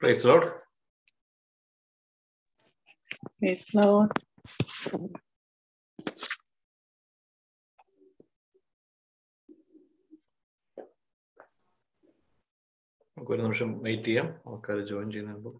[0.00, 0.52] Praise the Lord.
[3.38, 4.12] Praise the Lord.
[13.16, 15.50] നമുക്ക് ഒരു നിമിഷം വെയിറ്റ് ചെയ്യാം ആൾക്കാർ ജോയിൻ ചെയ്യുന്നുണ്ട്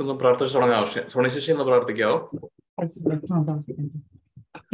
[0.00, 0.78] ഒന്ന് പ്രാർത്ഥിച്ചു തുടങ്ങാം.
[0.78, 2.16] ആവശ്യം സോണി ശശി ഒന്ന് പ്രാർത്ഥിക്കാവോ?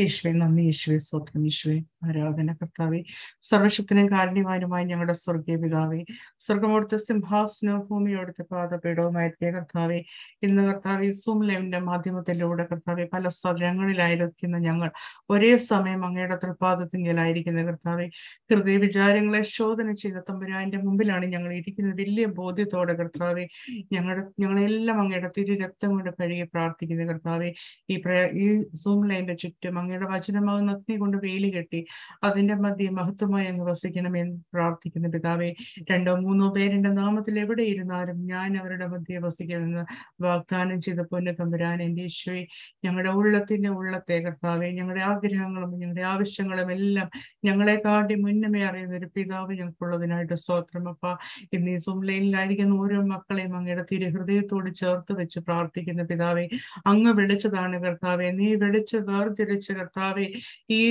[0.00, 1.76] ഈശ്വരൻ നന്ദി ഈശ്വരൻ സ്വപ്നം യേശുവെ.
[2.02, 3.00] ആരാധന കർത്താവെ
[3.42, 5.98] സർവശക്തനും കാരണവാനുമായി ഞങ്ങളുടെ സ്വർഗീയ പിതാവെ
[6.38, 9.98] സ്വർഗമോടുത്ത സിംഹാസനവും ഭൂമിയോടുത്ത പാദപീഠവുമായിരിക്കെ കർത്താവെ.
[10.42, 14.90] ഇന്ന് കർത്താവ് സൂം ലൈവിന്റെ മാധ്യമത്തിലൂടെ കർത്താവെ പല സ്ഥലങ്ങളിലായിരിക്കുന്ന ഞങ്ങൾ
[15.30, 18.06] ഒരേ സമയം അങ്ങയുടെ തൃപാദത്തിങ്കിലായിരിക്കുന്ന കർത്താവെ
[18.50, 21.96] ഹൃദയ വിചാരങ്ങളെ ശോധന ചെയ്ത തമ്പുരാന്റെ മുമ്പിലാണ് ഞങ്ങൾ ഇരിക്കുന്നത്.
[22.00, 23.44] വലിയ ബോധ്യത്തോടെ കർത്താവെ
[23.92, 27.50] ഞങ്ങളുടെ ഞങ്ങളെല്ലാം അങ്ങയുടെ തിരു രക്തം കൊണ്ട് കഴുകി പ്രാർത്ഥിക്കുന്ന കർത്താവെ
[27.88, 27.96] ഈ
[28.42, 31.80] ഈ സൂം ലൈനിന്റെ ചുറ്റും അങ്ങയുടെ വചനമാകുന്ന അഗ്നി കൊണ്ട് വേലി കെട്ടി
[32.24, 35.50] അതിന്റെ മധ്യ മഹത്വമായി അങ്ങ് വസിക്കണമെന്ന് പ്രാർത്ഥിക്കുന്ന പിതാവെ.
[35.90, 39.82] രണ്ടോ മൂന്നോ പേരുടെ നാമത്തിൽ എവിടെ ഇരുന്നാലും ഞാൻ അവരുടെ മധ്യ വസിക്കുമെന്ന്
[40.22, 42.42] വാഗ്ദാനം ചെയ്ത പൊന്നു തമ്പുരാൻ എന്റെ ഈശോയെ
[42.84, 47.08] ഞങ്ങളുടെ ഉള്ളത്തിന്റെ ഉള്ളത്തെ കർത്താവെ ഞങ്ങളുടെ ആഗ്രഹങ്ങളും ഞങ്ങളുടെ ആവശ്യങ്ങളും എല്ലാം
[47.44, 51.04] ഞങ്ങളെ കാട്ടി മുന്നമേ അറിയുന്ന ഒരു പിതാവ് ഞങ്ങൾക്കുള്ളതിനായിട്ട് സ്വത്രം അപ്പ.
[51.52, 56.44] ഇന്ന് ഈ സുംലയിലായിരിക്കുന്ന ഓരോ മക്കളെയും അങ്ങയുടെ തിരുഹൃദയത്തോട് ചേർത്ത് വെച്ച് പ്രാർത്ഥിക്കുന്ന പിതാവെ
[56.86, 60.26] അങ്ങ് വിളിച്ചതാണ് കർത്താവെ നീ വിളിച്ച് വേർതിരിച്ച് കർത്താവെ.
[60.70, 60.82] ഈ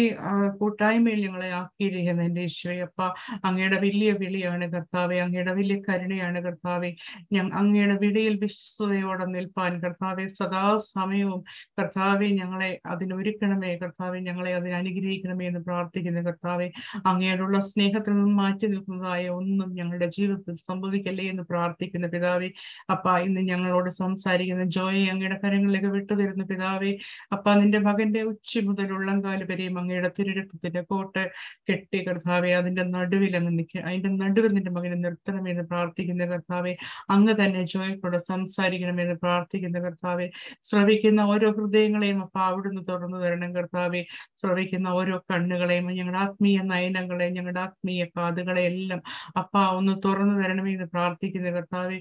[0.89, 3.01] കൂട്ടായ്മയിൽ ഞങ്ങളെ ആക്കിയിരിക്കുന്ന എന്റെ ഈശോയെ അപ്പ
[3.47, 6.89] അങ്ങയുടെ വലിയ വിളിയാണ് കർത്താവെ അങ്ങയുടെ വലിയ കരുണയാണ് കർത്താവെ.
[7.35, 11.41] ഞങ്ങൾ അങ്ങയുടെ വിളിയിൽ വിശ്വസതയോടെ നിൽപ്പാൻ കർത്താവെ സദാ സമയവും
[11.79, 16.67] കർത്താവെ ഞങ്ങളെ അതിനൊരുക്കണമേ കർത്താവെ ഞങ്ങളെ അതിന് അനുഗ്രഹിക്കണമേ എന്ന് പ്രാർത്ഥിക്കുന്ന കർത്താവെ
[17.11, 22.49] അങ്ങയോടുള്ള സ്നേഹത്തിൽ നിന്ന് മാറ്റി നിൽക്കുന്നതായ ഒന്നും ഞങ്ങളുടെ ജീവിതത്തിൽ സംഭവിക്കല്ലേ എന്ന് പ്രാർത്ഥിക്കുന്ന പിതാവെ
[22.93, 26.91] അപ്പ ഇന്ന് ഞങ്ങളോട് സംസാരിക്കുന്ന ജോയെ അങ്ങയുടെ കരങ്ങളിലേക്ക് വിട്ടുതരുന്ന പിതാവെ
[27.33, 31.23] അപ്പ നിന്റെ മകന്റെ ഉച്ച മുതൽ ഉള്ളംകാൽ വരെയും അങ്ങയുടെ തിരുരക്തത്തിന്റെ കോട്ട്
[31.67, 36.73] കെട്ടി കർത്താവെ അതിന്റെ നടുവിൽ അങ്ങ് നിൽക്കുക അതിന്റെ നടുവിൽ നിന്റെ മകനെ നിർത്തണമെന്ന് പ്രാർത്ഥിക്കുന്ന കർത്താവെ
[37.09, 40.27] അങ്ങ് തന്നെ ജോയിക്കൂടെ സംസാരിക്കണമെന്ന് പ്രാർത്ഥിക്കുന്ന കർത്താവെ
[40.65, 44.01] ശ്രവിക്കുന്ന ഓരോ ഹൃദയങ്ങളെയും അപ്പ അവിടുന്ന് തുറന്നു തരണം കർത്താവെ
[44.41, 49.01] ശ്രവിക്കുന്ന ഓരോ കണ്ണുകളെയും ഞങ്ങളുടെ ആത്മീയ നയനങ്ങളെ ഞങ്ങളുടെ ആത്മീയ കാതുകളെ എല്ലാം
[49.37, 51.97] അപ്പ ഒന്ന് തുറന്നു തരണമേ എന്ന് പ്രാർത്ഥിക്കുന്ന കർത്താവെ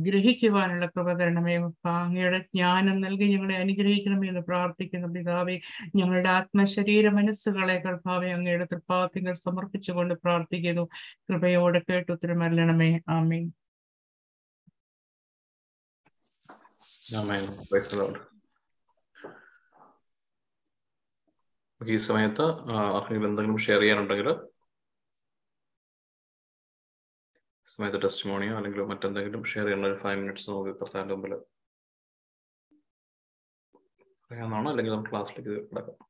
[0.00, 5.56] ഗ്രഹിക്കുവാനുള്ള കൃപ തരണമേ അപ്പ അങ്ങയുടെ ജ്ഞാനം നൽകി ഞങ്ങളെ അനുഗ്രഹിക്കണമേ എന്ന് പ്രാർത്ഥിക്കുന്ന പിതാവെ
[5.96, 10.84] ഞങ്ങളുടെ ആത്മശരീര മനസ്സുകളെ കർത്താവെ അങ്ങയുടെ തൃപ്പാദത്തിങ്ങൾ സമർപ്പിച്ചുകൊണ്ട് പ്രാർത്ഥിക്കുന്നു.
[11.28, 13.46] കൃപയോടെ കേട്ടുത്തരമല്ലണമേ ആമീൻ.
[17.12, 17.44] Amen.
[17.68, 17.94] Praise
[21.80, 22.44] ഈ സമയത്ത്
[22.96, 24.28] ആർക്കെങ്കിലും എന്തെങ്കിലും ഷെയർ ചെയ്യാനുണ്ടെങ്കിൽ
[27.68, 31.34] സമയത്ത് ടെസ്റ്റ് മോണിയോ അല്ലെങ്കിൽ മറ്റെന്തെങ്കിലും ഷെയർ ചെയ്യുന്ന ഒരു ഫൈവ് മിനിറ്റ്സ് നമുക്ക് കർത്താന്റെ മുമ്പിൽ
[34.30, 36.07] പറയാമെന്നാണോ അല്ലെങ്കിൽ നമുക്ക് ക്ലാസ്സിലേക്ക് കിടക്കാം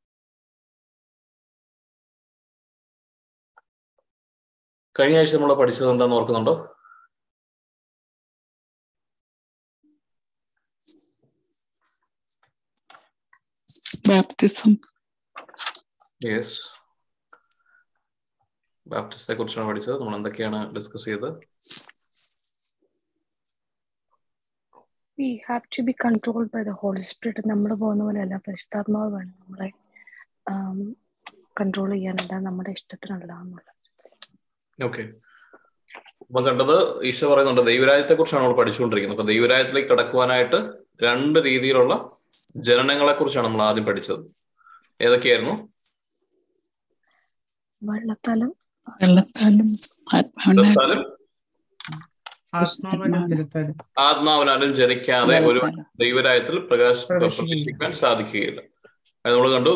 [4.99, 6.55] കഴിഞ്ഞ ആഴ്ച നമ്മൾ പഠിച്ചത് എന്താന്ന് ഓർക്കുന്നുണ്ടോ?
[14.09, 14.73] ബാപ്റ്റിസം
[16.27, 16.59] യെസ്
[18.87, 19.97] ബാപ്റ്റിസത്തെ കുറിച്ചാണ് പഠിച്ചത്.
[20.01, 21.31] നമ്മൾ എന്തൊക്കെയാണ് ഡിസ്കസ് ചെയ്തത്?
[25.19, 29.69] We have to be controlled by the Holy Spirit നമ്മൾ പോകുന്ന പോലെയല്ല പരിശുദ്ധാത്മാവ് വേണം നമ്മളെ
[31.61, 33.73] കൺട്രോൾ ചെയ്യാനല്ല നമ്മുടെ ഇഷ്ടത്തിനല്ല എന്നുള്ളത്
[34.85, 35.03] ഓക്കെ
[36.21, 39.21] അപ്പൊ കണ്ടത് ഈശോ പറയുന്നുണ്ട് ദൈവരാജ്യത്തെ കുറിച്ചാണ് നമ്മൾ പഠിച്ചുകൊണ്ടിരിക്കുന്നത്.
[39.21, 40.59] അപ്പൊ ദൈവരാജ്യത്തിലേക്ക് കടക്കുവാനായിട്ട്
[41.03, 41.95] രണ്ട് രീതിയിലുള്ള
[42.57, 44.23] ജനനങ്ങളെ കുറിച്ചാണ് നമ്മൾ ആദ്യം പഠിച്ചത്.
[45.01, 45.55] ഏതൊക്കെയായിരുന്നു?
[47.83, 48.51] വെള്ളത്താലും
[49.03, 49.69] വെള്ളത്താലും
[53.99, 54.75] ആത്മാവിനാലും.
[54.75, 57.39] ജനിക്കാതെ ഒരു ദൈവരായത്തിൽ ദൈവരാജ്യത്തിൽ പ്രകാശ പ്രവേശിക്കില്ല.
[57.39, 58.61] പ്രവേശിക്കാൻ സാധിക്കുകയില്ല.
[59.25, 59.73] അത് നമ്മൾ കണ്ടു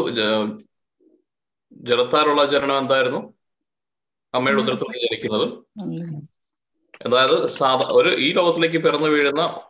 [1.91, 3.21] ജലത്താലുള്ള ജനനം എന്തായിരുന്നു?
[4.35, 5.47] അമ്മയുടെ ഉദരത്തിൽ ജനിക്കുന്നത്.
[7.07, 9.61] അതായത് സാധാ ഒരു ഈ ലോകത്തിലേക്ക് പിറന്നു വീഴുന്ന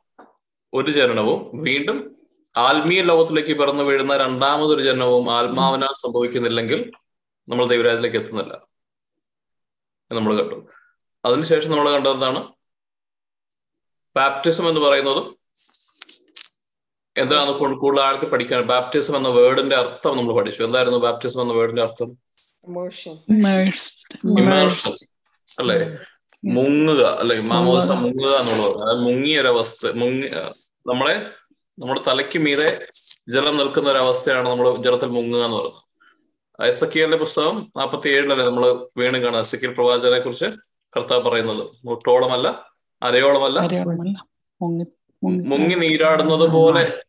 [0.75, 1.99] ഒരു ജനനവും വീണ്ടും
[2.59, 6.93] ആത്മീയ ലോകത്തിലേക്ക് പിറന്നു വീഴുന്ന രണ്ടാമതൊരു ജനനവും ആത്മാവിനാൽ സംഭവിക്കുന്നില്ലെങ്കിൽ
[7.49, 8.67] നമ്മൾ ദൈവരാജ്യത്തിലേക്ക് എത്തുന്നില്ല.
[10.13, 10.57] നമ്മൾ കണ്ടു.
[11.25, 12.53] അതിനുശേഷം നമ്മൾ കണ്ടത് എന്താണ്?
[14.17, 15.23] ബാപ്റ്റിസം എന്ന് പറയുന്നത്
[17.17, 20.63] എന്താണ് കൂടുതൽ ആഴത്തിൽ പഠിക്കാൻ ബാപ്റ്റിസം എന്ന വേർഡിന്റെ അർത്ഥം നമ്മൾ പഠിച്ചു.
[20.63, 22.19] എന്തായിരുന്നു ബാപ്റ്റിസം എന്ന വേർഡിന്റെ അർത്ഥം?
[22.69, 23.15] Immersion.
[23.29, 25.07] Immersed.
[25.61, 25.77] അല്ലെ?
[26.45, 27.41] മുങ്ങുക അല്ലെ?
[27.41, 28.33] മാമോസ മുങ്ങുക.
[28.41, 28.77] എന്നുള്ളത്.
[28.83, 30.29] അതായത് മുങ്ങിയ ഒരവസ്ഥ മുങ്ങി
[30.91, 31.27] നമ്മളെ
[31.79, 32.69] നമ്മുടെ തലയ്ക്ക് മീതെ
[33.35, 35.81] ജലം നിൽക്കുന്ന ഒരു അവസ്ഥയാണ് നമ്മൾ ജലത്തിൽ മുങ്ങുക എന്ന് പറയുന്നത്.
[36.69, 38.65] എസ് എക്കിയലിന്റെ പുസ്തകം നാൽപ്പത്തി ഏഴിലല്ലേ നമ്മൾ
[38.99, 40.45] വീണ്ടും കാണാം എസ് എക്കിയൽ പ്രവാചകനെ കുറിച്ച്
[40.97, 41.65] കർത്താവ് പറയുന്നത്.
[41.85, 42.49] മുട്ടോളമല്ല
[43.03, 43.59] അരയോളമല്ല.
[45.51, 47.03] മുങ്ങി നീരാടുന്നത് പോലെ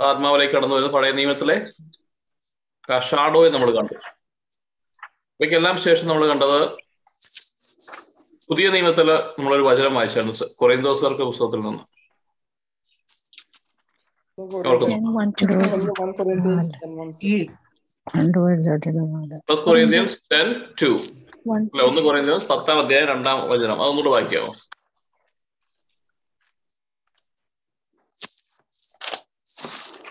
[0.00, 1.56] ആത്മാവിലേക്ക് കടന്നു വരുന്നത് പഴയ നിയമത്തിലെ
[3.10, 3.94] ഷാഡോയെ നമ്മൾ കണ്ടു.
[5.40, 6.58] ഇവയ്ക്കെല്ലാം ശേഷം നമ്മൾ കണ്ടത്
[8.48, 11.82] പുതിയ നിയമത്തിൽ നമ്മളൊരു വചനം വായിച്ചായിരുന്നു കൊറേന്തോസുകാർക്ക് പുസ്തകത്തിൽ നിന്ന്.
[21.84, 23.82] ഒന്ന് കൊറിയന്ത്യൻസ് പത്താം അധ്യായം രണ്ടാം വചനം.
[23.82, 24.52] അതൊന്നുകൂടെ വായിക്കാമോ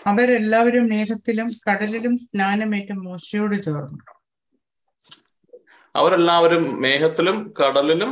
[0.08, 4.17] അവരെല്ലാവരും മേഘത്തിലും കടലിലും സ്നാനമേറ്റ മോശയോട് ചേർന്നു.
[5.98, 8.12] അവരെല്ലാവരും മേഘത്തിലും കടലിലും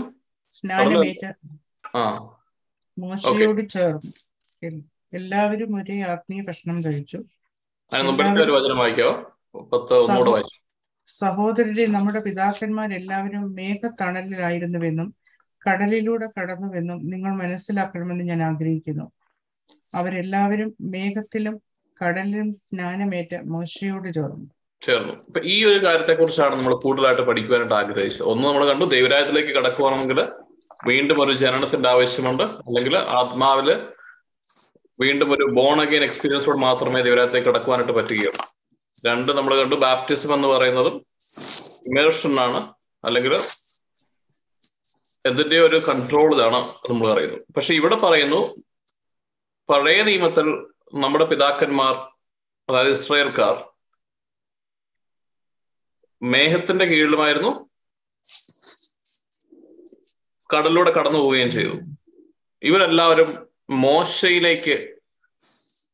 [1.96, 2.04] ആ.
[2.98, 4.12] മോശയോട് ചേർന്നു.
[5.14, 7.20] എല്ലാവരും ഒരേ ആത്മീയ ഭക്ഷണം കഴിച്ചു.
[11.08, 15.10] സഹോദരരെ നമ്മുടെ പിതാക്കന്മാരെല്ലാവരും മേഘത്തണലിലായിരുന്നുവെന്നും
[15.62, 19.06] കടലിലൂടെ കടന്നുവെന്നും നിങ്ങൾ മനസ്സിലാക്കണമെന്ന് ഞാൻ ആഗ്രഹിക്കുന്നു.
[19.90, 21.56] അവരെല്ലാവരും മേഘത്തിലും
[22.02, 24.48] കടലിലും സ്നാനമേറ്റ് മോശയോട് ചേർന്നു.
[24.82, 25.14] ചേർന്നു.
[25.14, 28.24] ഇപ്പൊ ഈ ഒരു കാര്യത്തെ കുറിച്ചാണ് നമ്മൾ കൂടുതലായിട്ട് പഠിക്കുവാനായിട്ട് ആഗ്രഹിച്ചത്.
[28.24, 30.20] ഒന്ന് നമ്മൾ കണ്ടു ദൈവരായത്തിലേക്ക് കടക്കുവാണെങ്കിൽ
[30.88, 32.44] വീണ്ടും ഒരു ജനനത്തിന്റെ ആവശ്യമുണ്ട്.
[32.44, 33.70] അല്ലെങ്കിൽ ആത്മാവിൽ
[35.00, 38.46] വീണ്ടും ഒരു ബോൺ അഗെയിൻ എക്സ്പീരിയൻസോട് മാത്രമേ ദൈവരായത്തിലേക്ക് കടക്കുവാനായിട്ട് പറ്റുകയുള്ളൂ.
[39.08, 41.06] രണ്ട് നമ്മൾ കണ്ടു ബാപ്റ്റിസം എന്ന് പറയുന്നതും
[41.90, 42.74] ഇമേഷൻ ആണ്.
[43.06, 43.36] അല്ലെങ്കിൽ
[45.28, 48.56] എന്തിന്റെ ഒരു കൺട്രോൾ ഇതാണ് നമ്മൾ പറയുന്നത് പക്ഷെ ഇവിടെ പറയുന്നു
[49.70, 50.48] പഴയ നിയമത്തിൽ
[50.94, 51.94] നമ്മുടെ പിതാക്കന്മാർ
[52.70, 53.56] അതായത് ഇസ്രായേൽക്കാർ
[56.34, 57.52] മേഘത്തിന്റെ കീഴിലുമായിരുന്നു.
[60.50, 61.76] കടലിലൂടെ കടന്നു പോവുകയും ചെയ്തു.
[62.64, 63.30] ഇവരെല്ലാവരും
[63.70, 64.76] മോശയിലേക്ക്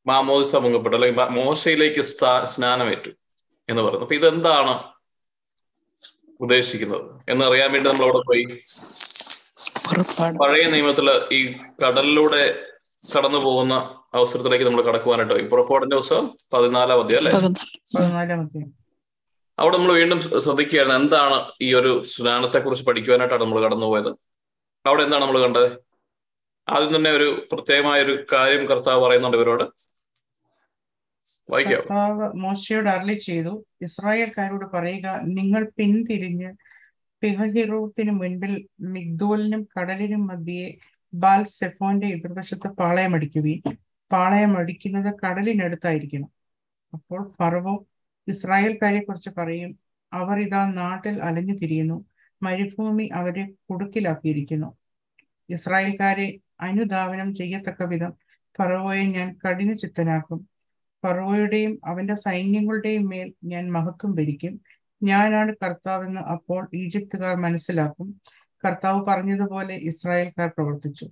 [0.07, 2.01] മാമോദിസ മുങ്ങപ്പെട്ടു അല്ലെങ്കിൽ മോശയിലേക്ക്
[2.53, 3.11] സ്നാനമേറ്റു
[3.69, 4.73] എന്ന് പറയുന്നു അപ്പൊ ഇതെന്താണ്
[6.41, 7.05] ഉദ്ദേശിക്കുന്നത്?
[7.29, 8.43] എന്നറിയാൻ വേണ്ടി നമ്മൾ അവിടെ പോയി.
[10.41, 11.39] പഴയ നിയമത്തിൽ ഈ
[11.81, 12.43] കടലിലൂടെ
[13.15, 13.73] കടന്നു പോകുന്ന
[14.13, 15.45] അവസരത്തിലേക്ക് നമ്മൾ കടക്കുവാനായിട്ട് പോയി.
[15.51, 16.23] പുറപ്പാടിന്റെ ദിവസം
[16.53, 17.31] പതിനാലാം അധ്യായം അല്ലേ?
[19.61, 24.11] അവിടെ നമ്മൾ വീണ്ടും ശ്രദ്ധിക്കുകയായിരുന്നു എന്താണ് ഈ ഒരു സ്നാനത്തെ കുറിച്ച് പഠിക്കുവാനായിട്ടാണ് നമ്മൾ കടന്നുപോയത്
[24.85, 25.67] അവിടെ എന്താണ് നമ്മൾ കണ്ടത്?
[26.67, 29.65] ആദ്യം തന്നെ ഒരു പ്രത്യേകമായ ഒരു കാര്യം കർത്താവ് പറയുന്നുണ്ട് ഇവരോട്.
[31.49, 36.49] കർത്താവ് മോശയോട് അരളി ചെയ്തു ഇസ്രായേൽക്കാരോട് പറയുക നിങ്ങൾ പിന്തിരിഞ്ഞ്
[37.23, 38.53] പിഹഹിറൂത്തിന് മുൻപിൽ
[38.95, 40.67] മിഗ്ദോലിനും കടലിനും മധ്യേ
[41.13, 43.77] ബാൽ സെഫോന്റെ എതിർവശത്ത് പാളയമടിക്കുകയും
[44.11, 46.29] പാളയമടിക്കുന്നത് കടലിനടുത്തായിരിക്കണം.
[46.93, 47.73] അപ്പോൾ ഫറവോ
[48.27, 49.79] ഇസ്രായേൽക്കാരെ കുറിച്ച് പറയും.
[50.13, 52.05] അവർ ഇതാ നാട്ടിൽ അലഞ്ഞു തിരിയുന്നു
[52.43, 54.75] മരുഭൂമി അവരെ കുടുക്കിലാക്കിയിരിക്കുന്നു.
[55.49, 58.13] ഇസ്രായേൽക്കാരെ അനുധാവനം ചെയ്യത്തക്ക വിധം
[58.59, 60.49] ഫറവോയെ ഞാൻ കഠിന ചിത്തനാക്കും
[61.05, 64.61] ഫറവോയുടെയും അവന്റെ സൈന്യങ്ങളുടെയും മേൽ ഞാൻ മഹത്വം ഭരിക്കും
[65.03, 68.21] ഞാനാണ് കർത്താവെന്ന് അപ്പോൾ ഈജിപ്തുകാർ മനസ്സിലാക്കും.
[68.65, 71.05] കർത്താവ് പറഞ്ഞതുപോലെ ഇസ്രായേൽക്കാർ പ്രവർത്തിച്ചു.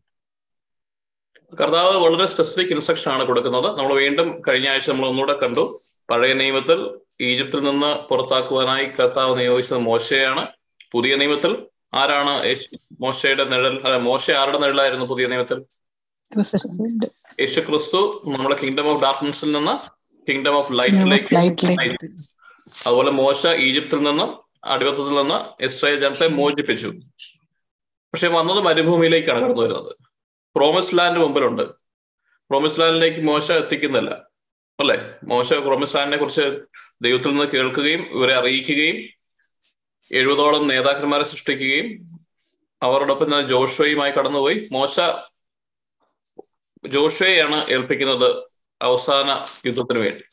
[1.54, 3.80] കർത്താവ് വളരെ സ്പെസിഫിക് ഇൻസ്ട്രക്ഷൻ ആണ് കൊടുക്കുന്നത്.
[3.80, 5.80] നമ്മൾ വീണ്ടും കഴിഞ്ഞ ആഴ്ച നമ്മൾ ഒന്നുകൂടെ കണ്ടു.
[6.10, 6.80] പഴയ നിയമത്തിൽ
[7.22, 10.44] ഈജിപ്തിൽ നിന്ന് പുറത്താക്കുവാനായി കർത്താവ് നിയോഗിച്ചത് മോശയാണ്.
[10.94, 11.52] പുതിയ നിയമത്തിൽ
[11.94, 12.34] ആരാണ്
[13.02, 15.60] മോശയുടെ നിഴൽ അല്ല മോശ ആരുടെ നിഴലായിരുന്നു പുതിയ നിയമത്തിൽ?
[17.42, 18.00] യേശു ക്രിസ്തു
[18.34, 19.76] നമ്മുടെ കിങ്ഡം ഓഫ് ഡാർക്ക്നെസ്സിൽ നിന്ന്
[20.28, 22.08] കിങ്ഡം ഓഫ് ലൈറ്റിലേക്ക് ലൈറ്റിലേക്ക്
[22.88, 24.26] അതുപോലെ മോശ ഈജിപ്തിൽ നിന്ന്
[24.74, 26.90] അടിമത്തത്തിൽ നിന്ന് ഇസ്രായേൽ ജനത്തെ മോചിപ്പിച്ചു.
[28.14, 29.92] പക്ഷെ വന്നത് മരുഭൂമിയിലേക്കാണ് കടന്നു വരുന്നത്
[30.56, 31.66] പ്രോമിസ് ലാൻഡ് മുമ്പിലുണ്ട്
[32.50, 34.12] പ്രോമിസ് ലാൻഡിലേക്ക് മോശ എത്തിക്കുന്നില്ല.
[34.80, 35.16] അല്ലെ?
[35.24, 36.62] മോശ പ്രോമിസ് കുറിച്ച്
[37.02, 38.98] ദൈവത്തിൽ നിന്ന് കേൾക്കുകയും ഇവരെ അറിയിക്കുകയും
[40.14, 42.20] എഴുപതോളം നേതാക്കന്മാരെ സൃഷ്ടിക്കുകയും
[42.84, 44.68] അവരോടൊപ്പം തന്നെ ജോഷയുമായി കടന്നുപോയി.
[44.72, 45.00] മോശ
[46.88, 48.44] ജോഷയെയാണ് ഏൽപ്പിക്കുന്നത്
[48.82, 50.24] അവസാന യുദ്ധത്തിന് വേണ്ടി.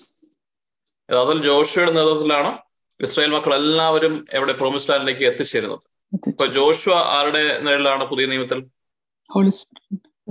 [1.15, 2.59] അതിൽ ജോഷയുടെ നേതൃത്വത്തിലാണ്
[3.01, 5.81] ഇസ്രായേൽ മക്കൾ എല്ലാവരും എവിടെ പ്രോമിസ് ലാൻഡിലേക്ക് എത്തിച്ചേരുന്നത്.
[6.29, 8.61] ഇപ്പൊ ജോഷുവ ആരുടെ നിഴലാണ് പുതിയ നിയമത്തിൽ?
[9.31, 9.51] Holy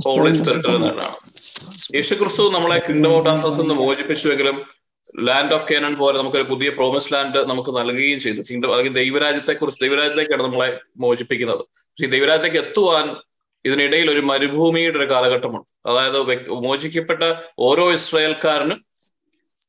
[0.08, 1.16] holy സ്പിരിറ്റിന്റെ നിഴലാണ്.
[1.96, 4.66] യേശു ക്രിസ്തു നമ്മളെ കിങ്ഡം ഓഫ് ഡാർക്കൻസിൽ നിന്ന് മോചിപ്പിച്ചുവെങ്കിലും
[5.20, 8.42] ലാൻഡ് ഓഫ് കേനൻ പോലെ നമുക്കൊരു പുതിയ പ്രോമിസ് ലാൻഡ് നമുക്ക് നൽകുകയും ചെയ്തു.
[8.42, 11.58] കിങ്ഡം അല്ലെങ്കിൽ ദൈവരാജ്യത്തെ കുറിച്ച് ദൈവരാജ്യത്തേക്കാണ് നമ്മളെ മോചിപ്പിക്കുന്നത്.
[11.58, 13.16] പക്ഷേ ഈ ദൈവരാജ്യത്തേക്ക് എത്തുവാൻ
[13.66, 15.90] ഇതിനിടയിൽ ഒരു മരുഭൂമിയുടെ ഒരു കാലഘട്ടമുണ്ട്.
[15.90, 18.86] അതായത് മോചിക്കപ്പെട്ട ഓരോ ഇസ്രായേൽക്കാരനും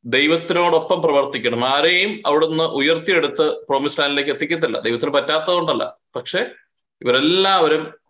[0.04, 1.64] ദൈവത്തിനോടൊപ്പം പ്രവർത്തിക്കണം.
[1.64, 4.80] ആരെയും അവിടുന്ന് ഉയർത്തിയെടുത്ത് പ്രോമിസ് ലാൻഡിലേക്ക് എത്തിക്കത്തില്ല.
[4.80, 5.96] ദൈവത്തിന് പറ്റാത്തതുകൊണ്ടല്ല.
[6.16, 6.46] പക്ഷെ
[7.02, 8.05] ഇവരെല്ലാവരും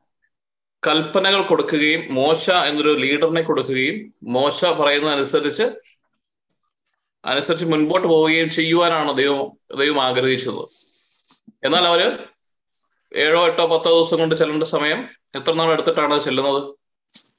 [0.82, 5.62] കൽപ്പനകൾ കൊടുക്കുകയും മോശ എന്നൊരു ലീഡറിനെ കൊടുക്കുകയും മോശ പറയുന്നതനുസരിച്ച്
[7.24, 10.62] അനുസരിച്ച് മുൻപോട്ട് പോവുകയും ചെയ്യുവാനാണ് ദൈവം ദൈവം ആഗ്രഹിച്ചത്.
[11.64, 12.28] എന്നാൽ അവർ
[13.16, 16.60] ഏഴോ എട്ടോ പത്തോ ദിവസം കൊണ്ട് ചെല്ലേണ്ട സമയം എത്ര നാൾ എടുത്തിട്ടാണ് ചെല്ലുന്നത്?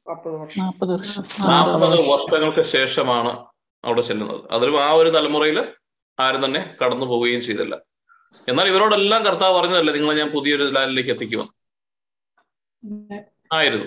[0.10, 0.74] നാൽപ്പത് വർഷം.
[0.92, 1.24] വർഷം.
[1.50, 3.46] നാൽപ്പത് വർഷങ്ങൾക്ക് ശേഷമാണ്
[3.86, 4.42] അവിടെ ചെല്ലുന്നത്.
[4.52, 5.60] അതിലും ആ ഒരു തലമുറയിൽ
[6.20, 7.76] ആരും തന്നെ കടന്നു പോവുകയും ചെയ്തില്ല.
[8.50, 11.57] എന്നാൽ ഇവരോടെല്ലാം കർത്താവ് പറഞ്ഞതല്ലേ നിങ്ങളെ ഞാൻ പുതിയൊരു ലാലിലേക്ക് എത്തിക്കുമെന്ന്
[13.54, 13.86] ആയിരുന്നു.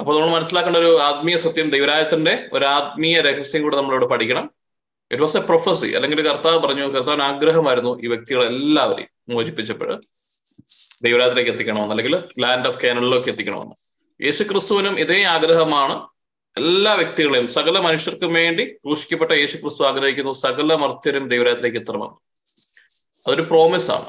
[0.00, 4.50] അപ്പൊ നമ്മൾ മനസ്സിലാക്കേണ്ട ഒരു ആത്മീയ സത്യം ദൈവരായത്തിന്റെ ഒരു ആത്മീയ രഹസ്യം കൂടെ നമ്മളിവിടെ പഠിക്കണം.
[5.12, 10.00] ഇറ്റ് വാസ് എ പ്രൊഫസി അല്ലെങ്കിൽ കർത്താവ് പറഞ്ഞു കർത്താവ് ആഗ്രഹമായിരുന്നു ഈ വ്യക്തികളെല്ലാവരെയും മോചിപ്പിച്ചപ്പോൾ
[11.04, 13.74] ദൈവരായത്തിലേക്ക് എത്തിക്കണമെന്ന് അല്ലെങ്കിൽ ലാൻഡ് ഓഫ് കാനലിലേക്ക് എത്തിക്കണമെന്ന്.
[14.24, 16.08] യേശു ക്രിസ്തുവിനും ഇതേ ആഗ്രഹമാണ്.
[16.56, 20.32] എല്ലാ വ്യക്തികളെയും സകല മനുഷ്യർക്കും വേണ്ടി ക്രൂശിക്കപ്പെട്ട യേശു ക്രിസ്തു ആഗ്രഹിക്കുന്നു.
[20.32, 22.14] സകല മർത്യരും ദൈവരായത്തിലേക്ക് എത്തണമെന്ന്.
[23.26, 24.08] അതൊരു പ്രോമിസ് ആണ്.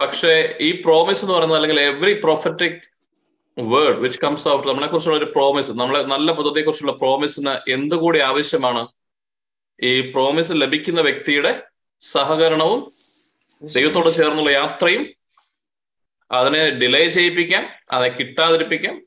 [0.00, 2.94] പക്ഷേ ഈ പ്രോമിസ് എന്ന് പറയുന്നത് അല്ലെങ്കിൽ every prophetic
[3.60, 8.88] word which comes out നമ്മളെ കുറിച്ചുള്ള ഒരു പ്രോമിസ് നമ്മളെ നല്ല പദ്ധതിയെ കുറിച്ചുള്ള പ്രോമിസിന് എന്തുകൂടി ആവശ്യമാണ്?
[9.82, 11.62] ഈ പ്രോമിസ് ലഭിക്കുന്ന വ്യക്തിയുടെ
[12.00, 12.92] സഹകരണവും
[13.74, 15.06] ദൈവത്തോട് ചേർന്നുള്ള യാത്രയും
[16.32, 19.06] അതിനെ ഡിലേ ചെയ്യിപ്പിക്കാം അതിനെ കിട്ടാതിരിപ്പിക്കാം.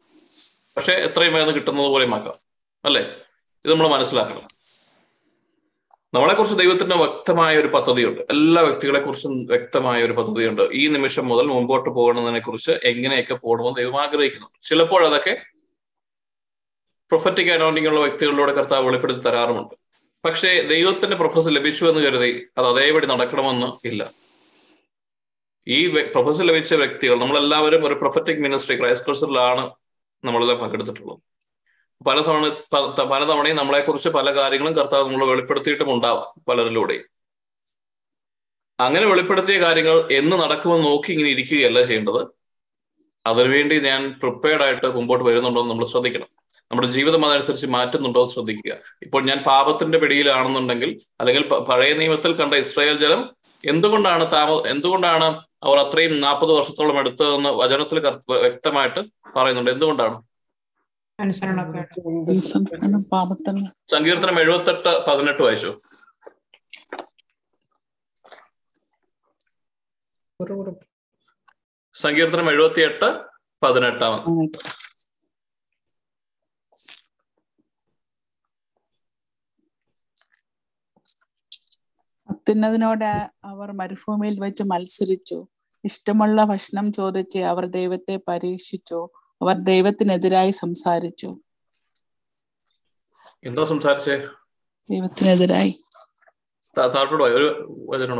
[0.78, 2.34] പക്ഷെ എത്രയും വേഗം കിട്ടുന്നത് പോലെയും ആക്കാം.
[2.86, 3.02] അല്ലേ?
[3.66, 4.57] ഇത് നമ്മൾ മനസ്സിലാക്കണം.
[6.14, 8.22] നമ്മളെ കുറിച്ച് ദൈവത്തിന്റെ വ്യക്തമായ ഒരു പദ്ധതിയുണ്ട്.
[8.22, 10.62] എല്ലാ വ്യക്തികളെ കുറിച്ചും വ്യക്തമായ ഒരു പദ്ധതിയുണ്ട്.
[10.62, 14.48] ഈ നിമിഷം മുതൽ മുമ്പോട്ട് പോകുന്നതിനെ കുറിച്ച് എങ്ങനെയൊക്കെ പോകണമെന്ന് ദൈവം ആഗ്രഹിക്കുന്നു.
[14.64, 15.42] ചിലപ്പോൾ അതൊക്കെ
[17.10, 19.76] പ്രൊഫറ്റിക് അനൗണ്ടിങ് ഉള്ള വ്യക്തികളിലൂടെ കർത്താവ് വെളിപ്പെടുത്തി തരാറുമുണ്ട്.
[20.26, 24.08] പക്ഷേ ദൈവത്തിന്റെ പ്രൊഫസർ ലഭിച്ചു എന്ന് കരുതി അത് അതേപടി നടക്കണമെന്ന് ഇല്ല.
[25.68, 29.72] ഈ പ്രൊഫസർ ലഭിച്ച വ്യക്തികൾ നമ്മളെല്ലാവരും ഒരു പ്രൊഫറ്റിക് മിനിസ്ട്രി ക്രൈസ്റ്റ് കൾച്ചറിലാണ്
[30.24, 31.18] നമ്മളെല്ലാം പങ്കെടുത്തിട്ടുള്ളത്.
[32.06, 32.46] പല തവണ
[33.12, 36.98] പല തവണയും നമ്മളെ കുറിച്ച് പല കാര്യങ്ങളും കർത്താവ് നമ്മൾ വെളിപ്പെടുത്തിയിട്ടും ഉണ്ടാവാം പലരിലൂടെ.
[38.80, 42.22] അങ്ങനെ വെളിപ്പെടുത്തിയ കാര്യങ്ങൾ എന്ന് നടക്കുമെന്ന് നോക്കി ഇങ്ങനെ ഇരിക്കുകയല്ല ചെയ്യേണ്ടത്.
[43.26, 46.30] അതിനുവേണ്ടി ഞാൻ പ്രിപ്പയർഡ് ആയിട്ട് മുമ്പോട്ട് വരുന്നുണ്ടോ എന്ന് നമ്മൾ ശ്രദ്ധിക്കണം.
[46.72, 48.74] നമ്മുടെ ജീവിതം അതനുസരിച്ച് മാറ്റുന്നുണ്ടോ എന്ന് ശ്രദ്ധിക്കുക.
[49.06, 53.22] ഇപ്പോൾ ഞാൻ പാപത്തിന്റെ പിടിയിലാണെന്നുണ്ടെങ്കിൽ അല്ലെങ്കിൽ പഴയ നിയമത്തിൽ കണ്ട ഇസ്രായേൽ ജലം
[53.70, 55.28] എന്തുകൊണ്ടാണ് താമ എന്തുകൊണ്ടാണ്
[55.64, 59.02] അവർ അത്രയും നാൽപ്പത് വർഷത്തോളം എടുത്തതെന്ന് വചനത്തിൽ വ്യക്തമായിട്ട്
[59.38, 59.72] പറയുന്നുണ്ട്.
[59.72, 60.18] എന്തുകൊണ്ടാണ്?
[63.92, 65.72] സങ്കീർത്തനം എഴുപത്തെട്ട് പതിനെട്ട് വായിച്ചു.
[71.96, 73.10] സങ്കീർത്തനം എഴുപത്തി എട്ട്
[73.64, 74.16] പതിനെട്ടാം
[82.30, 85.48] അത്യുന്നതിനോട് അവർ മരുഭൂമിയിൽ വെച്ച് മത്സരിച്ചു.
[85.86, 89.00] ഇഷ്ടമുള്ള ഭക്ഷണം ചോദിച്ച് അവർ ദൈവത്തെ പരീക്ഷിച്ചു.
[89.42, 91.40] അവർ ദൈവത്തിനെതിരായി സംസാരിച്ചു.
[93.44, 94.18] എന്താ സംസാരിച്ചേ?
[94.92, 95.84] ദൈവത്തിനെതിരായി.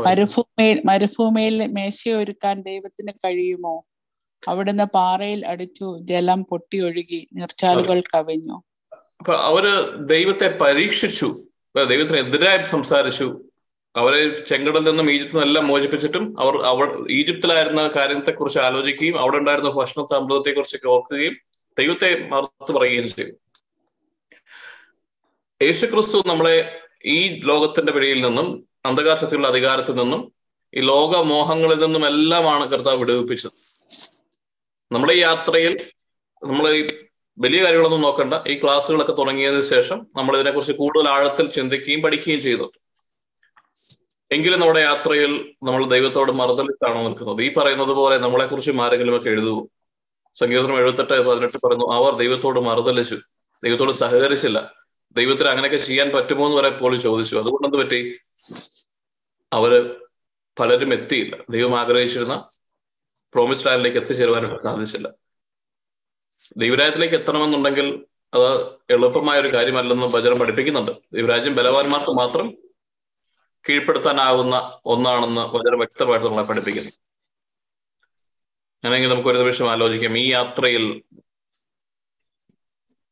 [0.06, 3.86] മരുഭൂമിയിൽ മരുഭൂമിയിൽ മേശയൊരുക്കാൻ ദൈവത്തിന് കഴിയുമോ?
[4.48, 8.62] അവിടുന്ന് പാറയിൽ അടിച്ചു ജലം പൊട്ടിയൊഴുകി നീർച്ചാലുകൾ കവിഞ്ഞു.
[8.94, 9.64] അപ്പൊ അവർ
[9.96, 11.36] ദൈവത്തെ പരീക്ഷിച്ചു.
[11.88, 13.47] ദൈവത്തിനെതിരായി സംസാരിച്ചു.
[13.98, 16.78] അവരെ ചെങ്കടൽ നിന്നും ഈജിപ്തിൽ നിന്നെല്ലാം മോചിപ്പിച്ചിട്ടും അവർ അവ
[17.10, 21.36] ഈജിപ്തിലായിരുന്ന കാര്യത്തെ കുറിച്ച് ആലോചിക്കുകയും അവിടെ ഉണ്ടായിരുന്ന ഭക്ഷണത്തെ അമൃതത്തെ കുറിച്ചൊക്കെ ഓർക്കുകയും
[21.78, 23.34] ദൈവത്തെ മറുത്തു പറയുകയും ചെയ്തു.
[25.62, 26.56] യേശുക്രിസ്തു നമ്മളെ
[27.06, 28.48] ഈ ലോകത്തിന്റെ പിടിയിൽ നിന്നും
[28.86, 30.22] അന്ധകാശത്തിലുള്ള അധികാരത്തിൽ നിന്നും
[30.74, 33.54] ഈ ലോകമോഹങ്ങളിൽ നിന്നും എല്ലാമാണ് കർത്താവ് വിടുവിപ്പിച്ചത്.
[34.90, 35.74] നമ്മുടെ ഈ യാത്രയിൽ
[36.42, 36.80] നമ്മൾ ഈ
[37.38, 38.34] വലിയ കാര്യങ്ങളൊന്നും നോക്കണ്ട.
[38.48, 42.78] ഈ ക്ലാസ്സുകളൊക്കെ തുടങ്ങിയതിനു ശേഷം നമ്മൾ ഇതിനെക്കുറിച്ച് കൂടുതൽ ആഴത്തിൽ ചിന്തിക്കുകയും പഠിക്കുകയും ചെയ്തിട്ടുണ്ട്
[44.32, 47.40] എങ്കിലും നമ്മുടെ യാത്രയിൽ നമ്മൾ ദൈവത്തോട് മറുതലിച്ചാണോ നിൽക്കുന്നത്.
[47.40, 48.46] ഈ പറയുന്നത് പോലെ നമ്മളെ
[48.82, 49.68] ആരെങ്കിലും ഒക്കെ എഴുതുമോ
[50.40, 53.18] സങ്കീർത്തനം എഴുപത്തെട്ട് പതിനെട്ട് പറയുന്നു അവർ ദൈവത്തോട് മറുതലിച്ചു
[53.64, 54.74] ദൈവത്തോട് സഹകരിച്ചില്ല.
[55.16, 57.36] ദൈവത്തിന് അങ്ങനെയൊക്കെ ചെയ്യാൻ പറ്റുമോ എന്ന് വരെ പോലും ചോദിച്ചു.
[57.36, 58.18] അതുകൊണ്ടെന്ത് പറ്റി?
[59.52, 59.96] അവർ
[60.60, 61.36] പലരും എത്തിയില്ല.
[61.50, 62.42] ദൈവം ആഗ്രഹിച്ചിരുന്ന
[63.34, 65.08] പ്രോമിസ് ലാൻഡിലേക്ക് എത്തിച്ചേരുവാനായിട്ട് സാധിച്ചില്ല.
[66.56, 70.90] ദൈവരാജ്യത്തിലേക്ക് എത്തണമെന്നുണ്ടെങ്കിൽ അത് എളുപ്പമായ ഒരു കാര്യമല്ലെന്ന് ഭജനം പഠിപ്പിക്കുന്നുണ്ട്.
[71.12, 72.67] ദൈവരാജ്യം ബലവാന്മാർക്ക് മാത്രം
[73.64, 76.92] കീഴ്പ്പെടുത്താനാവുന്ന ഒന്നാണെന്ന് വളരെ വ്യക്തമായിട്ട് നമ്മളെ പഠിപ്പിക്കുന്നു.
[78.84, 80.18] അങ്ങനെയെങ്കിൽ നമുക്ക് ഒരു നിമിഷം ആലോചിക്കാം.
[80.18, 81.02] ഈ യാത്രയിൽ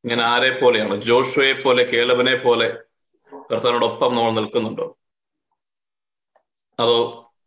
[0.04, 1.02] ഇങ്ങനെ ആരെ പോലെയാണ്?
[1.02, 2.68] ജോഷുവെ പോലെ കേളവനെ പോലെ
[3.50, 4.86] കർത്താവിനോടൊപ്പം നമ്മൾ നിൽക്കുന്നുണ്ടോ?
[6.80, 6.96] അതോ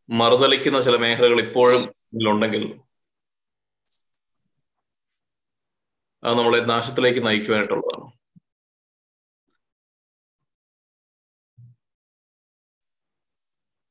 [0.10, 1.84] മറുതലിക്കുന്ന ചില മേഖലകൾ ഇപ്പോഴും
[2.14, 2.64] ഇതിലുണ്ടെങ്കിൽ
[6.24, 8.19] അത് നമ്മളെ നാശത്തിലേക്ക് നയിക്കുവാനായിട്ടുള്ളതാണ്?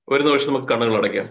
[0.08, 1.26] ഒരു നിമിഷം നമുക്ക് കണ്ണുകൾ അടയ്ക്കാം.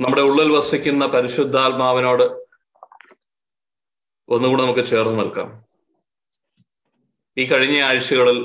[0.00, 2.22] നമ്മുടെ ഉള്ളിൽ വസിക്കുന്ന പരിശുദ്ധാത്മാവിനോട്
[4.28, 5.64] ഒന്നുകൂടെ നമുക്ക് ചേർന്ന് നിൽക്കാം.
[7.38, 8.38] ഈ കഴിഞ്ഞ ആഴ്ചകളിൽ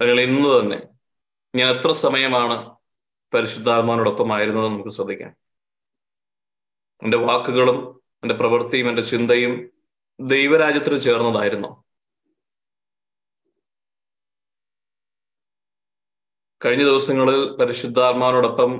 [0.00, 0.78] അല്ലെങ്കിൽ ഇന്ന് തന്നെ
[1.54, 2.76] ഞാൻ എത്ര സമയമാണ്
[3.34, 5.32] പരിശുദ്ധാത്മാവിനോടൊപ്പം ആയിരുന്നത് നമുക്ക് ശ്രദ്ധിക്കാം.
[7.02, 7.78] എന്റെ വാക്കുകളും
[8.22, 9.70] എന്റെ പ്രവൃത്തിയും എന്റെ ചിന്തയും
[10.20, 11.70] ദൈവരാജ്യത്തിന് ചേർന്നതായിരുന്നു.
[16.62, 18.70] കഴിഞ്ഞ ദിവസങ്ങളിൽ പരിശുദ്ധാത്മാവിനോടൊപ്പം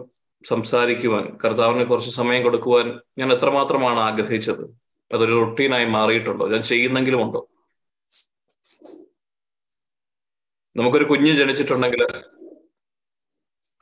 [0.47, 2.87] സംസാരിക്കുവാൻ കർത്താവിന് കുറച്ച് സമയം കൊടുക്കുവാൻ
[3.19, 4.65] ഞാൻ എത്രമാത്രമാണ് ആഗ്രഹിച്ചത്?
[5.11, 6.49] അതൊരു റൊട്ടീനായി മാറിയിട്ടുണ്ടോ?
[6.49, 7.41] ഞാൻ ചെയ്യുന്നെങ്കിലും ഉണ്ടോ?
[10.77, 12.03] നമുക്കൊരു കുഞ്ഞ് ജനിച്ചിട്ടുണ്ടെങ്കിൽ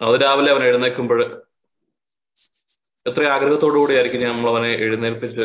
[0.00, 1.20] അത് രാവിലെ അവൻ എഴുന്നേൽക്കുമ്പോൾ
[3.06, 5.44] എത്ര ആഗ്രഹത്തോടു കൂടിയായിരിക്കും നമ്മൾ അവനെ എഴുന്നേൽപ്പിച്ച്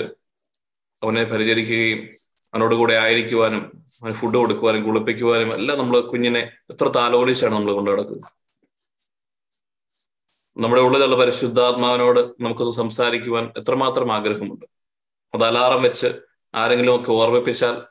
[1.02, 2.00] അവനെ പരിചരിക്കുകയും
[2.54, 3.64] അവനോട് കൂടെ ആയിരിക്കുവാനും
[4.00, 8.45] അവന് ഫുഡ് കൊടുക്കുവാനും കുളിപ്പിക്കുവാനും എല്ലാം നമ്മൾ കുഞ്ഞിനെ എത്ര താലോലിച്ചാണ് നമ്മൾ കൊണ്ടു നടക്കുന്നത്
[10.58, 14.66] നമ്മുടെ ഉള്ളിലുള്ള പരിശുദ്ധാത്മാവിനോട് നമുക്ക് സംസാരിക്കുവാൻ എത്രമാത്രം ആഗ്രഹമുണ്ട്.
[15.34, 16.08] അത് അലാറം വെച്ച്
[16.56, 17.82] ആരെങ്കിലും ഒക്കെ ഓർമ്മിപ്പിച്ചാൽ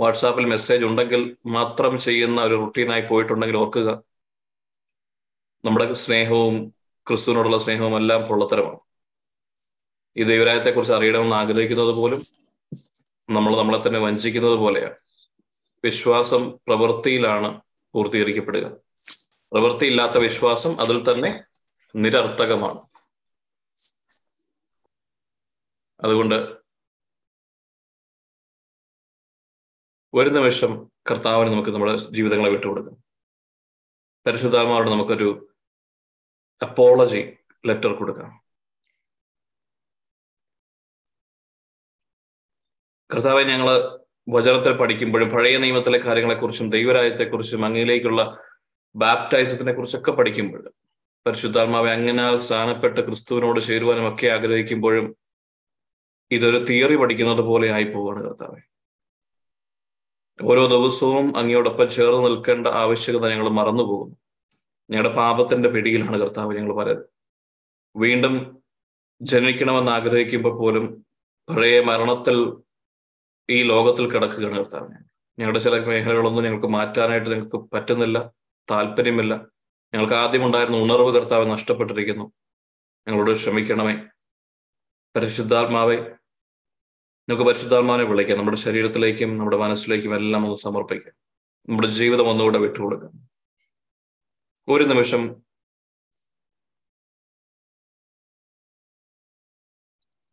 [0.00, 4.02] വാട്സാപ്പിൽ മെസ്സേജ് ഉണ്ടെങ്കിൽ മാത്രം ചെയ്യുന്ന ഒരു റുട്ടീനായി പോയിട്ടുണ്ടെങ്കിൽ ഓർക്കുക.
[5.64, 6.74] നമ്മുടെ സ്നേഹവും
[7.08, 8.78] ക്രിസ്തുവിനോടുള്ള സ്നേഹവും എല്ലാം പൊള്ളത്തരമാണ്.
[10.16, 12.18] ഈ ദൈവരായത്തെ കുറിച്ച് അറിയണമെന്ന് ആഗ്രഹിക്കുന്നത് പോലും
[13.30, 14.94] നമ്മൾ നമ്മളെ തന്നെ വഞ്ചിക്കുന്നത് പോലെയാണ്.
[15.84, 17.60] വിശ്വാസം പ്രവൃത്തിയിലാണ്
[17.94, 18.70] പൂർത്തീകരിക്കപ്പെടുക.
[19.52, 21.51] പ്രവൃത്തിയില്ലാത്ത വിശ്വാസം അതിൽ തന്നെ
[21.94, 22.80] നിരർത്ഥകമാണ്.
[26.04, 26.62] അതുകൊണ്ട്
[30.14, 33.04] ഒരു നിമിഷം കർത്താവിന് നമുക്ക് നമ്മുടെ ജീവിതങ്ങളെ വിട്ടുകൊടുക്കാം.
[34.26, 35.54] പരിശുദ്ധാമാരോട് നമുക്കൊരു
[36.62, 38.42] അപ്പോളജി ലെറ്റർ കൊടുക്കാം.
[43.14, 43.68] കർത്താവെ ഞങ്ങൾ
[44.28, 48.38] വചനത്തിൽ പഠിക്കുമ്പോഴും പഴയ നിയമത്തിലെ കാര്യങ്ങളെക്കുറിച്ചും ദൈവരാജ്യത്തെക്കുറിച്ചും അങ്ങയിലേക്കുള്ള
[48.96, 50.81] ബാപ്റ്റൈസത്തിനെ കുറിച്ചൊക്കെ പഠിക്കുമ്പോൾ
[51.26, 55.06] പരിശുദ്ധാത്മാവെ അങ്ങനെ സ്ഥാനപ്പെട്ട ക്രിസ്തുവിനോട് ചേരുവാനും ഒക്കെ ആഗ്രഹിക്കുമ്പോഴും
[56.30, 58.60] ഇതൊരു തിയറി പഠിക്കുന്നത് പോലെ ആയി പോവാണ് കർത്താവെ.
[60.38, 64.16] ഓരോ ദിവസവും അങ്ങയോടൊപ്പം ചേർന്ന് നിൽക്കേണ്ട ആവശ്യകത ഞങ്ങൾ മറന്നു പോകുന്നു
[64.90, 67.04] ഞങ്ങളുടെ പാപത്തിന്റെ പിടിയിലാണ് കർത്താവ് ഞങ്ങൾ പലരും
[67.96, 68.34] വീണ്ടും
[69.20, 70.84] ജനിക്കണമെന്ന് ആഗ്രഹിക്കുമ്പോൾ പോലും
[71.48, 72.36] പഴയ മരണത്തിൽ
[73.48, 74.88] ഈ ലോകത്തിൽ കിടക്കുകയാണ് കർത്താവ്.
[75.38, 78.18] ഞങ്ങളുടെ ചില മേഖലകളൊന്നും ഞങ്ങൾക്ക് മാറ്റാനായിട്ട് ഞങ്ങൾക്ക് പറ്റുന്നില്ല
[78.68, 79.34] താല്പര്യമില്ല.
[79.94, 82.32] ഞങ്ങൾക്ക് ആദ്യം ഉണ്ടായിരുന്ന ഉണർവ് കർത്താവ് നഷ്ടപ്പെട്ടിരിക്കുന്നു.
[83.08, 84.08] ഞങ്ങളോട് ക്ഷമിക്കണമേ.
[85.16, 85.96] പരിശുദ്ധാത്മാവെ
[87.28, 88.38] നമുക്ക് പരിശുദ്ധാത്മാവിനെ വിളിക്കാം.
[88.38, 91.14] നമ്മുടെ ശരീരത്തിലേക്കും നമ്മുടെ മനസ്സിലേക്കും എല്ലാം ഒന്ന് സമർപ്പിക്കാം.
[91.68, 93.30] നമ്മുടെ ജീവിതം ഒന്നുകൂടെ വിട്ടുകൊടുക്കാം.
[94.68, 95.42] ഒരു നിമിഷം.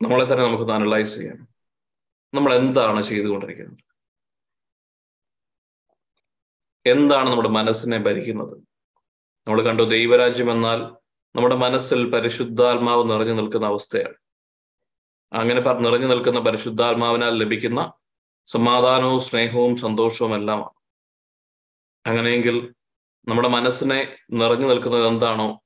[0.01, 1.47] നമ്മളെ തന്നെ നമുക്ക് അനലൈസ് ചെയ്യാം.
[2.33, 3.83] നമ്മൾ എന്താണ് ചെയ്തുകൊണ്ടിരിക്കുന്നത്?
[6.85, 8.68] എന്താണ് നമ്മുടെ മനസ്സിനെ ഭരിക്കുന്നത്?
[9.49, 10.79] നമ്മൾ കണ്ടു ദൈവരാജ്യം എന്നാൽ
[11.35, 14.13] നമ്മുടെ മനസ്സിൽ പരിശുദ്ധാത്മാവ് നിറഞ്ഞു നിൽക്കുന്ന അവസ്ഥയാണ്.
[15.33, 17.93] അങ്ങനെ നിറഞ്ഞു നിൽക്കുന്ന പരിശുദ്ധാത്മാവിനാൽ ലഭിക്കുന്ന
[18.45, 20.69] സമാധാനവും സ്നേഹവും സന്തോഷവും എല്ലാമാണ്
[22.05, 22.73] അങ്ങനെയെങ്കിൽ
[23.27, 25.63] നമ്മുടെ മനസ്സിനെ നിറഞ്ഞു നിൽക്കുന്നത് എന്താണോ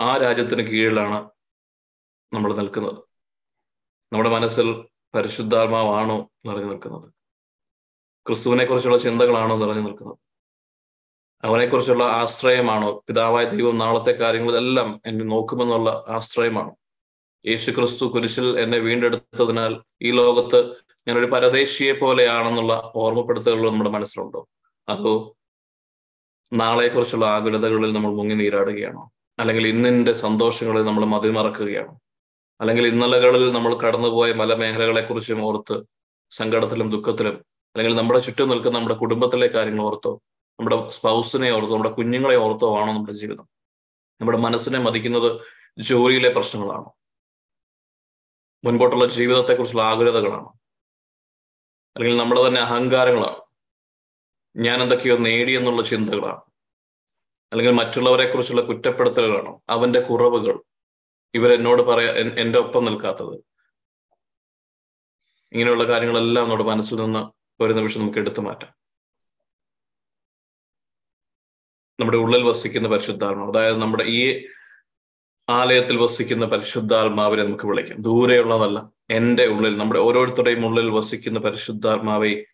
[0.00, 1.30] ആ രാജ്യത്തിന് കീഴിലാണ്
[2.34, 2.98] നമ്മൾ നിൽക്കുന്നത്.
[4.12, 7.12] നമ്മുടെ മനസ്സിൽ പരിശുദ്ധാത്മാവാണോ നിറഞ്ഞു നിൽക്കുന്നത്?
[8.26, 10.18] ക്രിസ്തുവിനെ കുറിച്ചുള്ള ചിന്തകളാണോ നിറഞ്ഞു നിൽക്കുന്നത്?
[11.44, 13.04] അവനെക്കുറിച്ചുള്ള ആശ്രയമാണോ?
[13.08, 16.76] പിതാവായ ദൈവം നാളത്തെ കാര്യങ്ങളെല്ലാം എന്നെ നോക്കുമെന്നുള്ള ആശ്രയമാണോ?
[17.46, 20.74] യേശു ക്രിസ്തു കുരിശിൽ എന്നെ വീണ്ടെടുത്തതിനാൽ ഈ ലോകത്ത്
[21.08, 24.48] ഞാനൊരു പരദേശിയെ പോലെയാണെന്നുള്ള ഓർമ്മപ്പെടുത്തലുകൾ നമ്മുടെ മനസ്സിലുണ്ടോ?
[24.88, 25.36] അതോ
[26.52, 29.12] നാളെക്കുറിച്ചുള്ള ആകുലതകളിൽ നമ്മൾ മുങ്ങി നീരാടുകയാണോ?
[29.38, 32.00] അല്ലെങ്കിൽ ഇന്നിന്റെ സന്തോഷങ്ങളിൽ നമ്മൾ മതിമറക്കുകയാണോ?
[32.60, 35.84] അല്ലെങ്കിൽ ഇന്നലകളിൽ നമ്മൾ കടന്നുപോയ പല മേഖലകളെക്കുറിച്ചും ഓർത്ത്
[36.30, 37.32] സങ്കടത്തിലും ദുഃഖത്തിലും
[37.76, 40.20] അല്ലെങ്കിൽ നമ്മുടെ ചുറ്റും നിൽക്കുന്ന നമ്മുടെ കുടുംബത്തിലെ കാര്യങ്ങൾ ഓർത്തോ?
[40.60, 43.48] നമ്മുടെ സ്പൗസിനെ ഓർത്തോ നമ്മുടെ കുഞ്ഞുങ്ങളെ ഓർത്തോ ആണോ നമ്മുടെ ജീവിതം?
[44.20, 45.40] നമ്മുടെ മനസ്സിനെ മതിക്കുന്നത്
[45.78, 46.96] ജോലിയിലെ പ്രശ്നങ്ങളാണോ?
[48.64, 50.54] മുൻപോട്ടുള്ള ജീവിതത്തെക്കുറിച്ചുള്ള ആകുലതകളാണോ?
[51.96, 53.36] അല്ലെങ്കിൽ നമ്മുടെ തന്നെ അഹങ്കാരങ്ങളാണ്?
[54.56, 56.40] ഞാൻ എന്തൊക്കെയോ നേടി എന്നുള്ള ചിന്തകളാണ്?
[57.52, 59.62] അല്ലെങ്കിൽ മറ്റുള്ളവരെ കുറിച്ചുള്ള കുറ്റപ്പെടുത്തലുകളാണോ?
[59.68, 60.62] അവന്റെ കുറവുകൾ
[61.34, 63.34] ഇവരെന്നോട് പറയാ എന്റെ ഒപ്പം നിൽക്കാത്തത്.
[65.52, 67.30] ഇങ്ങനെയുള്ള കാര്യങ്ങളെല്ലാം നമ്മുടെ മനസ്സിൽ നിന്ന്
[67.62, 68.79] ഒരു നിമിഷം നമുക്ക് എടുത്തു മാറ്റാം.
[72.00, 74.46] നമ്മുടെ ഉള്ളിൽ വസിക്കുന്ന പരിശുദ്ധാത്മാവ് അതായത് നമ്മുടെ ഈ
[75.50, 78.02] ആലയത്തിൽ വസിക്കുന്ന പരിശുദ്ധാത്മാവിനെ നമുക്ക് വിളിക്കാം.
[78.02, 82.44] ദൂരെയുള്ളതല്ല എന്റെ ഉള്ളിൽ നമ്മുടെ ഓരോരുത്തരുടെയും ഉള്ളിൽ വസിക്കുന്ന പരിശുദ്ധാത്മാവെ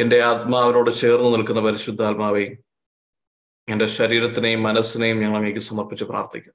[0.00, 2.56] എന്റെ ആത്മാവിനോട് ചേർന്ന് നിൽക്കുന്ന പരിശുദ്ധാത്മാവെ
[3.68, 6.54] എന്റെ ശരീരത്തിനെയും മനസ്സിനെയും ഞങ്ങൾ അങ്ങേക്ക് സമർപ്പിച്ച് പ്രാർത്ഥിക്കും.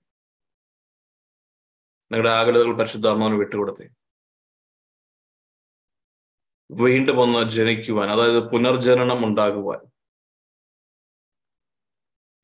[2.11, 3.87] നിങ്ങളുടെ ആകുലതകൾ പരിശുദ്ധാത്മാവിന് വിട്ടുകൊടുത്തേ.
[6.71, 9.94] വീണ്ടും ഒന്ന് ജനിക്കുവാൻ അതായത് പുനർജനനം ഉണ്ടാകുവാൻ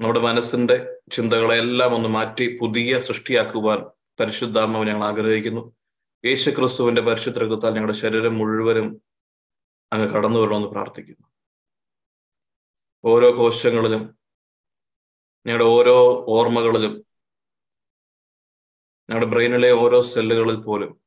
[0.02, 3.80] നമ്മുടെ മനസ്സിന്റെ ചിന്തകളെ എല്ലാം ഒന്ന് മാറ്റി പുതിയ സൃഷ്ടിയാക്കുവാൻ
[4.20, 5.76] പരിശുദ്ധാത്മാവ് ഞങ്ങൾ ആഗ്രഹിക്കുന്നു.
[6.26, 9.02] യേശു ക്രിസ്തുവിന്റെ പരിശുദ്ധ രക്തത്താൽ ഞങ്ങളുടെ ശരീരം മുഴുവനും
[9.94, 11.28] അങ്ങ് കടന്നു വരണമെന്ന് പ്രാർത്ഥിക്കുന്നു.
[13.04, 14.20] ഓരോ കോശങ്ങളിലും
[15.46, 17.06] ഞങ്ങളുടെ ഓരോ ഓർമ്മകളിലും
[19.10, 21.02] ഞങ്ങളുടെ ബ്രെയിനിലെ ഓരോ സെല്ലുകളിൽ പോലും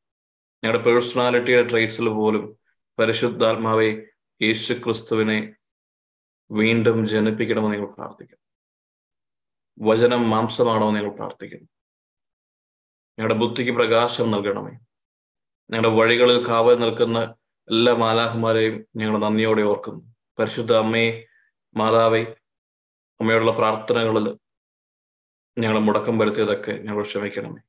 [0.65, 2.59] ഞങ്ങളുടെ പേഴ്സണാലിറ്റിയുടെ ട്രേറ്റ്സിൽ പോലും
[2.99, 4.03] പരിശുദ്ധാത്മാവെ
[4.43, 5.55] യേശു ക്രിസ്തുവിനെ
[6.51, 8.44] വീണ്ടും ജനിപ്പിക്കണമെന്ന് നിങ്ങൾ പ്രാർത്ഥിക്കുന്നു.
[9.79, 11.69] വചനം മാംസമാണോ നിങ്ങൾ പ്രാർത്ഥിക്കുന്നു.
[13.19, 14.71] ഞങ്ങളുടെ ബുദ്ധിക്ക് പ്രകാശം നൽകണമേ.
[15.71, 17.35] ഞങ്ങളുടെ വഴികളിൽ കാവൽ നിൽക്കുന്ന
[17.71, 20.15] എല്ലാ മാലാഹന്മാരെയും ഞങ്ങൾ നന്ദിയോടെ ഓർക്കുന്നു.
[20.39, 21.25] പരിശുദ്ധ അമ്മയെ
[21.77, 22.23] മാതാവെ
[23.21, 24.39] അമ്മയോടുള്ള പ്രാർത്ഥനകളിൽ
[25.59, 27.61] ഞങ്ങൾ മുടക്കം വരുത്തിയതൊക്കെ ഞങ്ങൾ ക്ഷമിക്കണമേ.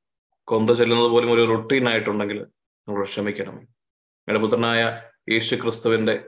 [0.44, 2.46] കൊന്ത ചെല്ലുന്നത് പോലും ഒരു റുട്ടീൻ ആയിട്ടുണ്ടെങ്കിൽ
[2.88, 3.62] ഞങ്ങൾ ക്ഷമിക്കണമേ.
[3.62, 6.26] ഞങ്ങളുടെ പുത്രനായ യേശു ക്രിസ്തുവിന്റെ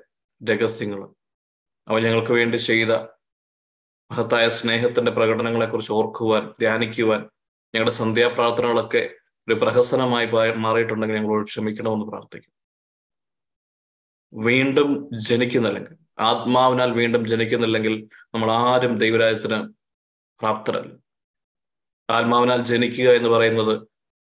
[0.49, 1.09] രഹസ്യങ്ങൾ
[1.87, 3.16] അവൻ ഞങ്ങൾക്ക് വേണ്ടി ചെയ്ത
[4.11, 7.21] മഹത്തായ സ്നേഹത്തിന്റെ പ്രകടനങ്ങളെക്കുറിച്ച് ഓർക്കുവാൻ ധ്യാനിക്കുവാൻ
[7.73, 9.01] ഞങ്ങളുടെ സന്ധ്യാപ്രാർത്ഥനകളൊക്കെ
[9.47, 12.53] ഒരു പ്രഹസനമായി മാറിയിട്ടുണ്ടെങ്കിൽ ഞങ്ങളോട് ക്ഷമിക്കണമെന്ന് പ്രാർത്ഥിക്കും
[14.33, 14.89] വീണ്ടും
[15.27, 17.93] ജനിക്കുന്നില്ലെങ്കിൽ ആത്മാവിനാൽ വീണ്ടും ജനിക്കുന്നില്ലെങ്കിൽ
[18.33, 19.59] നമ്മൾ ആരും ദൈവരാജ്യത്തിന്
[20.39, 20.91] പ്രാപ്തരല്ല.
[22.09, 23.75] ആത്മാവിനാൽ ജനിക്കുക എന്ന് പറയുന്നത്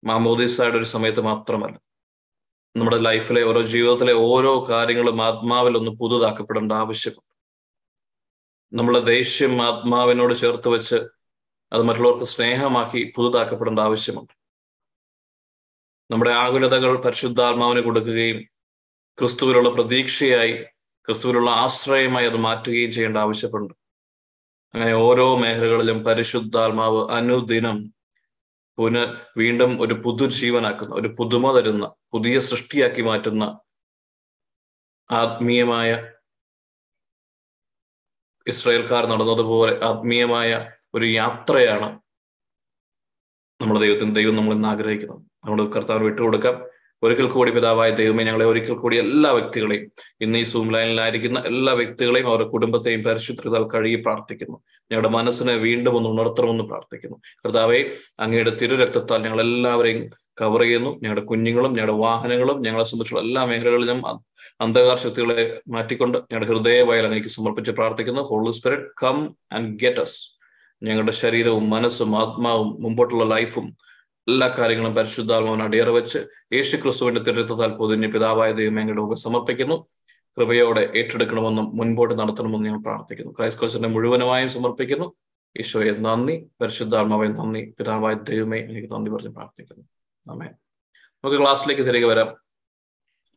[0.02, 1.76] മാമോദീസായുടെ ഒരു സമയത്ത് മാത്രമല്ല.
[2.74, 7.25] നമ്മുടെ ലൈഫിലെ ഓരോ ജീവിതത്തിലെ ഓരോ കാര്യങ്ങളും ആത്മാവിൽ ഒന്ന് പുതുതാക്കപ്പെടേണ്ട ആവശ്യമുണ്ട്
[8.72, 10.98] നമ്മളെ ദേഷ്യം ആത്മാവിനോട് ചേർത്ത് വെച്ച്
[11.72, 14.32] അത് മറ്റുള്ളവർക്ക് സ്നേഹമാക്കി പുതുതാക്കപ്പെടേണ്ട ആവശ്യമുണ്ട്.
[16.10, 18.38] നമ്മുടെ ആകുലതകൾ പരിശുദ്ധാത്മാവിന് കൊടുക്കുകയും
[19.18, 20.54] ക്രിസ്തുവിലുള്ള പ്രതീക്ഷയായി
[21.06, 23.74] ക്രിസ്തുവിലുള്ള ആശ്രയമായി അത് മാറ്റുകയും ചെയ്യേണ്ട ആവശ്യമുണ്ട്.
[24.74, 27.78] അങ്ങനെ ഓരോ മേഖലകളിലും പരിശുദ്ധാത്മാവ് അനുദിനം
[28.78, 28.96] പുന
[29.36, 33.44] വീണ്ടും ഒരു പുതുജീവനാക്കുന്ന ഒരു പുതുമ തരുന്ന പുതിയ സൃഷ്ടിയാക്കി മാറ്റുന്ന
[35.10, 35.90] ആത്മീയമായ
[38.48, 40.50] ഇസ്രായേൽക്കാർ നടന്നതുപോലെ ആത്മീയമായ
[40.94, 41.88] ഒരു യാത്രയാണ്
[43.60, 45.20] നമ്മുടെ ദൈവത്തിന് ദൈവം നമ്മൾ ഇന്ന് ആഗ്രഹിക്കുന്നത്.
[45.46, 46.56] നമ്മൾ കർത്താവിന് വിട്ടുകൊടുക്കാം.
[47.02, 52.28] ഒരിക്കൽ കൂടി പിതാവായ ദൈവമേ ഞങ്ങളെ ഒരിക്കൽ കൂടി എല്ലാ വ്യക്തികളെയും ഇന്ന് ഈ സൂം ലൈനിലായിരിക്കുന്ന എല്ലാ വ്യക്തികളെയും
[52.28, 54.62] അവരുടെ കുടുംബത്തെയും പരിശുദ്ധതാൽ കഴുകി പ്രാർത്ഥിക്കുന്നു.
[54.90, 57.16] ഞങ്ങളുടെ മനസ്സിനെ വീണ്ടും ഒന്ന് ഉണർത്തണമെന്ന് പ്രാർത്ഥിക്കുന്നു.
[57.44, 60.90] കർത്താവെ അങ്ങയുടെ തിരുരക്തത്താൽ ഞങ്ങൾ എല്ലാവരെയും കവർ ചെയ്യുന്നു.
[61.02, 64.00] ഞങ്ങളുടെ കുഞ്ഞുങ്ങളും ഞങ്ങളുടെ വാഹനങ്ങളും ഞങ്ങളെ സംബന്ധിച്ചുള്ള എല്ലാ മേഖലകളിലും
[64.60, 68.22] അന്ധകാര ശക്തികളെ മാറ്റിക്കൊണ്ട് ഞങ്ങളുടെ ഹൃദയവയൽ അങ്ങേക്ക് സമർപ്പിച്ച് പ്രാർത്ഥിക്കുന്നു.
[68.22, 70.36] Holy Spirit come and get us
[70.82, 73.76] ഞങ്ങളുടെ ശരീരവും മനസ്സും ആത്മാവും മുമ്പോട്ടുള്ള ലൈഫും
[74.28, 76.18] എല്ലാ കാര്യങ്ങളും പരിശുദ്ധാത്മാവിന് അടിയറ വെച്ച്
[76.52, 79.86] യേശു ക്രിസ്തുവിന്റെ തിരുത്തത്താൽ പൊതിഞ്ഞ് പിതാവായ ദൈവം ഞങ്ങളുടെ മുമ്പ് സമർപ്പിക്കുന്നു.
[80.38, 83.32] കൃപയോടെ ഏറ്റെടുക്കണമെന്നും മുൻപോട്ട് നടത്തണമെന്നും ഞങ്ങൾ പ്രാർത്ഥിക്കുന്നു.
[83.32, 85.12] ക്രൈസ്റ്റ് ക്രിസ്തുവിനെ മുഴുവനുമായും സമർപ്പിക്കുന്നു.
[85.56, 86.46] ഈശോയെ നന്ദി.
[86.60, 87.74] പരിശുദ്ധാത്മാവെ നന്ദി.
[87.78, 89.84] പിതാവായ ദൈവമേ എനിക്ക് നന്ദി പറഞ്ഞ് പ്രാർത്ഥിക്കുന്നു.
[90.30, 90.46] ആമേ
[91.24, 92.36] നമുക്ക് ക്ലാസ്സിലേക്ക് തിരികെ വരാം.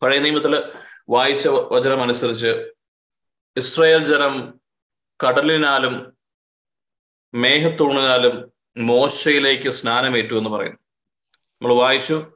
[0.01, 0.63] പഴയ നിയമത്തിൽ
[1.09, 2.71] വായിച്ച വചനം അനുസരിച്ച്
[3.57, 4.59] ഇസ്രായേൽ ജനം
[5.25, 6.17] കടലിനാലും
[7.33, 10.77] മേഘത്തൂണിനാലും മോശയിലേക്ക് സ്നാനമേറ്റു എന്ന് പറയുന്നു.
[11.61, 12.31] നമ്മൾ വായിച്ചു.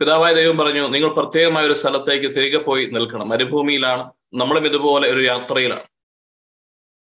[0.00, 3.28] പിതാവായ ദൈവം പറഞ്ഞു നിങ്ങൾ പ്രത്യേകമായ ഒരു സ്ഥലത്തേക്ക് തിരികെ പോയി നിൽക്കണം.
[3.28, 4.12] മരുഭൂമിയിലാണ്.
[4.34, 5.82] നമ്മളും ഇതുപോലെ ഒരു യാത്രയിലാണ്.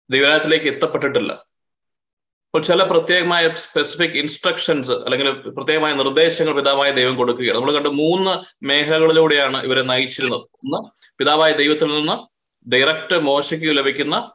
[0.09, 1.31] ദൈവാലയത്തിലേക്ക് എത്തപ്പെട്ടിട്ടില്ല.
[1.33, 7.57] അപ്പോൾ ചില പ്രത്യേകമായ സ്പെസിഫിക് ഇൻസ്ട്രക്ഷൻസ് അല്ലെങ്കിൽ പ്രത്യേകമായ നിർദ്ദേശങ്ങൾ പിതാവായ ദൈവം കൊടുക്കുകയാണ്.
[7.57, 10.41] നമ്മൾ കണ്ട് മൂന്ന് മേഖലകളിലൂടെയാണ് ഇവരെ നയിച്ചിരുന്നത്.
[10.41, 12.39] ഒന്ന് പിതാവായ ദൈവത്തിൽ നിന്ന്
[12.69, 14.31] ഡയറക്റ്റ് മോശയ്ക്ക് ലഭിക്കുന്ന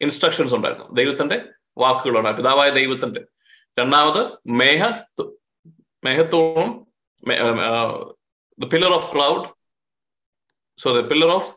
[0.00, 0.94] ഇൻസ്ട്രക്ഷൻസ് ഉണ്ടായിരുന്നു.
[0.94, 1.44] ദൈവത്തിന്റെ
[1.78, 2.36] വാക്കുകളാണ്.
[2.36, 3.24] പിതാവായ ദൈവത്തിന്റെ
[3.78, 4.82] രണ്ടാമത് മേഹ
[6.04, 6.86] മേഹത്തോളം
[8.72, 9.48] pillar of cloud
[10.78, 11.50] so the pillar of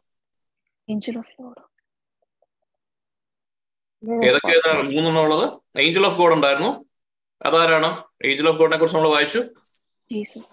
[0.91, 1.61] Angel of Lord.
[4.25, 4.81] ഏതൊക്കെ ഏതാണ്?
[4.83, 5.79] മൂന്നെണ്ണം ഉള്ളത്.
[5.79, 6.85] ഏഞ്ചൽ ഓഫ് ഗോഡ് ഉണ്ടായിരുന്നു.
[7.45, 8.03] അതാരാണ്?
[8.25, 9.39] ഏഞ്ചൽ ഓഫ് ഗോഡിനെ കുറിച്ച് നമ്മൾ വായിച്ചു.
[10.13, 10.43] Jesus.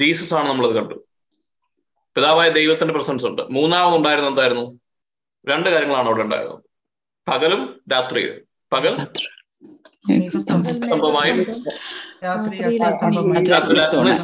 [0.00, 0.94] ജീസസ് ആണ് നമ്മളത് കണ്ടു
[2.16, 3.42] പിതാവായ ദൈവത്തിന്റെ പ്രസൻസ് ഉണ്ട്.
[3.42, 4.80] മൂന്നാമത് ഉണ്ടായിരുന്നു എന്തായിരുന്നു?
[5.48, 6.64] രണ്ട് കാര്യങ്ങളാണ് അവിടെ ഉണ്ടായിരുന്നത്.
[7.28, 8.43] പകലും രാത്രിയും
[8.74, 8.94] പകൽ
[10.90, 11.38] സംഭവമായും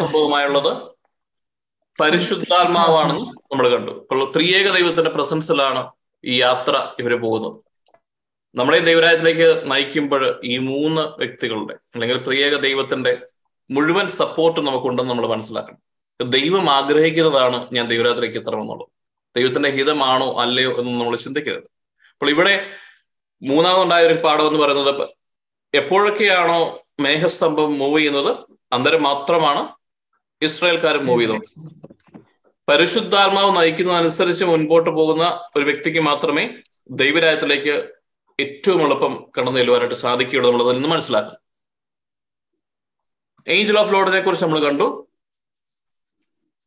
[0.00, 0.72] സംഭവമായുള്ളത്
[2.00, 3.92] പരിശുദ്ധാത്മാവാണെന്ന് നമ്മൾ കണ്ടു.
[4.00, 5.82] അപ്പോൾ ത്രിയേക ദൈവത്തിന്റെ പ്രസൻസിലാണ്
[6.24, 7.56] ഈ യാത്ര ഇവർ പോകുന്നത്.
[8.54, 13.12] നമ്മളെ ദൈവരാജ്യത്തിലേക്ക് നയിക്കുമ്പോൾ ഈ മൂന്ന് വ്യക്തികളുടെ അല്ലെങ്കിൽ ത്രിയേക ദൈവത്തിന്റെ
[13.70, 15.80] മുഴുവൻ സപ്പോർട്ട് നമുക്കുണ്ടെന്ന് നമ്മൾ മനസ്സിലാക്കണം.
[16.20, 18.88] ദൈവം ആഗ്രഹിക്കുന്നതാണ് ഞാൻ ദൈവരാത്രിക്ക് എത്തണമെന്നുള്ളത്.
[19.36, 21.68] ദൈവത്തിന്റെ ഹിതമാണോ അല്ലയോ എന്ന് നമ്മൾ ചിന്തിക്കരുത്.
[22.12, 22.54] അപ്പോൾ ഇവിടെ
[23.42, 25.08] മൂന്നാമതുണ്ടായ ഒരു പാഠം എന്ന് പറയുന്നത്
[25.74, 28.36] എപ്പോഴൊക്കെയാണോ മേഘസ്തംഭം മൂവ് ചെയ്യുന്നത്
[28.72, 29.68] അന്നേരം മാത്രമാണ്
[30.42, 31.70] ഇസ്രായേൽക്കാർ മൂവ് ചെയ്തത്.
[32.68, 36.50] പരിശുദ്ധാത്മാവ് നയിക്കുന്നതനുസരിച്ച് മുൻപോട്ട് പോകുന്ന ഒരു വ്യക്തിക്ക് മാത്രമേ
[36.90, 37.88] ദൈവരാജ്യത്തിലേക്ക്
[38.40, 41.38] ഏറ്റവും എളുപ്പം കടന്നു ചെല്ലുവാനായിട്ട് സാധിക്കുകയുള്ളൂ എന്നുള്ളത് നിന്ന് മനസ്സിലാക്കും.
[43.48, 45.08] ഏഞ്ചൽ ഓഫ് ലോഡിനെ കുറിച്ച് നമ്മൾ കണ്ടു.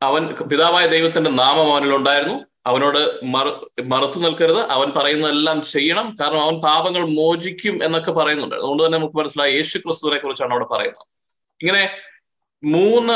[0.01, 2.52] അവൻ പിതാവായ ദൈവത്തിന്റെ നാമം അവനിൽ ഉണ്ടായിരുന്നു.
[2.65, 3.47] അവനോട് മറ
[3.85, 4.59] മറുത്തു നിൽക്കരുത്.
[4.59, 6.17] അവൻ പറയുന്നതെല്ലാം ചെയ്യണം.
[6.21, 8.55] കാരണം അവൻ പാപങ്ങൾ മോചിക്കും എന്നൊക്കെ പറയുന്നുണ്ട്.
[8.55, 11.05] അതുകൊണ്ട് തന്നെ നമുക്ക് മനസ്സിലായി യേശു ക്രിസ്തുവിനെ കുറിച്ചാണ് അവിടെ പറയുന്നത്.
[11.61, 11.89] ഇങ്ങനെ
[12.63, 13.13] മൂന്ന്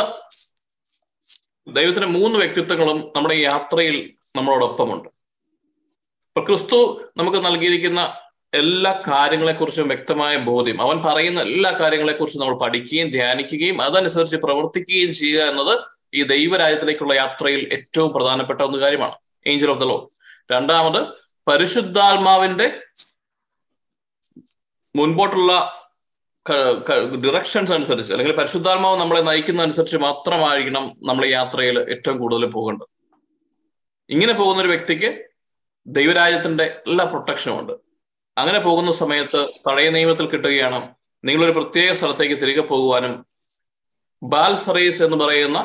[1.75, 5.09] ദൈവത്തിന്റെ മൂന്ന് വ്യക്തിത്വങ്ങളും നമ്മുടെ യാത്രയിൽ നമ്മളോടൊപ്പമുണ്ട്.
[6.27, 8.13] ഇപ്പൊ ക്രിസ്തു നമുക്ക് നൽകിയിരിക്കുന്ന
[8.53, 10.81] എല്ലാ കാര്യങ്ങളെക്കുറിച്ചും വ്യക്തമായ ബോധ്യം.
[10.81, 15.79] അവൻ പറയുന്ന എല്ലാ കാര്യങ്ങളെക്കുറിച്ചും നമ്മൾ പഠിക്കുകയും ധ്യാനിക്കുകയും അതനുസരിച്ച് പ്രവർത്തിക്കുകയും ചെയ്യുക എന്നത്
[16.13, 19.15] ഈ ദൈവരാജ്യത്തിലേക്കുള്ള യാത്രയിൽ ഏറ്റവും പ്രധാനപ്പെട്ട ഒന്ന് കാര്യമാണ്.
[19.51, 19.97] ഏഞ്ചൽ ഓഫ് ദ ലോ
[20.51, 20.99] രണ്ടാമത്
[21.47, 22.67] പരിശുദ്ധാത്മാവിന്റെ
[24.95, 25.51] മുൻപോട്ടുള്ള
[27.23, 32.87] ഡിറക്ഷൻസ് അനുസരിച്ച് അല്ലെങ്കിൽ പരിശുദ്ധാത്മാവ് നമ്മളെ നയിക്കുന്ന അനുസരിച്ച് മാത്രമായിരിക്കണം നമ്മൾ യാത്രയിൽ ഏറ്റവും കൂടുതൽ പോകേണ്ടത്.
[34.09, 35.09] ഇങ്ങനെ പോകുന്ന ഒരു വ്യക്തിക്ക്
[35.85, 37.73] ദൈവരാജ്യത്തിന്റെ എല്ലാ പ്രൊട്ടക്ഷനും ഉണ്ട്.
[38.37, 40.79] അങ്ങനെ പോകുന്ന സമയത്ത് പഴയ നിയമത്തിൽ കിട്ടുകയാണ്
[41.23, 43.13] നിങ്ങളൊരു പ്രത്യേക സ്ഥലത്തേക്ക് തിരികെ പോകുവാനും
[44.21, 45.59] ബാൽഫറീസ് എന്ന് പറയുന്ന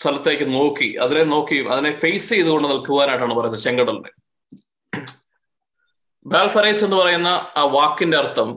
[0.00, 4.10] സ്ഥലത്തേക്ക് നോക്കി അതിനെ നോക്കി അതിനെ ഫേസ് ചെയ്തുകൊണ്ട് നിൽക്കുവാനായിട്ടാണ് പറയുന്നത് ചെങ്കടലിനെ.
[6.26, 8.48] ബാൽഫറൈസ് എന്ന് പറയുന്ന ആ വാക്കിന്റെ അർത്ഥം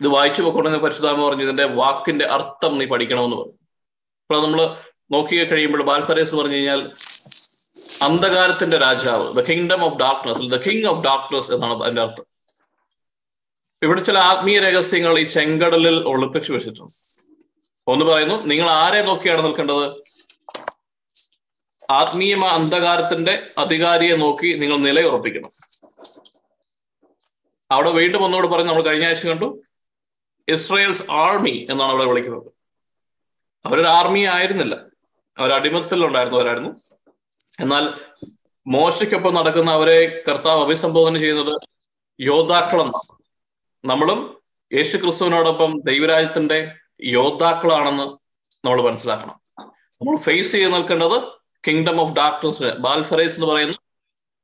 [0.00, 3.56] ഇത് വായിച്ചു പോയിക്കൊണ്ടെന്ന് പരിശുദ്ധാമ പറഞ്ഞു ഇതിന്റെ വാക്കിന്റെ അർത്ഥം നീ പഠിക്കണമെന്ന് പറഞ്ഞു.
[4.22, 4.60] അപ്പൊ നമ്മൾ
[5.14, 6.82] നോക്കി കഴിയുമ്പോൾ ബാൽഫറൈസ് പറഞ്ഞു കഴിഞ്ഞാൽ
[8.06, 12.26] അന്ധകാരത്തിന്റെ രാജാവ് the kingdom of darkness the king of darkness എന്നാണ് അതിന്റെ അർത്ഥം.
[13.82, 16.96] ഇവിടെ ചില ആത്മീയ രഹസ്യങ്ങൾ ഈ ചെങ്കടലിൽ ഒളിപ്പിച്ചു വെച്ചിട്ടുണ്ട്.
[17.86, 18.42] ഒന്ന് പറയുന്നു.
[18.42, 20.02] നിങ്ങൾ ആരെ നോക്കിയാണ് നിൽക്കേണ്ടത്?
[21.90, 25.48] ആത്മീയ അന്ധകാരത്തിന്റെ അധികാരിയെ നോക്കി നിങ്ങൾ നിലയുറപ്പിക്കണം.
[27.70, 29.62] അവിടെ വീണ്ടും ഒന്നുകൂടെ പറഞ്ഞ് നമ്മൾ കഴിഞ്ഞ ആഴ്ച കണ്ടു.
[30.48, 32.52] ഇസ്രയേൽസ് ആർമി എന്നാണ് അവിടെ വിളിക്കുന്നത്.
[33.66, 34.74] അവരൊരു ആർമി ആയിരുന്നില്ല.
[35.38, 36.70] അവർ അടിമത്തിലുണ്ടായിരുന്നവരായിരുന്നു
[37.60, 37.94] എന്നാൽ
[38.66, 41.60] മോശയ്ക്കൊപ്പം നടക്കുന്ന അവരെ കർത്താവ് അഭിസംബോധന ചെയ്യുന്നത്
[42.20, 43.22] യോദ്ധാക്കളെന്നാണ്.
[43.84, 44.42] നമ്മളും
[44.72, 48.02] യേശു ക്രിസ്തുവിനോടൊപ്പം ദൈവരാജ്യത്തിന്റെ യോദ്ധാക്കളാണെന്ന്
[48.66, 49.40] നമ്മൾ മനസ്സിലാക്കണം.
[49.92, 51.22] നമ്മൾ ഫേസ് ചെയ്ത് നിൽക്കേണ്ടത്
[51.68, 53.72] കിങ്ഡം ഓഫ് ഡാർക്ക്നസ് ബാൽഫറേസ് എന്ന് പറയുന്ന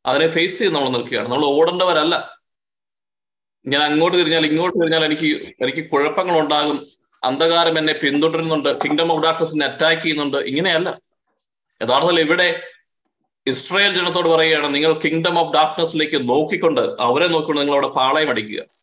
[0.07, 1.29] അതിനെ ഫേസ് ചെയ്ത് നമ്മൾ നിൽക്കുകയാണ്.
[1.29, 2.39] നമ്മൾ ഓടേണ്ടവരല്ല.
[3.67, 6.79] ഞാൻ അങ്ങോട്ട് തിരിഞ്ഞാൽ ഇങ്ങോട്ട് തിരിഞ്ഞാൽ എനിക്ക് എനിക്ക് കുഴപ്പങ്ങൾ ഉണ്ടാകും
[7.25, 8.69] അന്ധകാരം എന്നെ പിന്തുടരുന്നുണ്ട്.
[8.85, 10.37] കിങ്ഡം ഓഫ് ഡാർക്ക്നസിനെ അറ്റാക്ക് ചെയ്യുന്നുണ്ട്.
[10.37, 10.99] ഇങ്ങനെയല്ല.
[11.83, 12.63] യഥാർത്ഥത്തിൽ ഇവിടെ
[13.47, 18.78] ഇസ്രായേൽ ജനത്തോട് പറയുകയാണ് നിങ്ങൾ കിങ്ഡം ഓഫ് ഡാർക്ക്നസിലേക്ക് നോക്കിക്കൊണ്ട് അവരെ നോക്കിക്കൊണ്ട് നിങ്ങൾ അവിടെ പാളയം അടിക്കുക.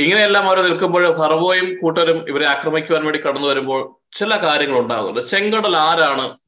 [0.00, 5.20] ഇങ്ങനെയെല്ലാം അവർ നിൽക്കുമ്പോൾ ഫറവോയും കൂട്ടരും ഇവരെ ആക്രമിക്കുവാൻ വേണ്ടി കടന്നു വരുമ്പോൾ ചില കാര്യങ്ങൾ ഉണ്ടാകുന്നുണ്ട്.
[5.20, 6.38] ചെങ്കടൽ ആരാണ്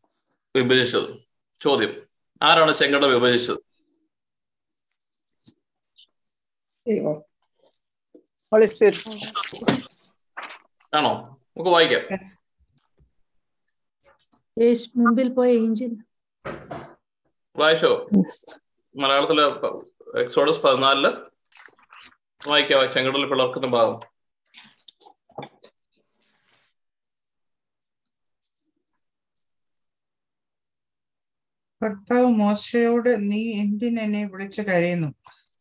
[0.56, 1.14] വിഭജിച്ചത്?
[1.60, 2.06] ചോദ്യം.
[2.42, 3.56] ആരാണ് ചെങ്കടൽ വിഭജിച്ചത്.
[10.94, 11.40] ആണോ?
[11.56, 12.18] നമുക്ക് വായിക്കാം.
[14.96, 15.90] മുമ്പിൽ പോയ ഏഞ്ചൽ.
[17.56, 18.08] വായിച്ചോ?
[18.96, 19.42] മലയാളത്തിലെ
[20.20, 21.35] എക്സോഡസ് പതിനാലിൽ
[22.48, 24.00] വായിക്കാം ചെങ്കടൽ പിളർക്കുന്ന ഭാഗം.
[31.84, 35.14] കർത്താവ് മോശയോട് നീ എന്തിനെന്നെ വിളിച്ചു കരയുന്നു?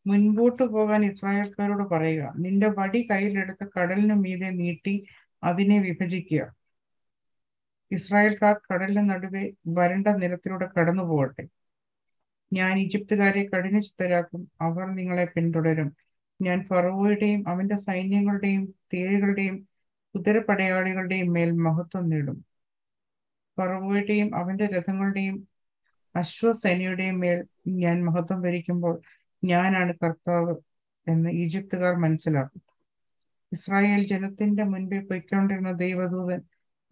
[0.07, 2.33] മുൻപോട്ട് പോകാൻ ഇസ്രായേൽക്കാരോട് പറയുക.
[2.37, 5.05] നിന്റെ വടി കയ്യിലെടുത്ത് കടലിനു മീതെ നീട്ടി
[5.43, 6.55] അതിനെ വിഭജിക്കുക.
[7.91, 11.47] ഇസ്രായേൽക്കാർ കടലിന് നടുവെ വരണ്ട നിരത്തിലൂടെ കടന്നു പോകട്ടെ
[12.53, 14.51] ഞാൻ ഈജിപ്തുകാരെ കഠിന ചിത്തരാക്കും.
[14.61, 16.04] അവർ നിങ്ങളെ പിന്തുടരും.
[16.41, 19.67] ഞാൻ ഫറോയുടെയും അവന്റെ സൈന്യങ്ങളുടെയും തേരുകളുടെയും
[20.15, 22.45] കുതിരപ്പടയാളികളുടെയും മേൽ മഹത്വം നേടും.
[23.57, 25.47] ഫറോയുടെയും അവന്റെ രഥങ്ങളുടെയും
[26.15, 29.01] അശ്വസേനയുടെയും മേൽ ഞാൻ മഹത്വം ഭരിക്കുമ്പോൾ
[29.43, 30.55] ഞാനാണ് കർത്താവ്
[31.07, 32.61] എന്ന് ഈജിപ്തുകാർ മനസ്സിലാക്കും.
[33.53, 36.41] ഇസ്രായേൽ ജനത്തിന്റെ മുൻപേ പൊയ്ക്കൊണ്ടിരുന്ന ദൈവദൂതൻ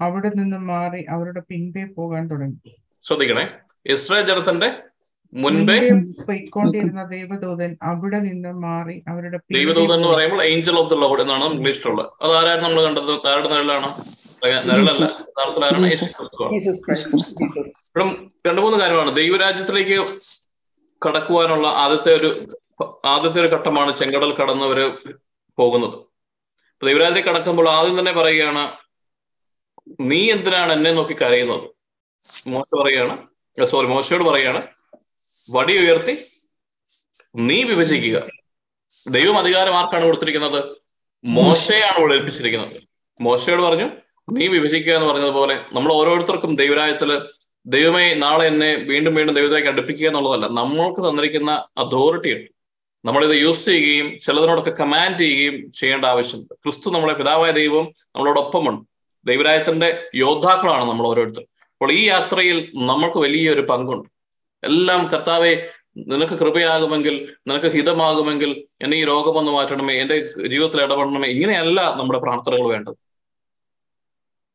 [0.02, 2.76] അവിടെ നിന്ന് മാറി അവരുടെ പിൻപേ പോകാൻ തുടങ്ങി.
[3.04, 3.60] ശ്രദ്ധിക്കണേ.
[3.86, 4.84] ഇസ്രായേൽ ജനത്തിന്റെ
[5.42, 5.76] മുൻപേ
[6.28, 12.10] പൊയ്ക്കൊണ്ടിരുന്ന ദൈവദൂതൻ അവിടെ നിന്ന് മാറി അവരുടെ ദൈവദൂതൻ എന്ന് പറയുമ്പോൾ ഏഞ്ചൽ ഓഫ് ദ ലോഡ് എന്നാണ് ഇംഗ്ലീഷിലുള്ളത്
[12.24, 13.14] അത് ആരായിരുന്നു നമ്മൾ കണ്ടത്?
[13.32, 13.88] ആരുടെ നിഴലാണ്.
[17.88, 18.10] ഇപ്പം
[18.48, 19.12] രണ്ടു മൂന്ന് കാര്യമാണ്.
[19.22, 19.98] ദൈവരാജ്യത്തിലേക്ക്
[21.02, 22.30] കടക്കുവാനുള്ള ആദ്യത്തെ ഒരു
[23.14, 24.86] ആദ്യത്തെ ഒരു ഘട്ടമാണ് ചെങ്കടൽ കടന്നവര്
[25.58, 25.98] പോകുന്നത്.
[26.74, 28.64] അപ്പൊ ദൈവരാജ്യത്തിൽ കടക്കുമ്പോൾ ആദ്യം തന്നെ പറയുകയാണ്
[30.12, 31.66] നീ എന്തിനാണ് എന്നെ നോക്കി കരയുന്നത്?
[32.54, 33.16] മോശ പറയാണ്
[33.58, 34.62] സോറി മോശയോട് പറയാണ്
[35.52, 36.18] വടി ഉയർത്തി
[37.36, 38.28] നീ വിഭജിക്കുക.
[39.12, 40.76] ദൈവം അധികാരം ആർക്കാണ് കൊടുത്തിരിക്കുന്നത്.
[41.26, 42.84] മോശയാണ് ഒളിപ്പിച്ചിരിക്കുന്നത്
[43.22, 43.90] മോശയോട് പറഞ്ഞു
[44.32, 47.22] നീ വിഭജിക്കുക എന്ന് പറഞ്ഞതുപോലെ നമ്മൾ ഓരോരുത്തർക്കും ദൈവരായത്തിൽ
[47.66, 50.48] ദൈവമേ നാളെ എന്നെ വീണ്ടും വീണ്ടും ദൈവത്തിലേക്ക് അടുപ്പിക്കുക എന്നുള്ളതല്ല.
[50.48, 52.52] നമ്മൾക്ക് തന്നിരിക്കുന്ന അതോറിറ്റി ഉണ്ട്
[53.06, 56.54] നമ്മളിത് യൂസ് ചെയ്യുകയും ചിലതിനോടൊക്കെ കമാൻഡ് ചെയ്യുകയും ചെയ്യേണ്ട ആവശ്യമുണ്ട്.
[56.54, 58.88] ക്രിസ്തു നമ്മളെ പിതാവായ ദൈവം നമ്മളോടൊപ്പമുണ്ട്.
[59.26, 61.42] ദൈവരായത്തിന്റെ യോദ്ധാക്കളാണ് നമ്മൾ ഓരോരുത്തർ.
[61.72, 64.13] അപ്പോൾ ഈ യാത്രയിൽ നമ്മൾക്ക് വലിയൊരു പങ്കുണ്ട്.
[64.64, 71.28] എല്ലാം കർത്താവെ നിനക്ക് കൃപയാകുമെങ്കിൽ നിനക്ക് ഹിതമാകുമെങ്കിൽ എന്നെ ഈ രോഗം ഒന്ന് മാറ്റണമേ എന്റെ ജീവിതത്തിൽ ഇടപെടണമേ.
[71.28, 72.96] ഇങ്ങനെയല്ല നമ്മുടെ പ്രാർത്ഥനകൾ വേണ്ടത്.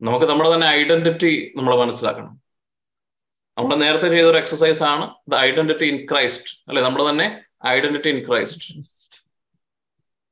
[0.02, 2.42] നമുക്ക് നമ്മുടെ തന്നെ ഐഡന്റിറ്റി നമ്മൾ മനസ്സിലാക്കണം.
[3.58, 6.82] നമ്മൾ നേരത്തെ ചെയ്ത ഒരു എക്സസൈസ് ആണ് ദ ഐഡന്റിറ്റി ഇൻ ക്രൈസ്റ്റ് അല്ലെ?
[6.82, 8.74] നമ്മുടെ തന്നെ ഐഡന്റിറ്റി ഇൻ ക്രൈസ്റ്റ്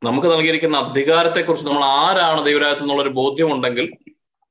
[0.05, 3.93] നമുക്ക് നൽകിയിരിക്കുന്ന അധികാരത്തെ കുറിച്ച് നമ്മൾ ആരാണ് ദൈവരാജ്യത്തിൽ എന്നുള്ളൊരു ബോധ്യമുണ്ടെങ്കിൽ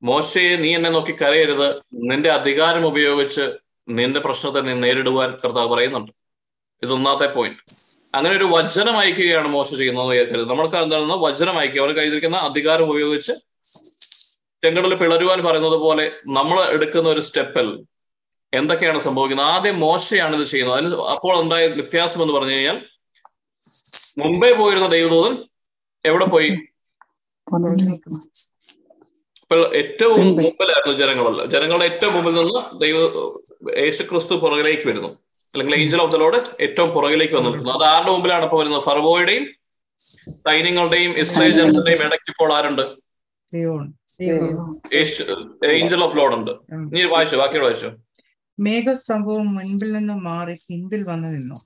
[0.03, 1.69] മോശയെ നീ എന്നെ നോക്കി കരയരുത്.
[1.93, 6.11] നിന്റെ അധികാരം ഉപയോഗിച്ച് നിന്റെ പ്രശ്നത്തെ നീ നേരിടുവാൻ കർത്താവ് പറയുന്നുണ്ട്.
[6.83, 7.59] ഇത് ഒന്നാമത്തെ പോയിന്റ്
[8.15, 11.81] അങ്ങനെ ഒരു വചനം അയക്കുകയാണ് മോശ ചെയ്യുന്നത് കരുത് നമ്മൾക്ക് എന്താണെന്ന് വചനം അയക്കുക.
[11.81, 13.31] അവർ കയ്യിരിക്കുന്ന അധികാരം ഉപയോഗിച്ച്
[14.63, 17.85] ചെങ്കടൽ പിളരുവാൻ പറയുന്നത് പോലെ നമ്മൾ എടുക്കുന്ന ഒരു സ്റ്റെപ്പിൽ.
[18.53, 19.47] എന്തൊക്കെയാണ് സംഭവിക്കുന്നത്?
[19.47, 20.77] ആദ്യം മോശയാണ് ഇത് ചെയ്യുന്നത്.
[20.79, 22.85] അതിന് അപ്പോൾ ഉണ്ടായ വ്യത്യാസം എന്ന് പറഞ്ഞു കഴിഞ്ഞാൽ
[24.17, 25.43] മുമ്പേ പോയിരുന്ന ദൈവദൂതൻ
[26.05, 26.49] എവിടെ പോയി?
[29.45, 32.97] ഇപ്പോൾ ഏറ്റവും മുമ്പിലായിരുന്നു ജനങ്ങളല്ല ജനങ്ങളുടെ ഏറ്റവും മുമ്പിൽ നിന്ന് ദൈവ
[33.81, 35.11] യേശു ക്രിസ്തു പുറകിലേക്ക് വരുന്നു.
[35.53, 38.83] അല്ലെങ്കിൽ ഏഞ്ചൽ ഓഫ് ദ ലോഡ് ഏറ്റവും പുറകിലേക്ക് വന്നിരുന്നു അത് ആരുടെ മുമ്പിലാണ് ഇപ്പൊ വരുന്നത്?
[38.87, 39.45] ഫർവോയുടെയും
[40.47, 42.85] സൈന്യങ്ങളുടെയും ഇസ്രായേൽ ജനങ്ങളുടെയും ഇടയ്ക്ക് ഇപ്പോൾ ആരുണ്ട്?
[45.75, 46.51] ഏഞ്ചൽ ഓഫ് ലോഡ് ഉണ്ട്.
[46.95, 47.91] നീ വായിച്ചു ബാക്കിയോട് വായിച്ചു.
[48.59, 51.57] മേഘസ്തംഭവും മുൻപിൽ നിന്ന് മാറി പിൻപിൽ വന്നു നിന്നു.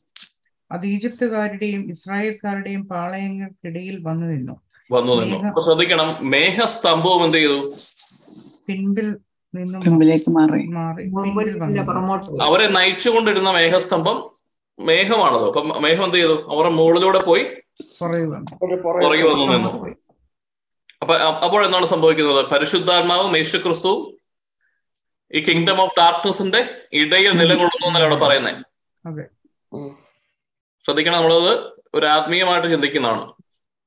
[0.72, 4.56] അത് ഈജിപ്തുകാരുടെയും ഇസ്രായേൽക്കാരുടെയും പാളയങ്ങൾക്കിടയിൽ വന്നു നിന്നു.
[4.94, 5.38] വന്നു നിന്നു.
[5.50, 7.58] അപ്പൊ ശ്രദ്ധിക്കണം മേഘസ്തംഭവും എന്ത് ചെയ്തു?
[8.68, 9.08] പിൻപിൽ
[10.38, 10.62] മാറി.
[12.48, 14.18] അവരെ നയിച്ചുകൊണ്ടിരുന്ന മേഘസ്തംഭം
[14.80, 16.36] മേഘമാണത് അപ്പൊ മേഘം എന്ത് ചെയ്തു?
[16.52, 17.44] അവരുടെ മുകളിലൂടെ പോയി
[18.02, 19.72] പുറകെ വന്നു നിന്നു.
[21.02, 21.14] അപ്പൊ
[21.46, 22.42] അപ്പോൾ എന്താണ് സംഭവിക്കുന്നത്?
[22.54, 24.00] പരിശുദ്ധാത്മാവും യേശു ക്രിസ്തുവും
[25.32, 26.62] ഈ കിങ്ഡം ഓഫ് ഡാർക്ക്നെസിന്റെ
[27.02, 28.62] ഇടയിൽ നിലകൊള്ളുന്നു എന്നല്ല അവിടെ പറയുന്നത്.
[30.86, 31.54] ശ്രദ്ധിക്കണം നമ്മളത്
[31.98, 33.24] ഒരു ആത്മീയമായിട്ട് ചിന്തിക്കുന്നതാണ്.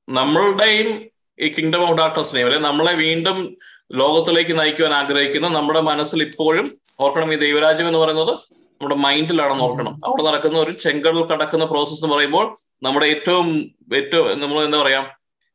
[0.09, 2.59] നമ്മളുടെയും ഈ കിങ്ഡം ഓഫ് ഡാക്ടേഴ്സിനെയും അല്ലെ?
[2.59, 3.57] നമ്മളെ വീണ്ടും
[3.91, 6.65] ലോകത്തിലേക്ക് നയിക്കുവാൻ ആഗ്രഹിക്കുന്ന നമ്മുടെ മനസ്സിൽ ഇപ്പോഴും
[6.99, 10.01] ഓർക്കണം ഈ ദൈവരാജ്യം എന്ന് പറയുന്നത് നമ്മുടെ മൈൻഡിലാണെന്ന് ഓർക്കണം.
[10.05, 15.05] അവിടെ നടക്കുന്ന ഒരു ചെങ്കടൽ കടക്കുന്ന പ്രോസസ്സ് എന്ന് പറയുമ്പോൾ നമ്മുടെ ഏറ്റവും ഏറ്റവും നമ്മൾ എന്താ പറയാ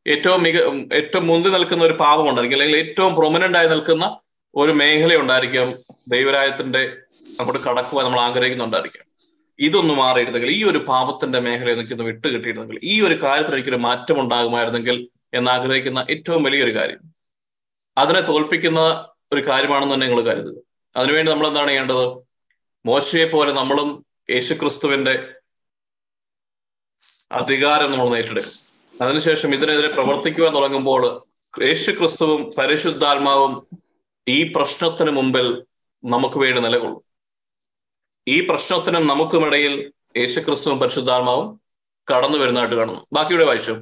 [0.07, 0.57] ഏറ്റവും മിക
[0.95, 2.59] ഏറ്റവും മുന്തി നിൽക്കുന്ന ഒരു പാപം ഉണ്ടായിരിക്കും.
[2.59, 4.21] അല്ലെങ്കിൽ ഏറ്റവും പ്രൊമിനന്റ് ആയി നിൽക്കുന്ന
[4.55, 5.69] ഒരു മേഖല ഉണ്ടായിരിക്കും
[6.13, 6.93] ദൈവരാജ്യത്തിന്റെ
[7.41, 9.08] നമ്മുടെ കടക്കുവാൻ നമ്മൾ ആഗ്രഹിക്കുന്നുണ്ടായിരിക്കും.
[9.61, 15.09] ഇതൊന്ന് മാറിയിരുന്നെങ്കിൽ ഈ ഒരു പാപത്തിന്റെ മേഖലയിൽ നിൽക്കുന്ന വിട്ട് കിട്ടിയിരുന്നെങ്കിൽ ഈ ഒരു കാര്യത്തിൽ എനിക്കൊരു മാറ്റം ഉണ്ടാകുമായിരുന്നെങ്കിൽ
[15.35, 17.01] എന്നാഗ്രഹിക്കുന്ന ഏറ്റവും വലിയൊരു കാര്യം.
[17.99, 18.81] അതിനെ തോൽപ്പിക്കുന്ന
[19.33, 20.55] ഒരു കാര്യമാണെന്ന് തന്നെ നിങ്ങൾ കരുതുക.
[20.97, 22.05] അതിനുവേണ്ടി നമ്മൾ എന്താണ് ചെയ്യേണ്ടത്?
[22.87, 25.35] മോശയെ പോലെ നമ്മളും യേശുക്രിസ്തുവിന്റെ
[27.33, 28.45] അധികാരം നമ്മൾ നേരിടുക
[29.03, 31.03] അതിനുശേഷം ഇതിനെതിരെ പ്രവർത്തിക്കുവാൻ തുടങ്ങുമ്പോൾ
[31.55, 33.53] യേശുക്രിസ്തുവും പരിശുദ്ധാത്മാവും
[34.29, 35.67] ഈ പ്രശ്നത്തിന് മുമ്പിൽ
[36.05, 37.08] നമുക്ക് വേണ്ടി നിലകൊള്ളും.
[38.35, 39.75] ഈ പ്രശ്നത്തിനും നമുക്കുമിടയിൽ
[40.21, 41.47] യേശുക്രിസ്തുവും പരിശുദ്ധാത്മാവും
[42.09, 43.03] കടന്നു വരുന്നതായിട്ട് കാണുന്നു.
[43.17, 43.75] ബാക്കിയുടെ വായിച്ചു?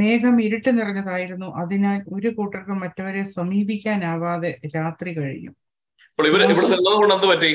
[0.00, 1.48] മേഘം ഇരുട്ട് നിറഞ്ഞതായിരുന്നു.
[1.60, 5.52] അതിനാൽ ഒരു കൂട്ടർക്കും മറ്റവരെ സമീപിക്കാനാവാതെ രാത്രി കഴിഞ്ഞു.
[6.10, 7.52] അപ്പോൾ ഇവർ ഇവിടെ നിന്നത് കൊണ്ട് എന്ത് പറ്റി?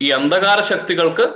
[0.00, 1.26] ഈ അന്ധകാര ശക്തികൾക്ക്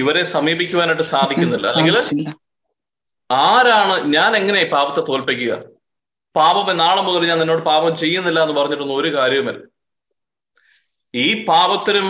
[0.00, 1.66] ഇവരെ സമീപിക്കുവാനായിട്ട് സാധിക്കുന്നില്ല.
[1.66, 2.26] അല്ലെങ്കിൽ
[3.30, 5.52] ആരാണ് ഞാൻ എങ്ങനെ പാപത്തെ തോൽപ്പിക്കുക?
[6.34, 9.60] പാപം നാളെ മുതൽ ഞാൻ നിന്നോട് പാപം ചെയ്യുന്നില്ല എന്ന് പറഞ്ഞിട്ടൊന്നും ഒരു കാര്യവുമില്ല.
[11.14, 12.06] ഈ പാപത്തിനും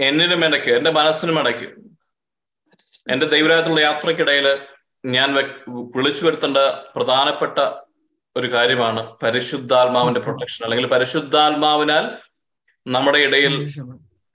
[0.00, 1.68] എന്നിനും ഇടയ്ക്ക് എന്റെ മനസ്സിനും ഇടയ്ക്ക്
[3.12, 4.46] എന്റെ ദൈവരായിട്ടുള്ള യാത്രക്കിടയിൽ
[5.04, 5.28] ഞാൻ
[5.96, 6.58] വിളിച്ചു വരുത്തേണ്ട
[6.96, 7.56] പ്രധാനപ്പെട്ട
[8.36, 10.60] ഒരു കാര്യമാണ് പരിശുദ്ധാത്മാവിന്റെ പ്രൊട്ടക്ഷൻ.
[10.64, 12.04] അല്ലെങ്കിൽ പരിശുദ്ധാത്മാവിനാൽ
[12.86, 13.54] നമ്മുടെ ഇടയിൽ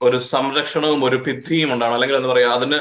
[0.00, 2.78] ഒരു സംരക്ഷണവും ഒരു ഭിത്തിയും ഉണ്ടാണ് അല്ലെങ്കിൽ എന്താ പറയാ അതിന്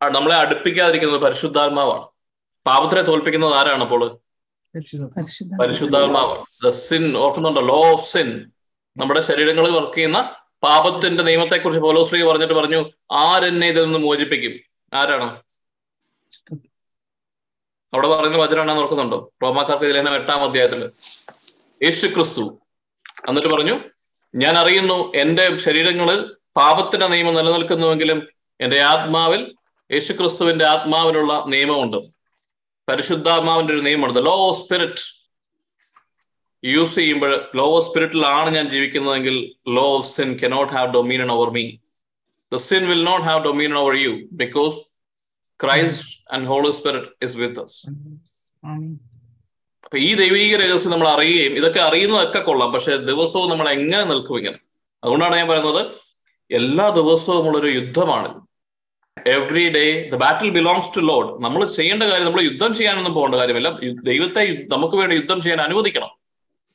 [0.00, 2.06] നമ്മളെ അടുപ്പിക്കാതിരിക്കുന്നത് പരിശുദ്ധാത്മാവാണ്.
[2.66, 4.02] പാപത്തിനെ തോൽപ്പിക്കുന്നത് ആരാണ് അപ്പോൾ?
[4.74, 5.56] പരിശുദ്ധ.
[5.60, 7.60] പരിശുദ്ധാത്മാവാണ് ദ സിൻ ഓർക്കുന്നുണ്ടോ?
[7.60, 8.28] ലോ ഓഫ് സിൻ
[8.96, 14.54] നമ്മുടെ ശരീരങ്ങളിൽ വർക്ക് ചെയ്യുന്ന പാപത്തിന്റെ നിയമത്തെ കുറിച്ച് പോലോശ്രീ പറഞ്ഞിട്ട് പറഞ്ഞു ആരെന്നെ ഇതിൽ നിന്ന് മോചിപ്പിക്കും?
[14.92, 15.26] ആരാണ്?
[17.94, 19.32] അവിടെ പറയുന്ന വചനമാണെന്ന് ഓർക്കുന്നുണ്ടോ?
[19.42, 20.90] റോമാക്കാർക്ക് ഇതിൽ തന്നെ എട്ടാം അധ്യായത്തിൽ.
[21.82, 22.58] യേശു ക്രിസ്തു
[23.28, 23.74] എന്നിട്ട് പറഞ്ഞു
[24.34, 28.28] ഞാൻ അറിയുന്നു എന്റെ ശരീരങ്ങളിൽ പാപത്തിന്റെ നിയമം നിലനിൽക്കുന്നുവെങ്കിലും
[28.60, 29.54] എന്റെ ആത്മാവിൽ
[29.92, 32.19] യേശു ക്രിസ്തുവിന്റെ ആത്മാവിനുള്ള നിയമമുണ്ട്.
[32.90, 34.20] പരിശുദ്ധാത്മാവിന്റെ ഒരു നിയമമുണ്ട്.
[34.28, 35.04] ലോ ഓഫ് സ്പിരിറ്റ്
[36.64, 39.36] യൂസ് ചെയ്യുമ്പോൾ ലോ ഓഫ് സ്പിരിറ്റിലാണ് ഞാൻ ജീവിക്കുന്നതെങ്കിൽ
[39.68, 41.64] law of sin cannot have dominion over me
[42.52, 44.76] the sin will not have dominion over you because
[45.64, 47.60] Christ and Holy Spirit is with
[49.84, 52.72] അപ്പൊ ഈ ദൈവീക രഹസ്യം നമ്മൾ അറിയുകയും ഇതൊക്കെ അറിയുന്നതൊക്കെ കൊള്ളാം.
[52.72, 54.58] പക്ഷെ ദിവസവും നമ്മൾ എങ്ങനെ നിൽക്കും ഇങ്ങനെ?
[55.04, 55.82] അതുകൊണ്ടാണ് ഞാൻ പറയുന്നത്
[56.50, 58.30] എല്ലാ ദിവസവും ഉള്ളൊരു യുദ്ധമാണ്.
[59.26, 63.68] Every day the battle belongs to Lord നമ്മൾ ചെയ്യേണ്ട കാര്യം നമ്മൾ യുദ്ധം ചെയ്യാനൊന്നും പോകേണ്ട കാര്യമില്ല.
[64.02, 66.08] ദൈവത്തെ നമുക്ക് വേണ്ടി യുദ്ധം ചെയ്യാൻ അനുവദിക്കണം.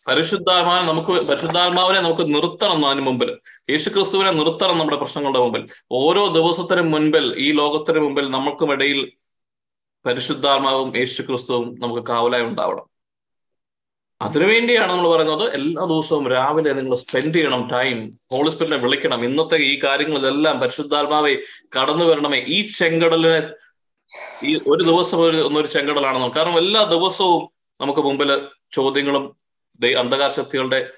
[0.08, 3.38] പരിശുദ്ധാത്മാവിനെ നമുക്ക് പരിശുദ്ധാത്മാവിനെ നമുക്ക് നിർത്തണം അതിന് മുമ്പിൽ.
[3.70, 5.68] യേശുക്രിസ്തുവിനെ നിർത്തണം നമ്മുടെ പ്രശ്നങ്ങളുടെ മുമ്പിൽ.
[5.92, 9.12] ഓരോ ദിവസത്തിനും മുൻപിൽ ഈ ലോകത്തിന് മുമ്പിൽ നമുക്കും ഇടയിൽ
[10.06, 12.95] പരിശുദ്ധാത്മാവും യേശുക്രിസ്തുവും നമുക്ക് കാവലായി ഉണ്ടാവണം.
[14.26, 17.98] അതിനുവേണ്ടിയാണ് നമ്മൾ പറയുന്നത് എല്ലാ ദിവസവും രാവിലെ നിങ്ങൾ സ്പെൻഡ് ചെയ്യണം ടൈം
[18.32, 19.24] ഹോളി സ്പിരിറ്റിനെ വിളിക്കണം.
[19.26, 21.34] ഇന്നത്തെ ഈ കാര്യങ്ങളിലെല്ലാം പരിശുദ്ധാത്മാവെ
[21.78, 22.40] കടന്നു വരണമേ.
[22.48, 23.42] ഈ ചെങ്കടലിനെ
[24.44, 27.50] ഈ ഒരു ദിവസം ഒരു ഒന്നൊരു ചെങ്കടലാണ് കാരണം എല്ലാ ദിവസവും
[27.82, 29.38] നമുക്ക് മുമ്പിൽ ചോദ്യങ്ങളും
[30.00, 30.90] അന്ധകാര ശക്തികളുടെ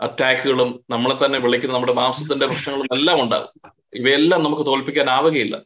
[0.00, 3.72] അറ്റാക്കുകളും നമ്മളെ തന്നെ വിളിക്കുന്ന നമ്മുടെ മാംസത്തിന്റെ പ്രശ്നങ്ങളും എല്ലാം ഉണ്ടാകും.
[3.94, 5.62] ഇവയെല്ലാം നമുക്ക് തോൽപ്പിക്കാനാവുകയില്ല.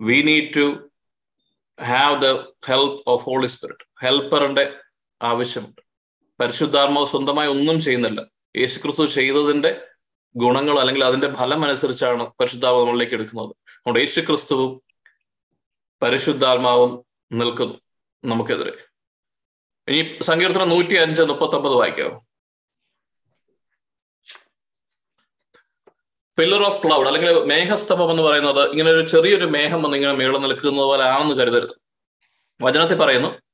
[0.00, 0.66] We need to
[1.84, 2.26] have the
[2.68, 4.64] help of Holy Spirit ഹെൽപ്പറിന്റെ
[5.22, 5.80] ആവശ്യമുണ്ട്.
[6.40, 8.20] പരിശുദ്ധാത്മാവ് സ്വന്തമായി ഒന്നും ചെയ്യുന്നില്ല.
[8.56, 9.86] യേശുക്രിസ്തു ചെയ്തതിന്റെ
[10.36, 13.50] ഗുണങ്ങൾ അല്ലെങ്കിൽ അതിന്റെ ഫലം അനുസരിച്ചാണ് പരിശുദ്ധാത്മാവ് നമ്മളിലേക്ക് എടുക്കുന്നത്.
[13.50, 14.82] അതുകൊണ്ട് യേശുക്രിസ്തുവും
[16.02, 17.80] പരിശുദ്ധാത്മാവും നിൽക്കുന്നു
[18.24, 18.86] നമുക്കെതിരെ.
[19.88, 22.26] ഇനി സങ്കീർത്തനം നൂറ്റി അഞ്ച് മുപ്പത്തി ഒമ്പത് വായിക്കാവും
[26.38, 30.84] പില്ലർ ഓഫ് ക്ലൗഡ് അല്ലെങ്കിൽ മേഘസ്തംഭം എന്ന് പറയുന്നത് ഇങ്ങനെ ഒരു ചെറിയൊരു മേഘം വന്ന് ഇങ്ങനെ മേളം നിൽക്കുന്നത്
[30.84, 31.80] പോലെ ആണെന്ന് കരുതരുത്.
[32.62, 33.45] വചനത്തിൽ പറയുന്നു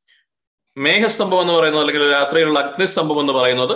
[0.77, 3.75] മേഘസ്തംഭം എന്ന് പറയുന്നത് അല്ലെങ്കിൽ രാത്രിയിലുള്ള അഗ്നിസ്തംഭം എന്ന് പറയുന്നത്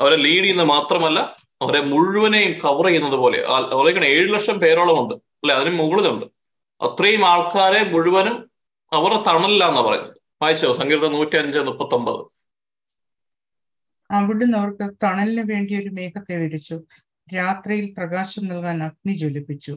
[0.00, 1.18] അവരെ ലീഡ് ചെയ്യുന്നത് മാത്രമല്ല
[1.62, 3.38] അവരെ മുഴുവനെയും കവർ ചെയ്യുന്നത് പോലെ
[3.74, 5.14] അവരേക്കാണ് ഏഴ് ലക്ഷം പേരോളം ഉണ്ട്.
[5.14, 5.54] അല്ലെ?
[5.54, 6.26] അതിന് മുകളിലുണ്ട്.
[6.80, 8.36] അത്രയും ആൾക്കാരെ മുഴുവനും
[8.92, 10.16] അവരുടെ തണലിലാന്നാ പറയുന്നത്.
[10.42, 10.72] വായിച്ചോ?
[10.72, 12.20] സങ്കീർത്തം നൂറ്റി അഞ്ച് മുപ്പത്തി ഒമ്പത്
[14.10, 16.76] അവിടുന്ന് അവർക്ക് തണലിന് വേണ്ടി ഒരു മേഘത്തെ വിരിച്ചു.
[17.34, 19.74] രാത്രിയിൽ പ്രകാശം നൽകാൻ അഗ്നി ജ്വലിപ്പിച്ചു.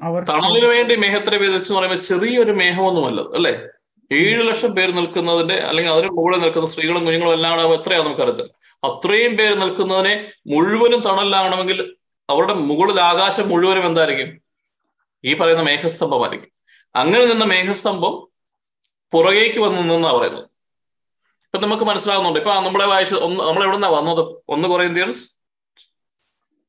[0.00, 3.52] അവർ തണലിന് വേണ്ടി മേഘത്തെ വിതച്ചു എന്ന് പറയുമ്പോൾ ചെറിയൊരു മേഘമൊന്നുമല്ല അല്ലെ?
[4.18, 8.52] ഏഴ് ലക്ഷം പേര് നിൽക്കുന്നതിന്റെ അല്ലെങ്കിൽ അതിന് മുകളിൽ നിൽക്കുന്ന സ്ത്രീകളും കുഞ്ഞുങ്ങളും എല്ലാം എത്രയാണ് എത്രയാ നമുക്കറിയത്തില്ല.
[8.82, 10.14] അത്രയും പേര് നിൽക്കുന്നതിനെ
[10.46, 11.96] മുഴുവനും തണലിലാകണമെങ്കിൽ
[12.30, 14.30] അവരുടെ മുകളിൽ ആകാശം മുഴുവനും എന്തായിരിക്കും?
[15.24, 16.50] ഈ പറയുന്ന മേഘസ്തംഭമായിരിക്കും.
[16.96, 18.14] അങ്ങനെ നിന്ന മേഘസ്തംഭം
[19.12, 20.46] പുറകേക്ക് വന്ന് നിന്നാ പറയുന്നത്.
[21.46, 22.38] ഇപ്പൊ നമുക്ക് മനസ്സിലാവുന്നുണ്ട്.
[22.38, 24.22] ഇപ്പൊ നമ്മളെ വായിച്ച ഒന്ന് നമ്മൾ എവിടെ നിന്നാ വന്നത്?
[24.48, 25.22] ഒന്ന് കുറേ ഇന്ത്യൻസ്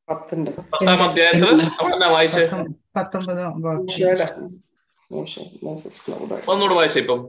[0.10, 1.46] പത്താം അധ്യായത്തിൽ
[1.80, 2.46] അവിടെ എന്നാ വായിച്ചേ
[6.51, 7.22] ഒന്നുകൂടെ വായിച്ച ഇപ്പം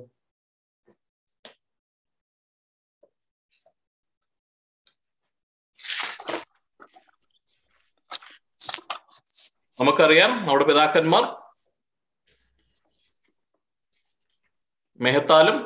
[9.81, 11.25] നമുക്കറിയാം നമ്മുടെ പിതാക്കന്മാർ.
[15.01, 15.57] മെഹത്താലും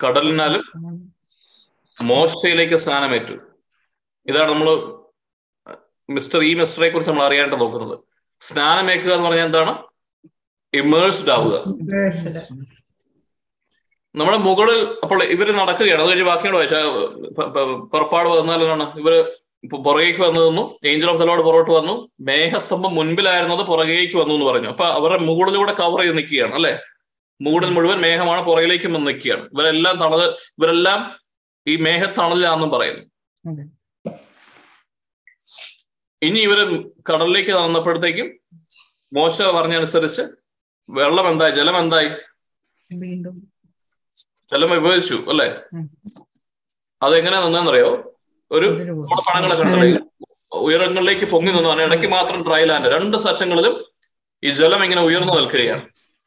[0.00, 0.64] കടലിനാലും
[1.96, 3.36] മോശയിലേക്ക് സ്നാനമേറ്റു.
[4.26, 4.68] ഇതാണ് നമ്മൾ
[6.10, 7.96] മിസ്റ്റർ ഈ മിസ്റ്ററെ കുറിച്ച് നമ്മൾ അറിയാനായിട്ട് നോക്കുന്നത്.
[8.40, 9.72] സ്നാനമേക്കുക എന്ന് പറഞ്ഞാൽ എന്താണ്?
[10.72, 11.56] ഇമേഴ്സ്ഡ് ആവുക.
[14.14, 16.00] നമ്മുടെ മുകളിൽ അപ്പോൾ ഇവർ നടക്കുകയാണ്.
[16.02, 16.86] അത് കഴിഞ്ഞ് ബാക്കിയോട് വായിച്ചാൽ
[17.92, 19.14] പുറപ്പാട് വന്നാലാണ് ഇവർ
[19.66, 20.64] ഇപ്പൊ പുറകേക്ക് വന്നു നിന്നു.
[20.88, 21.94] ഏഞ്ചൽ ഓഫ് ദലോട് പുറകോട്ട് വന്നു.
[22.28, 24.68] മേഘസ്തംഭം മുൻപിലായിരുന്നത് പുറകേക്ക് വന്നു എന്ന് പറഞ്ഞു.
[24.74, 26.72] അപ്പൊ അവരുടെ മുകളിലൂടെ കവർ ചെയ്ത് നിൽക്കുകയാണ് അല്ലെ?
[27.40, 29.44] മുകളിൽ മുഴുവൻ മേഘമാണ് പുറകിലേക്ക് വന്ന് നിൽക്കുകയാണ്.
[29.54, 30.22] ഇവരെല്ലാം തണൽ
[30.58, 31.00] ഇവരെല്ലാം
[31.66, 33.04] ഈ മേഘത്തണലിലാണെന്നും പറയുന്നു.
[36.22, 36.60] ഇനി ഇവർ
[37.08, 38.28] കടലിലേക്ക് നടന്നപ്പോഴത്തേക്കും
[39.18, 40.24] മോശ പറഞ്ഞനുസരിച്ച്
[40.90, 41.50] വെള്ളം എന്തായി?
[41.50, 42.10] ജലം എന്തായി?
[42.92, 43.52] വീണ്ടും.
[44.50, 45.60] ജലം വിഭജിച്ചു അല്ലെ?
[47.02, 48.14] അതെങ്ങനെ നിന്നറിയോ നിന്നെന്നറിയോ?
[48.50, 49.98] ഒരു ഇതിൽ പോ- നമ്മുടെ പടങ്ങളൊക്കെ ഉണ്ടല്ലേ?
[50.52, 51.68] ഉയരങ്ങളിലേക്ക് പൊങ്ങി നിന്നു.
[51.68, 53.84] പറഞ്ഞാൽ ഇടയ്ക്ക് മാത്രം ഡ്രൈ ലാൻഡ് രണ്ട് സശങ്ങളിലും
[54.44, 55.82] ഈ ജലം ഇങ്ങനെ ഉയർന്നു നിൽക്കുകയാണ്.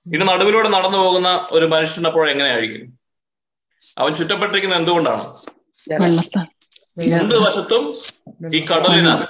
[0.05, 2.99] ഇനി നടുവിലൂടെ നടന്നു പോകുന്ന ഒരു മനുഷ്യൻ അപ്പോൾ എങ്ങനെയായിരിക്കും?
[3.97, 5.21] അവൻ ചുറ്റപ്പെട്ടിരിക്കുന്നത് എന്തുകൊണ്ടാണ്?
[7.11, 7.89] രണ്ട് വശത്തും
[8.55, 9.27] ഈ കടലിനാണ്.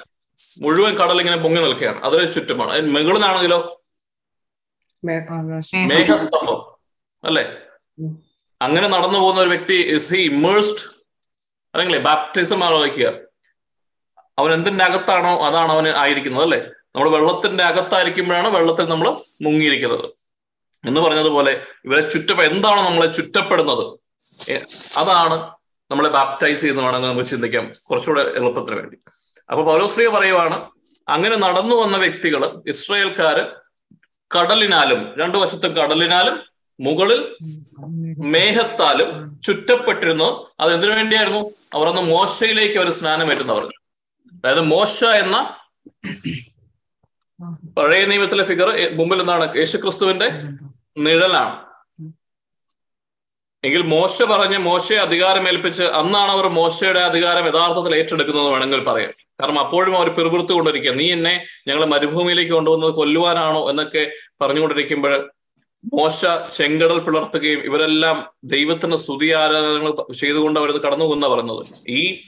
[0.61, 2.01] മുഴുവൻ കടൽ ഇങ്ങനെ പൊങ്ങി നിൽക്കുകയാണ്.
[2.03, 2.71] അതിന് ചുറ്റുമാണ്.
[2.71, 3.80] അതിന് മുകളിലാണെങ്കിലോ
[5.06, 6.60] മേഘസ്തംഭം
[7.24, 7.43] അല്ലെ?
[8.62, 10.84] അങ്ങനെ നടന്നു പോകുന്ന ഒരു വ്യക്തി ഇസ് ഹി ഇമേഴ്സ്ഡ്
[11.74, 13.08] അല്ലെങ്കിൽ ബാപ്റ്റിസം ആലോചിക്കുക
[14.39, 16.60] അവൻ എന്തിന്റെ അകത്താണോ അതാണ് അവന് ആയിരിക്കുന്നത് അല്ലെ?
[16.95, 19.08] നമ്മൾ വെള്ളത്തിന്റെ അകത്തായിരിക്കുമ്പോഴാണ് വെള്ളത്തിൽ നമ്മൾ
[19.45, 20.06] മുങ്ങിയിരിക്കുന്നത്.
[20.84, 21.52] എന്ന് പറഞ്ഞതുപോലെ
[21.86, 23.84] ഇവരെ ചുറ്റ എന്താണോ നമ്മളെ ചുറ്റപ്പെടുന്നത്?
[25.02, 25.36] അതാണ്
[25.91, 28.97] നമ്മളെ ബാപ്റ്റൈസ് ചെയ്യുന്ന വേണമെന്ന് നമുക്ക് ചിന്തിക്കാം കുറച്ചുകൂടെ എളുപ്പത്തിന് വേണ്ടി.
[29.49, 30.58] അപ്പൊ പൗലോസ്ത്രീയ പറയുവാണ്
[31.08, 32.41] അങ്ങനെ നടന്നു വന്ന വ്യക്തികൾ
[32.74, 33.43] ഇസ്രായേൽക്കാര്
[34.36, 36.36] കടലിനാലും രണ്ടു വശത്തും കടലിനാലും
[36.79, 37.19] മുകളിൽ
[38.34, 39.09] മേഘത്താലും
[39.41, 40.29] ചുറ്റപ്പെട്ടിരുന്നു.
[40.59, 41.41] അത് എന്തിനു വേണ്ടിയായിരുന്നു?
[41.73, 43.65] അവർ അന്ന് മോശയിലേക്ക് അവർ സ്നാനമേറ്റുന്നവർ.
[44.34, 45.38] അതായത് മോശ എന്ന
[47.77, 50.27] പഴയ നിയമത്തിലെ ഫിഗർ മുമ്പിൽ എന്താണ് യേശുക്രിസ്തുവിന്റെ
[50.97, 51.53] നിഴലാണ്.
[53.63, 59.20] എങ്കിൽ മോശ പറഞ്ഞ് മോശയെ അധികാരം ഏൽപ്പിച്ച് അന്നാണ് അവർ മോശയുടെ അധികാരം യഥാർത്ഥത്തിൽ ഏറ്റെടുക്കുന്നത് വേണമെങ്കിൽ പറയാം.
[59.42, 64.12] കാരണം അപ്പോഴും അവർ പിറുപിറുത്തു കൊണ്ടിരിക്കുക നീ എന്നെ ഞങ്ങളെ മരുഭൂമിയിലേക്ക് കൊണ്ടുവന്നത് കൊല്ലുവാനാണോ എന്നൊക്കെ
[64.42, 65.32] പറഞ്ഞുകൊണ്ടിരിക്കുമ്പോൾ
[65.94, 66.26] മോശ
[66.58, 71.89] ചെങ്കടൽ പിളർത്തുകയും ഇവരെല്ലാം ദൈവത്തിന്റെ സ്തുതി ആരാധനകൾ ചെയ്തുകൊണ്ട് അവരത് കടന്നു പോകുന്ന പറയുന്നത്.
[71.89, 72.22] ഈ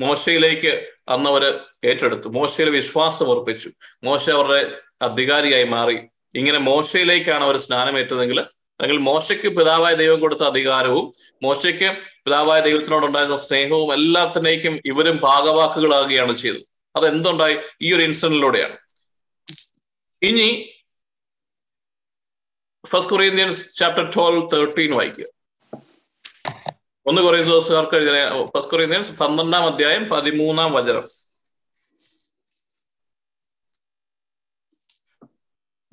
[0.00, 2.28] മോശയിലേക്ക് അന്ന് അവർ ഏറ്റെടുത്തു.
[2.28, 3.70] മോശയിൽ വിശ്വാസം ഉറപ്പിച്ചു.
[4.04, 5.98] മോശ അവരുടെ അധികാരിയായി മാറി.
[6.34, 8.44] ഇങ്ങനെ മോശയിലേക്കാണ് അവർ സ്നാനമേറ്റതെങ്കിൽ
[8.80, 11.12] അല്ലെങ്കിൽ മോശയ്ക്ക് പിതാവായ ദൈവം കൊടുത്ത അധികാരവും
[11.42, 16.62] മോശയ്ക്ക് പിതാവായ ദൈവത്തിനോടുണ്ടായിരുന്ന സ്നേഹവും എല്ലാത്തിനേക്കും ഇവരും ഭാഗവാക്കുകളാകുകയാണ് ചെയ്തത്.
[16.96, 17.56] അതെന്തുണ്ടായി?
[17.82, 18.76] ഈ ഒരു ഇൻസിഡന്റിലൂടെയാണ്.
[20.22, 20.74] ഇനി
[22.86, 25.24] first Corinthians chapter twelve thirteen വായിക്കുക.
[27.06, 31.27] ഒന്ന് കുറേ ദിവസക്കാർക്ക് ഫസ്റ്റ് കൊറിയന്ത്യൻസ് പന്ത്രണ്ടാം അധ്യായം പതിമൂന്നാം വചനം.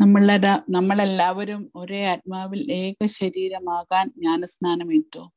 [0.06, 5.32] നമ്മളെല്ലാ നമ്മളെല്ലാവരും ഒരേ ആത്മാവിൽ ഏക ശരീരമാകാൻ ജ്ഞാനസ്നാനമേറ്റു.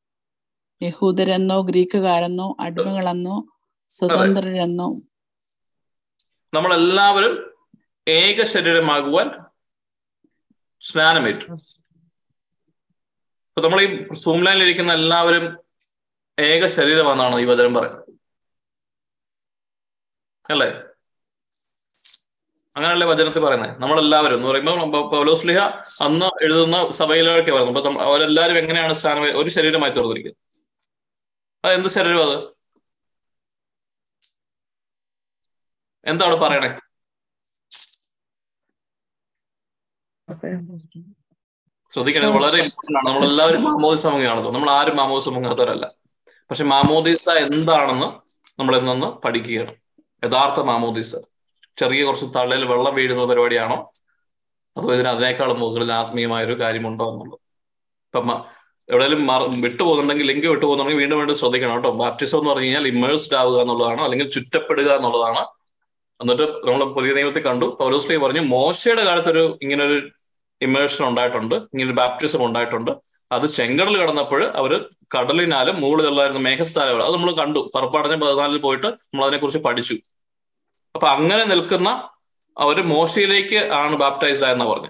[0.82, 3.48] യഹൂദരെന്നോ ഗ്രീക്കുകാരെന്നോ അടിമകളെന്നോ
[3.88, 5.00] സ്വതന്ത്രരെന്നോ.
[6.54, 7.54] നമ്മളെല്ലാവരും
[8.08, 9.30] ഏക ശരീരമാകുവാൻ
[10.80, 11.46] സ്നാനമേറ്റു.
[13.60, 15.58] നമ്മൾ ഈ സൂംലാനിൽ ഇരിക്കുന്ന എല്ലാവരും
[16.38, 18.04] ഏക ശരീരമാണെന്നാണ് ഈ വചനം പറയുന്നത്.
[20.50, 20.88] അല്ലേ?
[22.78, 23.72] അങ്ങനെയല്ലേ വചനത്തിൽ പറയുന്നത്?
[23.82, 25.60] നമ്മളെല്ലാവരും എന്ന് പറയുമ്പോൾ പൗലോസ്ലിഹ
[26.06, 27.72] അന്ന് എഴുതുന്ന സഭയിലൊക്കെ പറയുന്നു.
[27.74, 30.38] അപ്പൊ അവരെല്ലാവരും എങ്ങനെയാണ് സ്ഥാനം ഒരു ശരീരമായി തീർന്നിരിക്കുന്നത്?
[31.64, 32.36] അത് എന്ത് ശരീരം അത്?
[36.10, 36.70] എന്താ അവിടെ പറയണേ?
[41.92, 43.06] ശ്രദ്ധിക്കണേ വളരെ ഇമ്പോർട്ടന്റ് ആണ്.
[43.08, 45.86] നമ്മളെല്ലാവരും മാമോദിസ സമൂഹമാണല്ലോ നമ്മൾ ആരും മാമോദിസ മുങ്ങാത്തവരല്ല
[46.50, 48.08] പക്ഷെ മാമോദിസ എന്താണെന്ന്
[48.60, 49.72] നമ്മൾ ഇന്നൊന്ന് പഠിക്കുകയാണ്.
[50.26, 51.12] യഥാർത്ഥ മാമോദിസ.
[51.78, 53.76] ചെറിയ കുറച്ച് തള്ളയിൽ വെള്ളം വീഴുന്ന പരിപാടിയാണോ?
[54.76, 57.38] അതോ ഇതിന് അതിനേക്കാളും മുകളിൽ ആത്മീയമായ ഒരു കാര്യമുണ്ടോ എന്നുള്ളത്?
[58.08, 58.30] ഇപ്പം
[58.88, 61.90] എവിടെയെങ്കിലും വിട്ടുപോകുന്നുണ്ടെങ്കിൽ ലിങ്ക് വിട്ടുപോകുന്നുണ്ടെങ്കിൽ വീണ്ടും വീണ്ടും ശ്രദ്ധിക്കണം കേട്ടോ.
[61.90, 65.42] ബാപ്റ്റിസം എന്ന് പറഞ്ഞു കഴിഞ്ഞാൽ ഇമേഴ്സ്ഡ് ആവുക എന്നുള്ളതാണ് അല്ലെങ്കിൽ ചുറ്റപ്പെടുക എന്നുള്ളതാണ്.
[66.22, 69.98] എന്നിട്ട് നമ്മൾ പുതിയ നിയമത്തിൽ കണ്ടു പൗലോസ്ലി പറഞ്ഞു മോശയുടെ കാലത്തൊരു ഇങ്ങനെ ഒരു
[70.60, 72.90] ഇമേഴ്ഷൻ ഉണ്ടായിട്ടുണ്ട് ഇങ്ങനെ ബാപ്റ്റിസം ഉണ്ടായിട്ടുണ്ട്.
[73.32, 74.72] അത് ചെങ്കടൽ കടന്നപ്പോൾ അവർ
[75.16, 77.70] കടലിനാലും മുകളിലുള്ളായിരുന്ന മേഘസ്ഥാനങ്ങൾ അത് നമ്മൾ കണ്ടു.
[77.74, 79.96] പുറപ്പാടഞ്ഞ പതിനാലിൽ പോയിട്ട് നമ്മൾ അതിനെക്കുറിച്ച് പഠിച്ചു.
[80.95, 81.89] അപ്പൊ അങ്ങനെ നിൽക്കുന്ന
[82.59, 84.89] അവർ മോശയിലേക്ക് ആണ് ബാപ്റ്റൈസ്ഡ് ആയെന്ന് പറഞ്ഞു.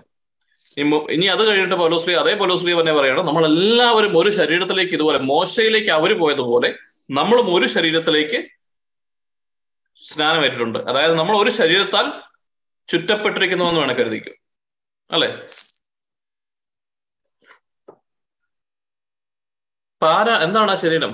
[1.10, 6.18] ഇനി- അത് കഴിഞ്ഞിട്ട് പൗലോസ്ലി അതേ പൗലോസ്ലി തന്നെ പറയണം നമ്മൾ എല്ലാവരും ഒരു ശരീരത്തിലേക്ക് ഇതുപോലെ മോശയിലേക്ക് അവർ
[6.18, 6.74] പോയതുപോലെ
[7.10, 8.48] നമ്മളും ഒരു ശരീരത്തിലേക്ക്
[10.02, 10.78] സ്നാനമേറ്റിട്ടുണ്ട്.
[10.78, 12.12] അതായത് നമ്മൾ ഒരു ശരീരത്താൽ
[12.88, 14.34] ചുറ്റപ്പെട്ടിരിക്കുന്നു എന്ന് വേണം കരുതിക്കും.
[15.10, 15.46] അല്ലെ?
[20.02, 21.12] പാര എന്താണ് ആ ശരീരം?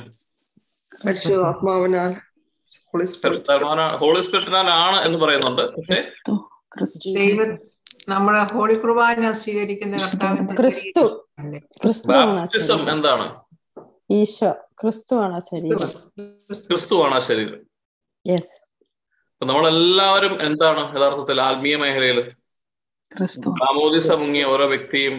[1.07, 2.34] പരിശുദ്ധാത്മാവിനാൽ
[2.95, 3.55] ഹോളി സ്പിരിറ്റ്
[4.01, 5.63] ഹോളി സ്പിരിറ്റിനാലാണ് എന്ന് പറയുന്നുണ്ട്.
[5.77, 6.35] പക്ഷേ ക്രിസ്തു
[6.75, 7.09] ക്രിസ്തു.
[7.17, 7.39] ദൈവ
[8.13, 9.97] നമ്മുടെ ഹോളി കുർബാന സ്വീകരിക്കുന്ന
[10.61, 11.05] ക്രിസ്തു.
[12.53, 13.27] ക്രിസ്തു എന്താണ്?
[14.19, 15.91] ഈശോ ക്രിസ്തുവാണ് ശരീരം.
[16.69, 17.61] ക്രിസ്തുവാണ് ശരീരം.
[18.27, 18.55] യെസ്
[19.33, 22.21] അപ്പൊ നമ്മളെല്ലാവരും എന്താണ് യഥാർത്ഥത്തിൽ ആത്മീയ മേഖലയിൽ?
[23.13, 23.49] ക്രിസ്തു.
[23.63, 25.17] മാമോദിസ മുങ്ങിയ ഓരോ വ്യക്തിയും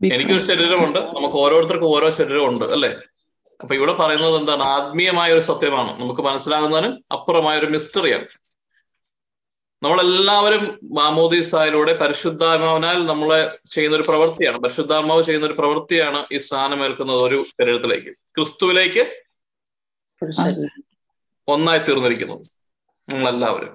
[0.00, 0.42] എനിക്കൊരു.
[0.50, 2.92] ശരീരമുണ്ട് നമുക്ക് ഓരോരുത്തർക്കും ഓരോ ശരീരമുണ്ട് അല്ലെ?
[3.62, 4.62] അപ്പൊ ഇവിടെ പറയുന്നത് എന്താണ്?
[4.76, 5.90] ആത്മീയമായ ഒരു സത്യമാണ്.
[6.00, 8.28] നമുക്ക് മനസ്സിലാകുന്നതിനും അപ്പുറമായ ഒരു മിസ്റ്ററിയാണ്
[9.82, 10.64] നമ്മളെല്ലാവരും
[10.96, 13.38] മാമോദീസായിലൂടെ പരിശുദ്ധാത്മാവിനാൽ നമ്മളെ
[13.74, 14.58] ചെയ്യുന്ന ഒരു പ്രവൃത്തിയാണ്.
[14.64, 18.12] പരിശുദ്ധാത്മാവ് ചെയ്യുന്ന ഒരു പ്രവൃത്തിയാണ് ഈ സ്ഥാനമേൽക്കുന്നത് ഒരു ശരീരത്തിലേക്ക്.
[18.36, 19.04] ക്രിസ്തുവിലേക്ക്
[21.48, 22.36] ഒന്നായി തീർന്നിരിക്കുന്നു
[23.08, 23.72] നമ്മളെല്ലാവരും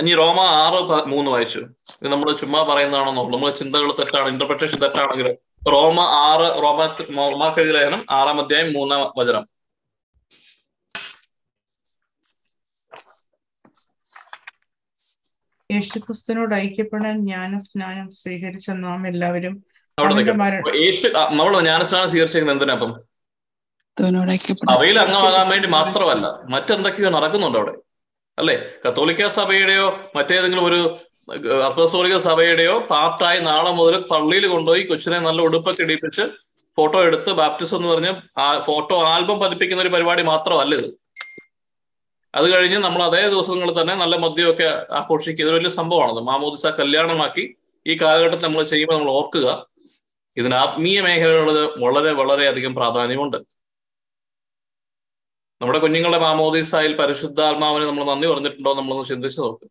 [0.00, 1.58] ഇനി റോമ ആറ് മൂന്ന് വായിച്ചു.
[2.00, 4.28] ഇത് നമ്മൾ ചുമ്മാ പറയുന്നതാണെന്നോ നമ്മുടെ ചിന്തകൾ തെറ്റാണ്?
[4.28, 5.28] ഇന്റർപ്രിട്ടേഷൻ തെറ്റാണെങ്കിൽ
[5.62, 6.78] റോമ ആറ് റോമ
[7.16, 9.44] റോമാക്കെഴുതി ലേഖനം ആറാം അധ്യായം മൂന്നാം വചനം.
[15.70, 19.54] യേശുക്രിസ്തുനോട് ഐക്യപ്പെടാൻ ജ്ഞാനസ്നാനം സ്വീകരിച്ച നാം എല്ലാവരും
[20.82, 22.92] യേശു നമ്മൾ ജ്ഞാനസ്നാനം സ്വീകരിച്ചിരിക്കുന്നത് എന്തിനാ അപ്പം?
[25.04, 27.74] അംഗമാകാൻ വേണ്ടി മാത്രമല്ല മറ്റെന്തൊക്കെയോ നടക്കുന്നുണ്ട് അവിടെ.
[28.38, 28.54] അല്ലെ?
[28.84, 29.86] കത്തോലിക്ക സഭയുടെയോ
[30.16, 30.80] മറ്റേതെങ്കിലും ഒരു
[31.68, 36.24] അപ്പസ്തോലിക സഭയുടെയോ പാർട്ടായി നാളെ മുതൽ പള്ളിയിൽ കൊണ്ടുപോയി കൊച്ചിനെ നല്ല ഉടുപ്പൊക്കെ ഇടിപ്പിച്ച്
[36.78, 38.12] ഫോട്ടോ എടുത്ത് ബാപ്റ്റിസം എന്ന് പറഞ്ഞ്
[38.66, 40.88] ഫോട്ടോ ആൽബം പതിപ്പിക്കുന്ന ഒരു പരിപാടി മാത്രമല്ല ഇത്.
[42.34, 44.68] അത് കഴിഞ്ഞ് നമ്മൾ അതേ ദിവസങ്ങളിൽ തന്നെ നല്ല മദ്യമൊക്കെ
[44.98, 45.42] ആഘോഷിക്കുക.
[45.44, 47.44] ഇതൊരു വലിയ സംഭവമാണത് മാമോദിസ കല്യാണമാക്കി
[47.86, 49.48] ഈ കാലഘട്ടത്തിൽ നമ്മൾ ചെയ്യുമ്പോൾ നമ്മൾ ഓർക്കുക
[50.36, 53.38] ഇതിന് ആത്മീയ മേഖലകളിൽ വളരെ വളരെ അധികം പ്രാധാന്യമുണ്ട്.
[55.60, 59.66] നമ്മുടെ കുഞ്ഞുങ്ങളുടെ മാമോദിസായിൽ പരിശുദ്ധാത്മാവിന് നമ്മൾ നന്ദി പറഞ്ഞിട്ടുണ്ടോ നമ്മളൊന്ന് ചിന്തിച്ചു നോക്ക്.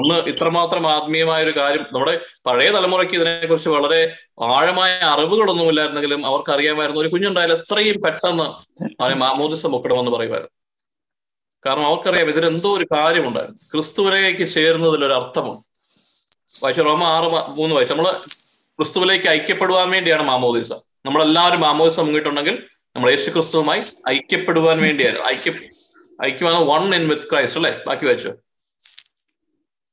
[0.00, 7.00] അന്ന് ഇത്രമാത്രം ആത്മീയമായ ഒരു കാര്യം നമ്മുടെ പഴയ തലമുറയ്ക്ക് ഇതിനെക്കുറിച്ച് വളരെ ആഴമായ അറിവുകളൊന്നും ഇല്ലായിരുന്നെങ്കിലും അവർക്ക് അറിയാമായിരുന്നു
[7.00, 8.46] ഒരു കുഞ്ഞുണ്ടായാലും എത്രയും പെട്ടെന്ന്
[9.02, 10.52] അവനെ മാമോദിസ മുക്കണമെന്ന് പറയുമായിരുന്നു.
[11.66, 13.58] കാരണം അവർക്കറിയാം ഇതിലെന്തോ ഒരു കാര്യമുണ്ടായിരുന്നു.
[13.72, 15.66] ക്രിസ്തുവിലേക്ക് ചേരുന്നതിൽ ഒരു അർത്ഥമുണ്ട്.
[16.62, 17.28] വായിച്ച റോമ ആറ്
[17.58, 17.94] മൂന്ന് വായിച്ചു.
[17.94, 18.12] നമ്മൾ
[18.78, 20.72] ക്രിസ്തുവിലേക്ക് ഐക്യപ്പെടുവാൻ വേണ്ടിയാണ് മാമോദിസ.
[21.06, 22.62] നമ്മളെല്ലാവരും മാമോദിസ മുങ്ങിയിട്ടുണ്ടെങ്കിൽ
[22.96, 25.18] നമ്മൾ യേശു ക്രിസ്തുവുമായി ഐക്യപ്പെടുവാൻ വേണ്ടിയാണ്.
[25.26, 25.52] ഐക്യ
[26.24, 27.72] ഐക്യമാണ് വൺ ഇൻ വിത്ത് ക്രൈസ്റ്റ് അല്ലേ?
[27.86, 28.32] ബാക്കി വായിച്ചു.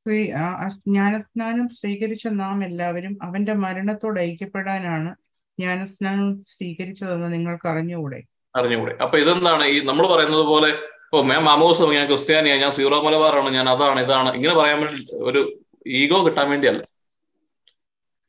[0.08, 5.16] ആ ജ്ഞാനസ്നാനം സ്വീകരിച്ച നാം എല്ലാവരും അവന്റെ മരണത്തോട് ഐക്യപ്പെടാനാണ്
[5.60, 8.24] ജ്ഞാനസ്നാനം സ്വീകരിച്ചതെന്ന് നിങ്ങൾക്ക് അറിഞ്ഞുകൂടെ?
[8.56, 8.98] അറിഞ്ഞുകൂടെ.
[9.02, 9.64] അപ്പൊ ഇതെന്താണ്?
[9.64, 10.78] ഈ നമ്മൾ പറയുന്നത് പോലെ
[11.14, 14.36] ഓ ഞാൻ മാമോസ് ഞാൻ ക്രിസ്ത്യാനിയാ ഞാൻ സീറോ മലബാറാണ് ഞാൻ അതാണ് ഇതാണ്.
[14.36, 16.84] ഇങ്ങനെ പറയാൻ വേണ്ടി ഒരു ഈഗോ കിട്ടാൻ വേണ്ടിയല്ല.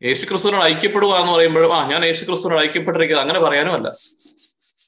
[0.03, 3.89] യേശു ക്രിസ്തുവിനോട് ഐക്യപ്പെടുക എന്ന് പറയുമ്പോഴും ആ ഞാൻ യേശു ക്രിസ്തുവിനോട് ഐക്യപ്പെട്ടിരിക്കുന്നത് അങ്ങനെ പറയാനും അല്ല.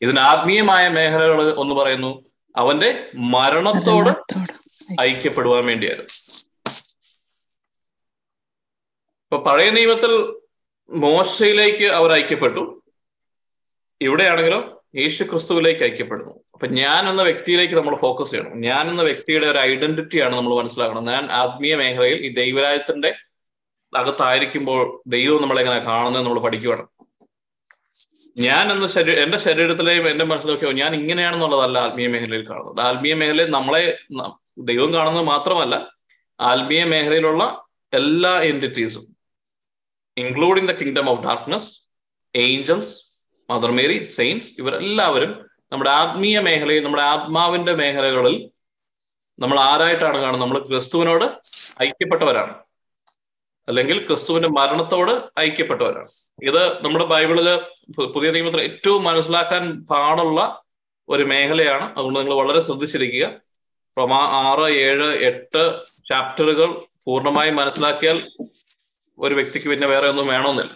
[0.02, 2.24] ഇതിന് ആത്മീയമായ മേഖലകൾ ഒന്ന് പറയുന്നു.
[2.56, 6.08] അവന്റെ മരണത്തോട് മരണത്തോട് ഐക്യപ്പെടുവാൻ വേണ്ടിയായിരുന്നു.
[9.32, 10.34] ഇപ്പൊ പഴയ നിയമത്തിൽ
[10.90, 12.82] മോശയിലേക്ക് അവർ ഐക്യപ്പെട്ടു.
[14.00, 16.32] ഇവിടെയാണെങ്കിലോ യേശു ക്രിസ്തുവിലേക്ക് ഐക്യപ്പെടുന്നു.
[16.54, 18.58] അപ്പൊ ഞാൻ എന്ന വ്യക്തിയിലേക്ക് നമ്മൾ ഫോക്കസ് ചെയ്യണം.
[18.58, 21.04] ഞാൻ എന്ന വ്യക്തിയുടെ ഒരു ഐഡന്റിറ്റിയാണ് നമ്മൾ മനസ്സിലാക്കണം.
[21.04, 23.14] ഞാൻ ആത്മീയ മേഖലയിൽ ഈ ദൈവരാജ്യത്തിന്റെ
[23.96, 26.86] അകത്തായിരിക്കുമ്പോൾ ദൈവം നമ്മളെങ്ങനെ കാണുന്നത് നമ്മൾ പഠിക്കുകയാണ്
[28.38, 32.80] ഞാൻ എന്ന ശരീര എന്റെ ശരീരത്തിലെയും എന്റെ മനസ്സിലൊക്കെയോ ഞാൻ ഇങ്ങനെയാണെന്നുള്ളതല്ല ആത്മീയ മേഖലയിൽ കാണുന്നത്.
[32.80, 33.98] ആത്മീയ മേഖലയിൽ നമ്മളെ
[34.58, 35.96] ദൈവം കാണുന്നത് മാത്രമല്ല
[36.40, 39.11] ആത്മീയ മേഖലയിലുള്ള എല്ലാ എന്റിറ്റീസും
[40.16, 41.70] including the kingdom of darkness
[42.36, 42.94] angels
[43.50, 45.32] Mother Mary saints ഇവരെല്ലാവരും
[45.72, 48.50] നമ്മുടെ ആത്മീയ മേഖലയിൽ നമ്മുടെ ആത്മാവിന്റെ മേഖലകളിൽ
[49.38, 50.42] നമ്മൾ ആരായിട്ടാണ് കാണുന്നത്?
[50.42, 51.24] നമ്മൾ ക്രിസ്തുവിനോട്
[51.82, 52.54] ഐക്യപ്പെട്ടവരാണ്.
[53.68, 56.08] അല്ലെങ്കിൽ ക്രിസ്തുവിന്റെ മരണത്തോട് ഐക്യപ്പെട്ടവരാണ്.
[56.42, 57.48] ഇത് നമ്മുടെ ബൈബിളിൽ
[58.14, 60.62] പുതിയ നിയമത്തിൽ ഏറ്റവും മനസ്സിലാക്കാൻ പാടുള്ള
[61.08, 61.86] ഒരു മേഖലയാണ്.
[61.92, 63.26] അതുകൊണ്ട് നിങ്ങൾ വളരെ ശ്രദ്ധിച്ചിരിക്കുക.
[64.44, 65.62] ആറ് ഏഴ് എട്ട്
[66.08, 66.70] ചാപ്റ്ററുകൾ
[67.06, 68.28] പൂർണമായി മനസ്സിലാക്കിയാൽ
[69.18, 70.72] ഒരു വ്യക്തിക്ക് പിന്നെ വേറെ ഒന്നും വേണമെന്നില്ല.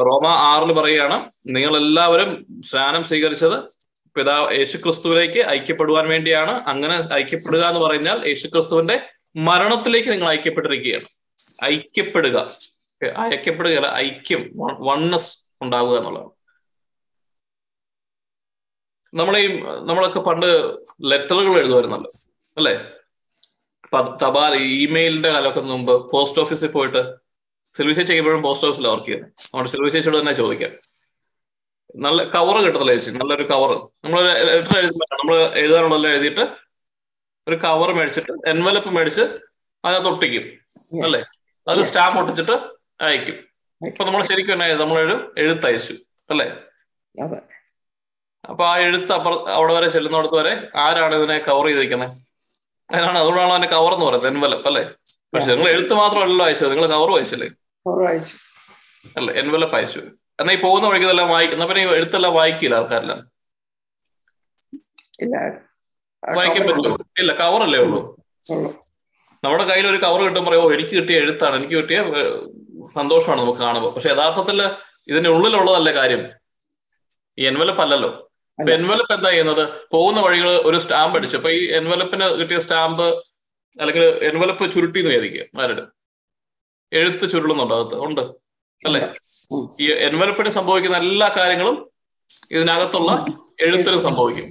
[0.00, 3.84] റോമ ആറിൽ പറയുകയാണ് നിങ്ങൾ എല്ലാവരും സ്നാനം സ്വീകരിച്ചത്
[4.16, 6.50] പിതാവ് യേശുക്രിസ്തുവിലേക്ക് ഐക്യപ്പെടുവാൻ വേണ്ടിയാണ്.
[6.50, 9.00] അങ്ങനെ ഐക്യപ്പെടുക എന്ന് പറഞ്ഞാൽ യേശുക്രിസ്തുവിന്റെ
[9.36, 11.06] മരണത്തിലേക്ക് നിങ്ങൾ ഐക്യപ്പെട്ടിരിക്കുകയാണ്.
[11.64, 12.46] ഐക്യപ്പെടുക.
[13.34, 16.30] ഐക്യപ്പെടുകയല്ല ഐക്യം വണ്ണസ് ഉണ്ടാവുക എന്നുള്ളതാണ്.
[19.14, 22.10] നമ്മളെ ഈ നമ്മളൊക്കെ പണ്ട് ലെറ്ററുകൾ എഴുതുമായിരുന്നല്ലോ
[22.56, 22.90] അല്ലേ?
[24.22, 24.52] തപാൽ
[24.84, 27.02] ഇമെയിലിന്റെ കാലമൊക്കെ മുമ്പ് പോസ്റ്റ് ഓഫീസിൽ പോയിട്ട്
[27.74, 30.72] സിൽവി ചേച്ചി എപ്പോഴും പോസ്റ്റ് ഓഫീസിൽ വർക്ക് ചെയ്യുന്നത് അതുകൊണ്ട് സിൽവി ചേച്ചിയോട് തന്നെ ചോദിക്കാം.
[32.04, 33.10] നല്ല കവർ കിട്ടത്തില്ല ചേച്ചി.
[33.20, 33.70] നല്ലൊരു കവർ
[34.04, 36.44] നമ്മൾ ലെറ്റർ എഴുതുമ്പോൾ നമ്മൾ എഴുതാനുള്ളതെല്ലാം എഴുതിയിട്ട്
[37.46, 39.24] ഒരു കവർ മേടിച്ചിട്ട് എൻവലപ്പ് മേടിച്ച്
[39.84, 40.44] അതിനകത്ത് ഒട്ടിക്കും.
[41.06, 41.20] അല്ലേ?
[41.66, 42.54] അത് സ്റ്റാമ്പ് ഒട്ടിച്ചിട്ട്
[43.06, 43.36] അയക്കും.
[43.80, 45.94] ഇപ്പൊ നമ്മൾ ശരിക്കും തന്നെ നമ്മളൊരു എഴുത്തയച്ചു.
[46.30, 46.46] അല്ലേ?
[48.44, 50.52] അപ്പൊ ആ എഴുത്ത് അപ്പുറം അവിടെ വരെ ചെല്ലുന്നിടത്ത് വരെ
[50.84, 52.14] ആരാണ് ഇതിനെ കവർ ചെയ്തിരിക്കുന്നത്
[52.90, 54.82] അതിനാണ് അതുകൊണ്ടാണ് അതിനെ കവർ എന്ന് പറയുന്നത് എൻവലപ്പ് അല്ലേ?
[55.32, 57.48] പക്ഷെ നിങ്ങൾ എഴുത്ത് മാത്രമല്ലല്ലോ അയച്ചത് നിങ്ങൾ കവർ വായിച്ചല്ലേ?
[59.18, 60.00] അല്ല എൻവലപ്പ് അയച്ചു.
[60.40, 63.20] എന്നാ ഈ പോകുന്ന വഴിക്ക് ഇതെല്ലാം വായിക്കുന്ന പിന്നെ എഴുത്തെല്ലാം വായിക്കില്ല ആൾക്കാരെല്ലാം?
[66.22, 68.00] വായിക്കാൻ പറ്റുമോ ഇല്ല കവറല്ലേ ഉള്ളൂ?
[69.42, 71.98] നമ്മുടെ കയ്യിൽ ഒരു കവർ കിട്ടും പറയുമോ എനിക്ക് കിട്ടിയ എഴുത്താണ് എനിക്ക് കിട്ടിയ
[72.98, 74.58] സന്തോഷമാണ് നമുക്ക് കാണുമ്പോൾ പക്ഷെ യഥാർത്ഥത്തിൽ
[75.10, 76.22] ഇതിന്റെ ഉള്ളിലുള്ളതല്ലേ കാര്യം?
[77.38, 78.10] ഈ എൻവലപ്പ് അല്ലല്ലോ.
[78.60, 79.68] എൻവലപ്പ് എന്താ ചെയ്യുന്നത്?
[79.92, 81.36] പോകുന്ന വഴികൾ ഒരു സ്റ്റാമ്പ് അടിച്ചു.
[81.36, 83.06] അപ്പൊ ഈ എൻവലപ്പിന് കിട്ടിയ സ്റ്റാമ്പ്
[83.80, 85.82] അല്ലെങ്കിൽ എൻവലപ്പ് ചുരുട്ടി എന്ന് വിചാരിക്കുക ആരുടെ?
[86.92, 88.20] എഴുത്ത് ചുരുളുന്നുണ്ടോ അകത്ത് ഉണ്ട്.
[88.86, 89.00] അല്ലെ?
[89.80, 91.90] ഈ എൻവലപ്പിന് സംഭവിക്കുന്ന എല്ലാ കാര്യങ്ങളും
[92.50, 93.26] ഇതിനകത്തുള്ള
[93.60, 94.46] എഴുത്തിന് സംഭവിക്കും.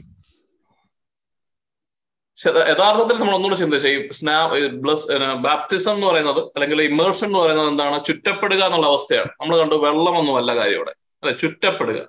[2.69, 4.37] യഥാർത്ഥത്തിൽ നമ്മൾ ഒന്നുകൂടെ ചിന്തിച്ച ഈ സ്നാ
[4.73, 5.07] ബ്ലസ്
[5.43, 8.05] ബാപ്റ്റിസം എന്ന് പറയുന്നത് അല്ലെങ്കിൽ ഇമേഴ്ഷൻ എന്ന് പറയുന്നത് എന്താണ്?
[8.05, 9.29] ചുറ്റപ്പെടുക എന്നുള്ള അവസ്ഥയാണ്.
[9.41, 10.93] നമ്മൾ കണ്ടു വെള്ളമൊന്നുമല്ല കാര്യം ഇവിടെ
[11.23, 11.37] അല്ലെ?
[11.37, 12.01] ചുറ്റപ്പെടുക.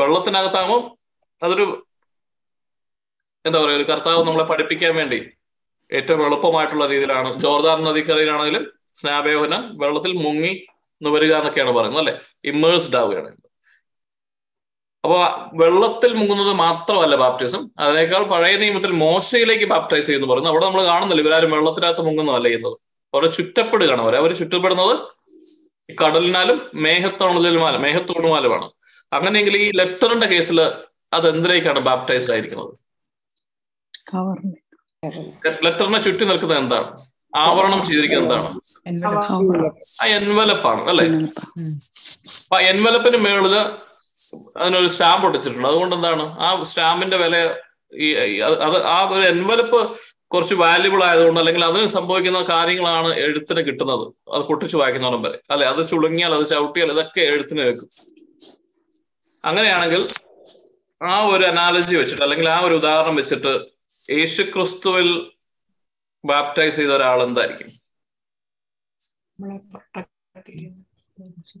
[0.00, 0.80] വെള്ളത്തിനകത്താകുമ്പോൾ
[1.42, 1.66] അതൊരു
[3.44, 5.18] എന്താ പറയുക ഒരു കർത്താവ് നമ്മളെ പഠിപ്പിക്കാൻ വേണ്ടി
[5.98, 7.28] ഏറ്റവും എളുപ്പമായിട്ടുള്ള രീതിയിലാണ്.
[7.44, 8.64] ജോർദാൻ നദിക്കരയിലാണെങ്കിലും
[9.00, 10.52] സ്നാപയോഹനം വെള്ളത്തിൽ മുങ്ങി
[11.14, 12.14] വരിക എന്നൊക്കെയാണ് പറയുന്നത് അല്ലെ?
[12.50, 13.30] ഇമ്മേഴ്സ്ഡ് ആവുകയാണ്.
[15.04, 15.18] അപ്പൊ
[15.60, 21.22] വെള്ളത്തിൽ മുങ്ങുന്നത് മാത്രമല്ല ബാപ്റ്റിസം അതിനേക്കാൾ പഴയ നിയമത്തിൽ മോശയിലേക്ക് ബാപ്റ്റൈസ് ചെയ്യുന്നു പറയുന്നത് അവിടെ നമ്മൾ കാണുന്നില്ല.
[21.24, 22.76] ഇവരാരും വെള്ളത്തിനകത്ത് മുങ്ങുന്നതല്ല ചെയ്യുന്നത്.
[23.14, 24.94] അവരെ ചുറ്റപ്പെടുകയാണ് അവർ അവർ ചുറ്റപ്പെടുന്നത്
[25.88, 28.68] കടലിനാലും മേഘത്തോണുമാലും മേഘത്തോണുമാലുമാണ്.
[29.12, 30.58] അങ്ങനെയെങ്കിൽ ഈ ലെറ്ററിന്റെ കേസിൽ
[31.16, 32.74] അത് എന്തിലേക്കാണ് ബാപ്റ്റൈസ്ഡ് ആയിരിക്കുന്നത്
[35.66, 36.88] ലെറ്ററിനെ ചുറ്റി നിൽക്കുന്നത് എന്താണ്?
[37.42, 38.48] ആവരണം ചെയ്തിരിക്കുന്നത് എന്താണ്?
[40.02, 41.04] ആ എൻവലപ്പാണ് അല്ലെ?
[42.42, 43.54] അപ്പൊ എൻവലപ്പിന് മേളിൽ
[44.62, 45.66] അതിനൊരു സ്റ്റാമ്പ് ഒട്ടിച്ചിട്ടുണ്ട്.
[45.70, 46.24] അതുകൊണ്ട് എന്താണ്?
[46.46, 47.36] ആ സ്റ്റാമ്പിന്റെ വില
[48.04, 48.08] ഈ
[48.46, 49.80] അത് ആ ഒരു എൻവലപ്പ്
[50.32, 54.04] കുറച്ച് വാല്യുബിൾ ആയതുകൊണ്ട് അല്ലെങ്കിൽ അതിന് സംഭവിക്കുന്ന കാര്യങ്ങളാണ് എഴുത്തിന് കിട്ടുന്നത്.
[54.34, 55.38] അത് പൊട്ടിച്ചു വായിക്കുന്നവരും വരെ.
[55.52, 55.66] അല്ലെ?
[55.72, 57.88] അത് ചുളുങ്ങിയാൽ അത് ചവിട്ടിയാൽ ഇതൊക്കെ എഴുത്തിന് വെക്കും
[59.44, 60.02] അങ്ങനെയാണെങ്കിൽ
[61.00, 63.52] ആ ഒരു അനാലജി വെച്ചിട്ട് അല്ലെങ്കിൽ ആ ഒരു ഉദാഹരണം വെച്ചിട്ട്
[64.18, 65.08] യേശു ക്രിസ്തുവിൽ
[66.24, 67.68] ബാപ്റ്റൈസ് ചെയ്ത ഒരാൾ എന്തായിരിക്കും?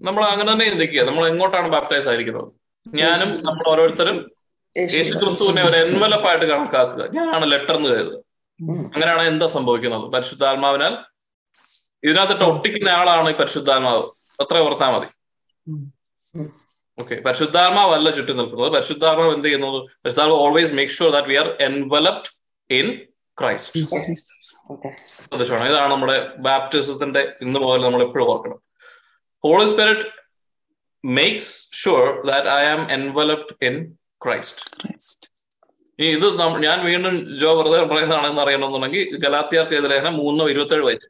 [0.06, 1.02] നമ്മൾ അങ്ങനെ തന്നെ ചിന്തിക്കുക.
[1.08, 2.50] നമ്മൾ എങ്ങോട്ടാണ് ബാപ്റ്റൈസ് ആയിരിക്കുന്നത്?
[2.86, 4.18] ഞാനും നമ്മൾ ഓരോരുത്തരും
[4.76, 7.04] യേശു ക്രിസ്തുവിനെ ഒരു എൻവലപ്പായിട്ട് കണക്കാക്കുക.
[7.16, 8.18] ഞാനാണ് ലെറ്റർ എന്ന് കരുതുക.
[8.94, 10.04] അങ്ങനെയാണ് എന്താ സംഭവിക്കുന്നത്?
[10.14, 10.94] പരിശുദ്ധാത്മാവിനാൽ
[12.08, 14.04] ഇതിനകത്തിട്ട് ഒട്ടിക്കുന്ന ആളാണ് ഈ പരിശുദ്ധാത്മാവ്.
[14.42, 15.08] അത്ര ഓർത്താൽ മതി.
[17.00, 18.70] ഓക്കെ പരിശുദ്ധാത്മാവല്ല ചുറ്റും നിൽക്കുന്നത്.
[18.76, 22.30] പരിശുദ്ധാത്മാവ് എന്ത് ചെയ്യുന്നത് പരിശുദ്ധാത്മാവ് always make sure that we are enveloped
[22.78, 22.86] in
[23.38, 23.82] Christ
[25.12, 25.66] ശ്രദ്ധിച്ചോണം.
[25.70, 28.58] ഇതാണ് നമ്മുടെ ബാപ്റ്റിസത്തിന്റെ ഇന്ന് മുതൽ നമ്മൾ എപ്പോഴും ഓർക്കണം.
[29.44, 30.06] Holy Spirit
[31.04, 33.76] makes sure that I am enveloped in
[34.24, 35.28] Christ
[35.98, 36.26] ഇനി ഇത്
[36.64, 41.08] ഞാൻ വീണ്ടും ജോ വെറുതെ പറയുന്നതാണെന്ന് അറിയണമെന്നുണ്ടെങ്കിൽ ഗലാത്തിയാർക്ക് എതിരെ മൂന്നോ ഇരുപത്തേഴ് വായിച്ചു.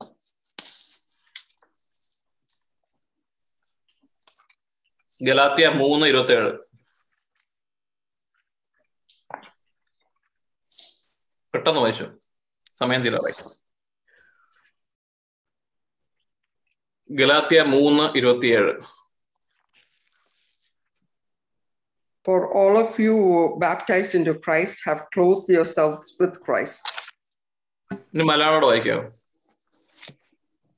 [5.22, 6.58] ഗലാത്തിയ മൂന്ന് ഇരുപത്തി ഏഴ്
[11.54, 12.04] പെട്ടെന്ന് വായിച്ചു.
[12.80, 13.36] സമയം തീരാറായി.
[17.10, 18.82] ഗലാത്തിയ മൂന്ന് ഇരുപത്തിയേഴ്.
[22.24, 23.14] For all of you
[23.58, 26.84] baptized into Christ have clothed yourselves with Christ.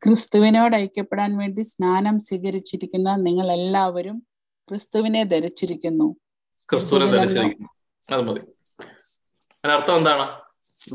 [0.03, 4.28] ക്രിസ്തുവിനോട് ഐക്യപ്പെടാൻ വേണ്ടി സ്നാനം സ്വീകരിച്ചിരിക്കുന്ന നിങ്ങൾ എല്ലാവരും
[4.73, 6.16] ക്രിസ്തുവിനെ ധരിച്ചിരിക്കുന്നു.
[6.73, 7.68] ക്രിസ്തുവിനെ ധരിച്ചിരിക്കുന്നു.
[8.12, 8.45] അത് മതി.
[9.53, 10.41] അതിനർത്ഥം എന്താണ്?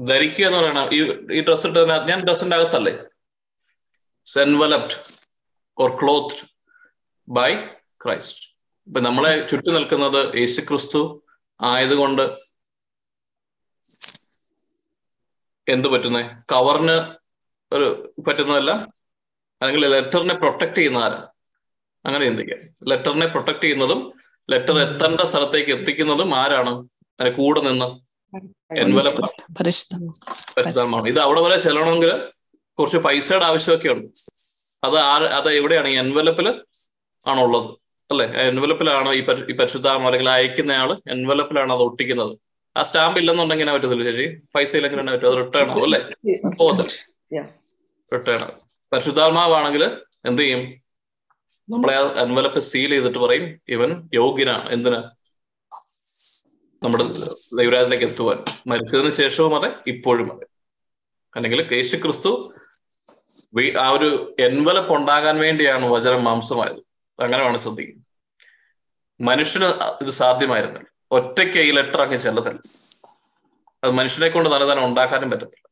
[0.07, 0.93] ധരിക്കുക എന്ന് പറയണം.
[0.93, 0.99] ഈ
[1.37, 2.93] ഈ ഡ്രസ് ഇട്ട് ഞാൻ ഡ്രസ്സിന്റെ അകത്തല്ലേ?
[4.25, 4.97] Enveloped
[5.77, 6.47] or clothed
[7.29, 7.51] by
[8.03, 8.41] Christ
[8.87, 11.23] ഇപ്പൊ നമ്മളെ ചുറ്റി നിൽക്കുന്നത് യേശു ക്രിസ്തു
[11.61, 12.21] ആയതുകൊണ്ട്
[15.67, 16.23] എന്ത് പറ്റുന്നേ?
[16.51, 16.97] കവറിന്
[17.75, 18.71] ഒരു പറ്റുന്നതല്ല?
[19.61, 21.27] അല്ലെങ്കിൽ ലെറ്ററിനെ പ്രൊട്ടക്ട് ചെയ്യുന്ന ആരാ?
[22.05, 24.01] അങ്ങനെ ചിന്തിക്കാം ലെറ്ററിനെ പ്രൊട്ടക്ട് ചെയ്യുന്നതും
[24.49, 26.73] ലെറ്റർ എത്തേണ്ട സ്ഥലത്തേക്ക് എത്തിക്കുന്നതും ആരാണ്?
[27.19, 27.87] അതിന് കൂടെ നിന്ന്
[28.83, 29.33] എൻവലപ്പാണ്
[31.11, 32.11] ഇത് അവിടെ വരെ ചെല്ലണമെങ്കിൽ
[32.79, 34.07] കുറച്ച് പൈസയുടെ ആവശ്യമൊക്കെ ഉണ്ട്
[34.83, 35.87] അത് ആ അത് എവിടെയാണ്?
[35.93, 36.47] ഈ എൻവലപ്പിൽ
[37.23, 37.69] ആണുള്ളത്.
[38.09, 38.25] അല്ലെ?
[38.49, 39.21] എൻവലപ്പിലാണ് ഈ
[39.51, 42.33] ഈ പരിശുദ്ധാത്മ അല്ലെങ്കിൽ അയക്കുന്നയാൾ എൻവലപ്പിലാണ് അത് ഒട്ടിക്കുന്നത്.
[42.75, 44.25] ആ സ്റ്റാമ്പ് ഇല്ലെന്നുണ്ടെങ്കിൽ എന്നാ പറ്റത്തില്ല ചേച്ചി?
[44.55, 45.99] പൈസ ഇല്ലെങ്കിൽ പറ്റും അത് റിട്ടേൺ ആവും അല്ലെ?
[46.59, 47.41] പോകത്തില്ല.
[48.09, 48.59] റിട്ടേൺ ആവും.
[48.91, 49.83] പരിശുദ്ധാത്മാവാണെങ്കിൽ
[50.29, 50.61] എന്ത് ചെയ്യും?
[51.69, 54.95] നമ്മളെ ആ എൻവലപ്പ് സീൽ ചെയ്തിട്ട് പറയും ഇവൻ യോഗ്യനാണ് എന്തിന്?
[56.83, 57.03] നമ്മുടെ
[57.63, 58.43] ദൈവരാജനിലേക്ക് എത്തുവാൻ.
[58.67, 60.45] മരിച്ചതിന് ശേഷവും അതെ ഇപ്പോഴും അതെ.
[61.35, 62.49] അല്ലെങ്കിൽ യേശു ക്രിസ്തു
[63.79, 66.79] ആ ഒരു എൻവലപ്പ് ഉണ്ടാകാൻ വേണ്ടിയാണ് വചനം മാംസമായത്.
[67.21, 68.05] അങ്ങനെ വേണം ശ്രദ്ധിക്കുന്നത്.
[69.21, 69.65] മനുഷ്യന്
[70.01, 70.89] ഇത് സാധ്യമായിരുന്നില്ല.
[71.11, 72.59] ഒറ്റയ്ക്ക് ഈ ലെറ്റർ അങ്ങ് ചെല്ലത്തില്ല.
[73.83, 75.69] അത് മനുഷ്യനെ കൊണ്ട് തന്നെ തന്നെ ഉണ്ടാക്കാനും പറ്റത്തില്ല.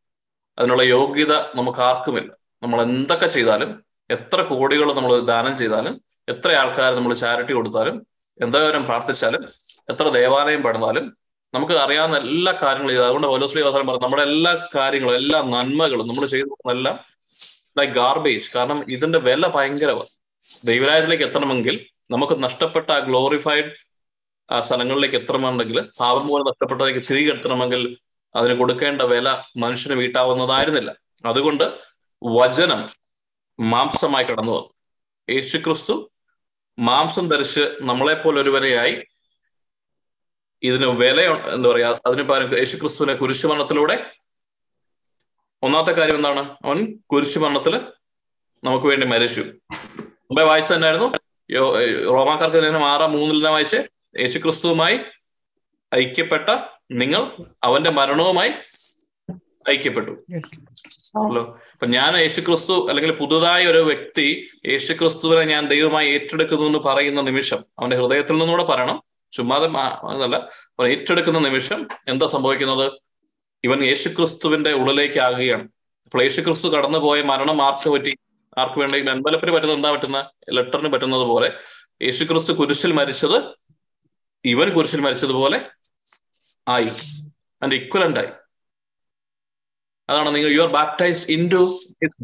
[0.59, 2.37] അതിനുള്ള യോഗ്യത നമുക്ക് ആർക്കുമില്ല.
[2.63, 8.05] നമ്മൾ എന്തൊക്കെ ചെയ്താലും എത്ര കോടികൾ നമ്മൾ ദാനം ചെയ്താലും എത്ര ആൾക്കാർ നമ്മൾ ചാരിറ്റി കൊടുത്താലും
[8.39, 9.41] എന്തോരം പ്രാർത്ഥിച്ചാലും
[9.89, 11.13] എത്ര ദേവാലയം പണിതാലും
[11.53, 16.25] നമുക്ക് അറിയാവുന്ന എല്ലാ കാര്യങ്ങളും ചെയ്തു അതുകൊണ്ട് ഓരോ അവസരം പറഞ്ഞു നമ്മുടെ എല്ലാ കാര്യങ്ങളും എല്ലാ നന്മകളും നമ്മൾ
[16.25, 16.99] ചെയ്തതെല്ലാം
[17.79, 20.09] ലൈക്ക് ഗാർബേജ് കാരണം ഇതിന്റെ വില ഭയങ്കരമാണ്
[20.65, 23.71] ദൈവരാജ്യത്തിലേക്ക് എത്തണമെങ്കിൽ നമുക്ക് നഷ്ടപ്പെട്ട ആ ഗ്ലോറിഫൈഡ്
[24.49, 27.97] ആ സ്ഥലങ്ങളിലേക്ക് എത്തണമെന്നുണ്ടെങ്കിൽ പാപം പോലെ നഷ്ടപ്പെട്ടതിലേക്ക് തിരികെ എത്തണമെങ്കിൽ
[28.35, 30.95] അതിന് കൊടുക്കേണ്ട വില മനുഷ്യന് വീട്ടാവുന്നതായിരുന്നില്ല.
[31.23, 31.73] അതുകൊണ്ട്
[32.21, 32.85] വചനം
[33.59, 34.73] മാംസമായി കടന്നു വന്നു.
[35.29, 36.11] യേശുക്രിസ്തു
[36.79, 39.03] മാംസം ധരിച്ച് നമ്മളെപ്പോലെ ഒരുവരെയായി
[40.63, 44.11] ഇതിന് വില എന്താ പറയാ അതിന് യേശുക്രിസ്തുവിനെ കുരിശുമരണത്തിലൂടെ
[45.63, 46.57] ഒന്നാമത്തെ കാര്യം എന്താണ്?
[46.65, 47.81] അവൻ കുരിശുമരണത്തിൽ
[48.63, 49.41] നമുക്ക് വേണ്ടി മരിച്ചു.
[50.01, 51.19] മുമ്പേ വായിച്ചു തന്നെയായിരുന്നു.
[52.03, 53.77] റോമാക്കാർക്ക് തന്നെ ആറാം മൂന്നിൽ തന്നെ വായിച്ച്
[54.19, 54.99] യേശുക്രിസ്തുവുമായി
[55.95, 56.49] ഐക്യപ്പെട്ട
[56.91, 58.51] നിങ്ങൾ അവന്റെ മരണവുമായി
[59.69, 60.25] ഐക്യപ്പെട്ടു.
[61.17, 61.59] ഹലോ.
[61.75, 67.97] അപ്പൊ ഞാൻ യേശുക്രിസ്തു അല്ലെങ്കിൽ പുതുതായ ഒരു വ്യക്തി യേശുക്രിസ്തുവിനെ ഞാൻ ദൈവമായി ഏറ്റെടുക്കുന്നു എന്ന് പറയുന്ന നിമിഷം അവന്റെ
[67.97, 69.03] ഹൃദയത്തിൽ നിന്നുകൂടെ പറയണം.
[69.31, 69.67] ചുമ്മാതെ
[70.07, 70.49] അതല്ല.
[70.87, 72.91] ഏറ്റെടുക്കുന്ന നിമിഷം എന്താ സംഭവിക്കുന്നത്?
[73.63, 75.67] ഇവൻ യേശുക്രിസ്തുവിന്റെ ഉള്ളിലേക്ക് ആകുകയാണ്.
[76.05, 78.17] അപ്പോൾ യേശുക്രിസ്തു കടന്നുപോയ മരണം ആർക്ക് പറ്റി?
[78.57, 79.09] ആർക്ക് വേണ്ടി?
[79.09, 81.53] എൻവലപ്പിന് പറ്റുന്നത് എന്താ പറ്റുന്ന ലെറ്ററിന് പറ്റുന്നത് പോലെ.
[82.01, 83.43] യേശുക്രിസ്തു കുരിശിൽ മരിച്ചത്
[84.45, 85.63] ഇവൻ കുരിശിൽ മരിച്ചതുപോലെ
[86.67, 86.83] ആയി.
[86.83, 88.27] അതിന്റെ ഇക്വലന്റ് ആയി.
[90.09, 91.61] അതാണ് നിങ്ങൾ you are baptised into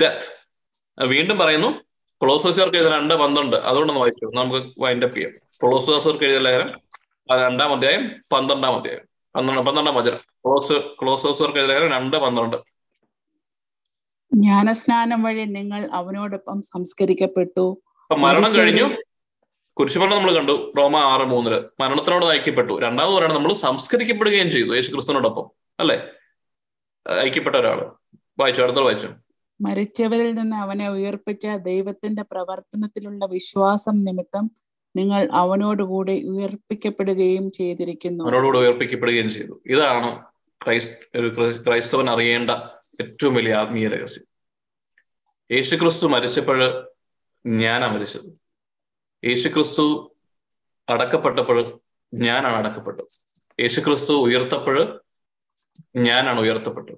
[0.02, 0.28] death
[1.06, 1.70] വീണ്ടും പറയുന്നു
[2.22, 5.32] കൊളോസോസർക്ക് എഴുതിയ രണ്ട് പന്ത്രണ്ട് അതുകൊണ്ടൊന്ന് വായിച്ചു നമുക്ക് വൈൻഡ് അപ്പ് ചെയ്യാം.
[5.62, 6.70] കൊളോസോസർക്ക് എഴുതിയ ലേഖനം
[7.44, 8.04] രണ്ടാം അധ്യായം
[8.34, 9.04] പന്ത്രണ്ടാം അധ്യായം.
[9.36, 10.20] പന്ത്രണ്ട് പന്ത്രണ്ടാം വചനം.
[10.46, 12.58] ക്ലോസ് ക്ലോസോസർക്ക് എഴുതിയ ലേഖനം രണ്ട് പന്ത്രണ്ട്.
[14.32, 17.66] ജ്ഞാനസ്നാനം വഴി നിങ്ങൾ അവനോടൊപ്പം സംസ്കരിക്കപ്പെട്ടു.
[18.12, 18.86] മരണം കഴിഞ്ഞു.
[19.78, 21.56] കുരിശുമരണം നമ്മൾ കണ്ടു റോമ ആറ് മൂന്നിൽ.
[21.80, 25.46] മരണത്തിനോട് നയിക്കപ്പെട്ടു രണ്ടാമത് പറയുന്നത് നമ്മൾ സംസ്കരിക്കപ്പെടുകയും ചെയ്തു യേശു ക്രിസ്തുവിനോടൊപ്പം
[25.80, 25.98] അല്ലെ?
[27.10, 27.92] ഐക്യപ്പെട്ട ഒരാൾ.
[28.40, 28.62] വായിച്ചു?
[28.62, 29.10] അടുത്ത വായിച്ചു?
[29.62, 34.52] മരിച്ചവരിൽ നിന്ന് അവനെ ഉയർപ്പിച്ച ദൈവത്തിന്റെ പ്രവർത്തനത്തിലുള്ള വിശ്വാസം നിമിത്തം
[34.96, 38.24] നിങ്ങൾ അവനോടുകൂടി ഉയർപ്പിക്കപ്പെടുകയും ചെയ്തിരിക്കുന്നു.
[38.24, 39.62] അവനോടുകൂടി ഉയർപ്പിക്കപ്പെടുകയും ചെയ്തു.
[39.66, 40.26] ഇതാണ്
[41.66, 42.50] ക്രൈസ്തവൻ അറിയേണ്ട
[43.02, 44.26] ഏറ്റവും വലിയ ആത്മീയ രഹസ്യം.
[45.52, 46.90] യേശുക്രിസ്തു മരിച്ചപ്പോൾ
[47.48, 48.40] ഞാനാ മരിച്ചത്.
[49.26, 50.16] യേശുക്രിസ്തു
[50.90, 51.80] അടക്കപ്പെട്ടപ്പോൾ
[52.14, 53.06] ഞാനാണ് അടക്കപ്പെട്ടത്.
[53.62, 55.02] യേശുക്രിസ്തു ഉയർത്തപ്പോൾ
[55.96, 56.98] ഞാനാണ് ഉയർത്തപ്പെട്ടത്.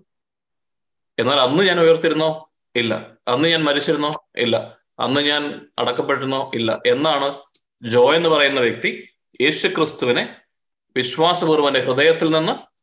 [1.19, 3.11] എന്നാൽ അന്ന് ഞാൻ ഉയർത്തിരുന്നോ ഇല്ല.
[3.27, 4.13] അന്ന് ഞാൻ മരിച്ചിരുന്നോ?
[4.37, 4.75] ഇല്ല.
[4.99, 6.51] അന്ന് ഞാൻ അടക്കപ്പെട്ടിരുന്നോ?
[6.55, 6.81] ഇല്ല.
[6.87, 7.35] എന്നാണ്
[7.91, 9.07] ജോ എന്ന് പറയുന്ന വ്യക്തി
[9.41, 10.35] യേശു ക്രിസ്തുവിനെ
[10.95, 12.73] വിശ്വാസപൂർവന്റെ ഹൃദയത്തിൽ നിന്ന്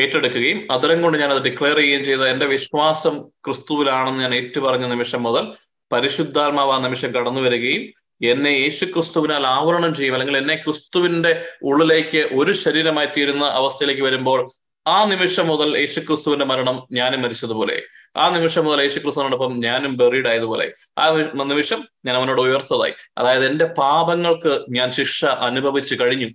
[0.00, 5.52] ഏറ്റെടുക്കുകയും അതരം കൊണ്ട് ഞാൻ അത് ഡിക്ലെയർ ചെയ്യുകയും ചെയ്ത എന്റെ വിശ്വാസം ക്രിസ്തുവിലാണെന്ന് ഞാൻ ഏറ്റുപറഞ്ഞ നിമിഷം മുതൽ
[5.92, 7.82] പരിശുദ്ധാത്മാവ് ആ നിമിഷം കടന്നു വരികയും
[8.24, 10.12] എന്നെ യേശു ക്രിസ്തുവിനാൽ ആവരണം ചെയ്യും.
[10.12, 14.50] അല്ലെങ്കിൽ എന്നെ ക്രിസ്തുവിന്റെ ഉള്ളിലേക്ക് ഒരു ശരീരമായി തീരുന്ന അവസ്ഥയിലേക്ക് വരുമ്പോൾ
[14.86, 17.82] ആ നിമിഷം മുതൽ യേശുക്രിസ്തുവിന്റെ മരണം ഞാനും മരിച്ചതുപോലെ.
[18.16, 20.72] ആ നിമിഷം മുതൽ യേശു ക്രിസ്തുവിനോടൊപ്പം ഞാനും ബെറീഡ് ആയതുപോലെ.
[20.98, 21.10] ആ
[21.44, 22.92] നിമിഷം ഞാൻ അവനോട് ഉയർത്തതായി.
[23.18, 26.26] അതായത് എന്റെ പാപങ്ങൾക്ക് ഞാൻ ശിക്ഷ അനുഭവിച്ചു കഴിഞ്ഞു.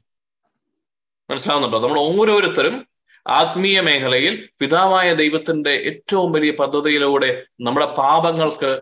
[1.29, 1.79] മനസ്സിലാവുന്നുണ്ടോ?
[1.79, 2.87] നമ്മൾ ഓരോരുത്തരും
[3.27, 8.81] ആത്മീയ മേഖലയിൽ പിതാവായ ദൈവത്തിന്റെ ഏറ്റവും വലിയ പദ്ധതിയിലൂടെ നമ്മുടെ പാപങ്ങൾക്ക്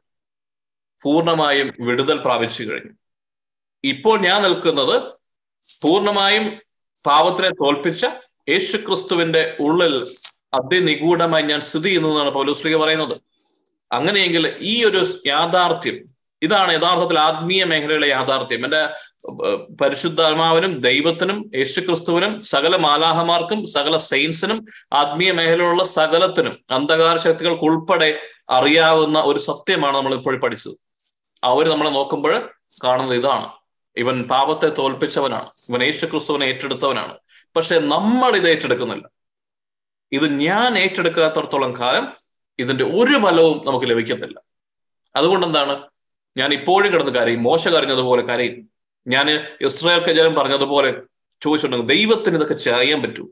[1.03, 2.91] പൂർണമായും വിടുതൽ പ്രാപിച്ചു കഴിഞ്ഞു.
[3.83, 5.01] ഇപ്പോൾ ഞാൻ നിൽക്കുന്നത്
[5.81, 6.49] പൂർണമായും
[7.05, 8.05] പാപത്തിനെ തോൽപ്പിച്ച
[8.49, 10.03] യേശുക്രിസ്തുവിന്റെ ഉള്ളിൽ
[10.53, 13.17] അതിനിഗൂഢമായി ഞാൻ സ്ഥിതി ചെയ്യുന്നതാണ് പൗലോസ്ലിക പറയുന്നത്.
[13.91, 18.65] അങ്ങനെയെങ്കിൽ ഈ ഒരു യാഥാർത്ഥ്യം ഇതാണ് യഥാർത്ഥത്തിൽ ആത്മീയ മേഖലയിലെ യാഥാർത്ഥ്യം.
[18.65, 18.89] എന്റെ
[19.81, 28.19] പരിശുദ്ധാത്മാവിനും ദൈവത്തിനും യേശുക്രിസ്തുവിനും സകല മാലാഹമാർക്കും സകല സയൻസിനും ആത്മീയ മേഖലയിലുള്ള സകലത്തിനും അന്ധകാര ശക്തികൾക്ക് ഉൾപ്പെടെ
[28.49, 30.73] അറിയാവുന്ന ഒരു സത്യമാണ് നമ്മൾ ഇപ്പോൾ പഠിച്ചത്.
[31.43, 32.49] അവർ നമ്മളെ നോക്കുമ്പോൾ
[32.83, 33.49] കാണുന്നത് ഇതാണ്.
[33.97, 35.49] ഇവൻ പാപത്തെ തോൽപ്പിച്ചവനാണ്.
[35.69, 37.22] ഇവൻ യേശുക്രിസ്തുവിനെ ഏറ്റെടുത്തവനാണ്.
[37.55, 39.09] പക്ഷെ നമ്മൾ ഇത് ഏറ്റെടുക്കുന്നില്ല.
[40.11, 42.13] ഇത് ഞാൻ ഏറ്റെടുക്കാത്തടത്തോളം കാലം
[42.59, 44.41] ഇതിന്റെ ഒരു ഫലവും നമുക്ക് ലഭിക്കത്തില്ല.
[45.15, 45.87] അതുകൊണ്ട് എന്താണ്?
[46.37, 47.43] ഞാൻ ഇപ്പോഴും കിടന്ന് കരയും.
[47.43, 48.69] മോശ കരഞ്ഞതുപോലെ കരയും.
[49.07, 51.01] ഞാൻ ഇസ്രായേൽ കജാരം പറഞ്ഞതുപോലെ
[51.41, 53.29] ചോദിച്ചിട്ടുണ്ടെങ്കിൽ ദൈവത്തിന് ഇതൊക്കെ ചെയ്യാൻ പറ്റൂ.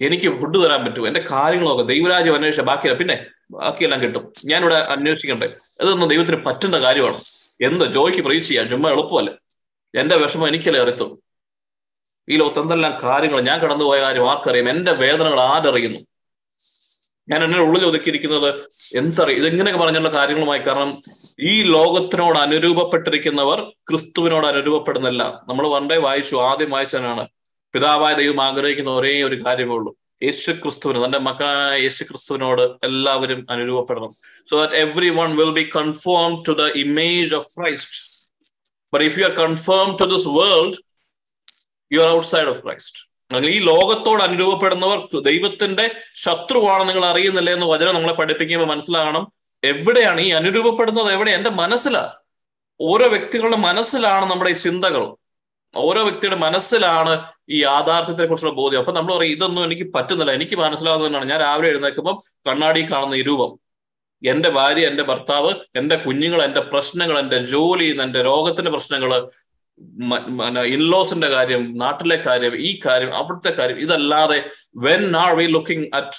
[0.00, 1.06] എനിക്ക് ഫുഡ് തരാൻ പറ്റൂ.
[1.06, 2.98] എന്റെ കാര്യങ്ങളൊക്കെ ദൈവരാജ്യം അന്വേഷിച്ച ബാക്കിയല്ല.
[2.98, 4.32] പിന്നെ ബാക്കിയെല്ലാം കിട്ടും.
[4.46, 5.46] ഞാനിവിടെ അന്വേഷിക്കണ്ടേ?
[5.80, 7.16] അതൊന്നും ദൈവത്തിന് പറ്റുന്ന കാര്യമാണ്.
[7.64, 7.92] എന്ത്?
[7.92, 8.68] ജോയ്ക്ക് പ്രതീക്ഷിക്കാം.
[8.68, 9.30] ചുമ്മാ എളുപ്പമല്ല?
[10.00, 11.23] എന്റെ വിഷമം എനിക്കല്ലേ അറിയത്തുള്ളൂ.
[12.30, 13.40] ഈ ലോകത്ത് എന്തെല്ലാം കാര്യങ്ങൾ?
[13.40, 14.68] ഞാൻ കടന്നുപോയ കാര്യം ആർക്കറിയാം?
[14.68, 15.98] എന്റെ വേദനകൾ ആരറിയുന്നു?
[17.28, 18.48] ഞാൻ എന്നെ ഉള്ളിൽ ഒതുക്കിയിരിക്കുന്നത്
[18.98, 20.60] എന്തറിയും ഇതെങ്ങനെയൊക്കെ പറഞ്ഞുള്ള കാര്യങ്ങളുമായി?
[20.60, 21.02] കാരണം
[21.40, 25.44] ഈ ലോകത്തിനോട് അനുരൂപപ്പെട്ടിരിക്കുന്നവർ ക്രിസ്തുവിനോട് അനുരൂപപ്പെടുന്നില്ല.
[25.48, 27.28] നമ്മൾ വണ്ടേ വായിച്ചു ആദ്യം വായിച്ചതിനാണ്
[27.72, 29.96] പിതാവായ ദൈവം ആഗ്രഹിക്കുന്ന ഒരേ ഒരു കാര്യമേ ഉള്ളൂ.
[30.22, 34.08] യേശു ക്രിസ്തുവിന് തന്റെ മക്കളായ യേശു ക്രിസ്തുവിനോട് എല്ലാവരും അനുരൂപപ്പെടണം.
[34.50, 34.74] So that
[35.08, 38.32] everyone will be conform to the image of Christ
[38.94, 40.83] but if you are conform to this world
[41.92, 47.94] you are outside of Christ അല്ലെങ്കിൽ ഈ ലോകത്തോട് അനുരൂപപ്പെടുന്നവർ ദൈവത്തിന്റെ ശത്രുവാണ് നിങ്ങൾ അറിയുന്നില്ല എന്ന് വചനം
[47.94, 49.32] നമ്മളെ പഠിപ്പിക്കുമ്പോൾ മനസ്സിലാകണം.
[49.64, 51.12] എവിടെയാണ് ഈ അനുരൂപപ്പെടുന്നത്?
[51.12, 51.30] എവിടെ?
[51.30, 52.12] എന്റെ മനസ്സിലാണ്
[52.80, 55.16] ഓരോ വ്യക്തികളുടെ മനസ്സിലാണ് നമ്മുടെ ഈ ചിന്തകൾ.
[55.76, 58.78] ഓരോ വ്യക്തിയുടെ മനസ്സിലാണ് ഈ യാഥാർത്ഥ്യത്തെ കുറിച്ചുള്ള ബോധ്യം.
[58.78, 60.32] അപ്പൊ നമ്മൾ പറയും ഇതൊന്നും എനിക്ക് പറ്റുന്നില്ല.
[60.32, 63.58] എനിക്ക് മനസ്സിലാകുന്നതാണ് ഞാൻ രാവിലെ എഴുന്നേൽക്കുമ്പോൾ കണ്ണാടി കാണുന്ന രൂപം
[64.28, 69.30] എന്റെ ഭാര്യ എന്റെ ഭർത്താവ് എന്റെ കുഞ്ഞുങ്ങൾ എന്റെ പ്രശ്നങ്ങൾ എന്റെ ജോലി എന്റെ രോഗത്തിന്റെ പ്രശ്നങ്ങൾ
[70.66, 74.44] ഇൻലോസിന്റെ കാര്യം നാട്ടിലെ കാര്യം ഈ കാര്യം അവിടുത്തെ കാര്യം ഇതല്ലാതെ
[74.76, 76.18] when are we looking at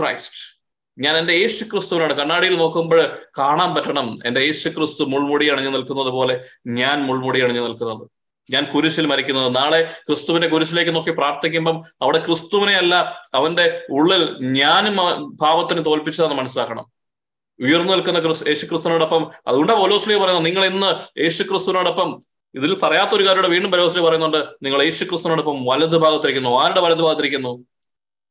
[0.00, 0.62] Christ
[0.98, 4.20] ഞാൻ എന്റെ യേശു ക്രിസ്തുവിനാണ് കണ്ണാടിയിൽ നോക്കുമ്പോൾ കാണാൻ പറ്റണം.
[4.24, 8.08] എന്റെ യേശു ക്രിസ്തു മുൾമുടി അണിഞ്ഞു നിൽക്കുന്നത് പോലെ ഞാൻ മുൾമുടി അണിഞ്ഞു നിൽക്കുന്നത്.
[8.50, 9.56] ഞാൻ കുരിശിൽ മരിക്കുന്നത്.
[9.56, 12.94] നാളെ ക്രിസ്തുവിന്റെ കുരിശിലേക്ക് നോക്കി പ്രാർത്ഥിക്കുമ്പം അവിടെ ക്രിസ്തുവിനെ അല്ല
[13.34, 14.96] അവന്റെ ഉള്ളിൽ ഞാനും
[15.42, 16.84] ഭാവത്തിന് തോൽപ്പിച്ചതെന്ന് മനസ്സിലാക്കണം.
[17.60, 22.22] ഉയർന്നു നിൽക്കുന്ന ക്രിസ് യേശു ക്രിസ്തുവിനോടൊപ്പം അതുകൊണ്ട് പോലോസ്ലി പറയുന്നത് നിങ്ങൾ ഇന്ന് യേശു ക്രിസ്തുവിനോടൊപ്പം
[22.54, 24.44] ഇതിൽ പറയാത്ത ഒരു കാര്യം വീണ്ടും പരോസ്ലി പറയുന്നുണ്ട്.
[24.62, 26.50] നിങ്ങൾ യേശു ക്രിസ്തുവിനോടൊപ്പം വലതു ഭാഗത്തിരിക്കുന്നു.
[26.50, 27.64] ആരുടെ വലതു ഭാഗത്തിരിക്കുന്നു?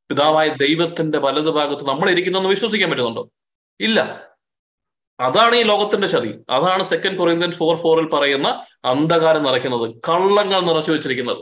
[0.09, 3.29] പിതാവായ ദൈവത്തിന്റെ വലതു ഭാഗത്ത് നമ്മൾ ഇരിക്കുന്നു വിശ്വസിക്കാൻ പറ്റുന്നുണ്ടോ?
[3.79, 4.27] ഇല്ല.
[5.19, 6.35] അതാണ് ഈ ലോകത്തിന്റെ ചതി.
[6.49, 11.37] അതാണ് സെക്കൻഡ് കൊറിയന്ത്യൻ ഫോർ ഫോറിൽ പറയുന്ന അന്ധകാരം നിറയ്ക്കുന്നത് കള്ളങ്ങൾ നിറച്ചു വെച്ചിരിക്കുന്നത്.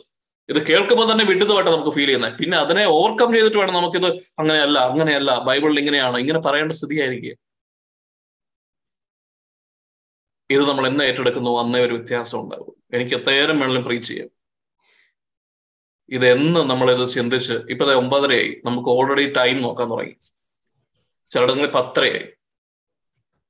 [0.50, 2.34] ഇത് കേൾക്കുമ്പോൾ തന്നെ വിഡിതമായിട്ട് നമുക്ക് ഫീൽ ചെയ്യുന്നത്.
[2.34, 4.08] പിന്നെ അതിനെ ഓവർകം ചെയ്തിട്ട് വേണം നമുക്കിത്
[4.40, 7.49] അങ്ങനെയല്ല അങ്ങനെയല്ല ബൈബിളിൽ ഇങ്ങനെയാണ് ഇങ്ങനെ പറയേണ്ട സ്ഥിതിയായിരിക്കുക
[10.50, 14.30] ഇത് നമ്മൾ എന്ന് ഏറ്റെടുക്കുന്നു അന്നേ ഒരു വ്യത്യാസം ഉണ്ടാകും എനിക്ക് എത്രയേരം വേണമെങ്കിലും പ്രീച്ച് ചെയ്യാം.
[16.10, 16.60] ഇത് എന്ന്
[16.92, 18.62] ഇത് ചിന്തിച്ച് ഇപ്പൊ ഒമ്പതരയായി.
[18.66, 20.16] നമുക്ക് ഓൾറെഡി ടൈം നോക്കാൻ തുടങ്ങി.
[21.32, 22.20] ചിലടങ്ങളിൽ പത്തരയായി.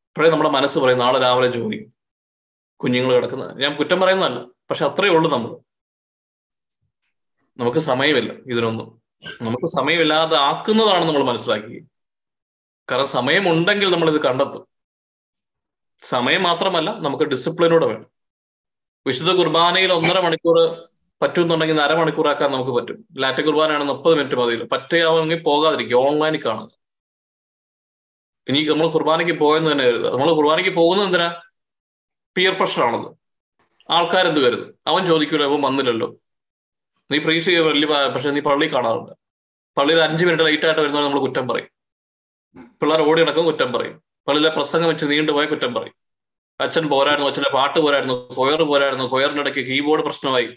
[0.10, 1.91] ഇപ്പോഴേ നമ്മുടെ മനസ്സ് പറയും നാളെ രാവിലെ ജോലി.
[2.76, 4.39] കുഞ്ഞുങ്ങൾ കിടക്കുന്ന ഞാൻ കുറ്റം പറയുന്നതല്ല.
[4.39, 5.58] പക്ഷെ അത്രയേ ഉള്ളൂ നമ്മൾ.
[7.58, 9.02] നമുക്ക് സമയമില്ല ഇതിനൊന്നും.
[9.41, 11.88] നമുക്ക് സമയമില്ലാതെ ആക്കുന്നതാണ് നമ്മൾ മനസ്സിലാക്കി.
[12.91, 14.69] കാരണം സമയമുണ്ടെങ്കിൽ നമ്മൾ ഇത് കണ്ടെത്തും.
[16.02, 18.06] സമയം മാത്രമല്ല നമുക്ക് ഡിസിപ്ലിനൂടെ വേണം.
[19.08, 20.88] വിശുദ്ധ കുർബാനയിൽ ഒന്നര മണിക്കൂർ
[21.22, 23.06] പറ്റുമെന്നുണ്ടെങ്കിൽ അരമണിക്കൂറാക്കാൻ നമുക്ക് പറ്റും.
[23.18, 26.70] ലാറ്റ് കുർബാനയാണ് മുപ്പത് മിനിറ്റ് മതി പറ്റുകയാണെങ്കിൽ പോകാതിരിക്കുക ഓൺലൈനിൽ കാണുക.
[28.47, 30.10] ഇനി നമ്മൾ കുർബാനയ്ക്ക് പോയെന്ന് തന്നെ കരുതുക.
[30.10, 31.41] നമ്മൾ കുർബാനയ്ക്ക് പോകുന്നത് എന്തിനാ?
[32.36, 33.20] പിയർ പ്രഷറാണത്
[33.91, 34.76] ആൾക്കാരെന്ത് കരുത്?
[34.88, 36.16] അവൻ ചോദിക്കൂല അവൻ വന്നില്ലല്ലോ.
[37.12, 39.12] നീ പ്രീസ് വലിയ പക്ഷെ നീ പള്ളി കാണാറുണ്ട്.
[39.78, 41.70] പള്ളിയിൽ അഞ്ച് മിനിറ്റ് ലൈറ്റ് ആയിട്ട് വരുന്നവരെ നമ്മൾ കുറ്റം പറയും.
[42.82, 44.09] പിള്ളേർ ഓടി നടക്കും കുറ്റം പറയും.
[44.28, 45.96] പള്ളിയിലെ പ്രസംഗം വെച്ച് നീണ്ടുപോയ കുറ്റം പറയും.
[46.60, 50.48] അച്ഛൻ പോരായിരുന്നു അച്ഛന്റെ പാട്ട് പോരായിരുന്നു കൊയർ പോരായിരുന്നു കൊയറിന്റെ ഇടയ്ക്ക് കീബോർഡ് പ്രശ്നമായി.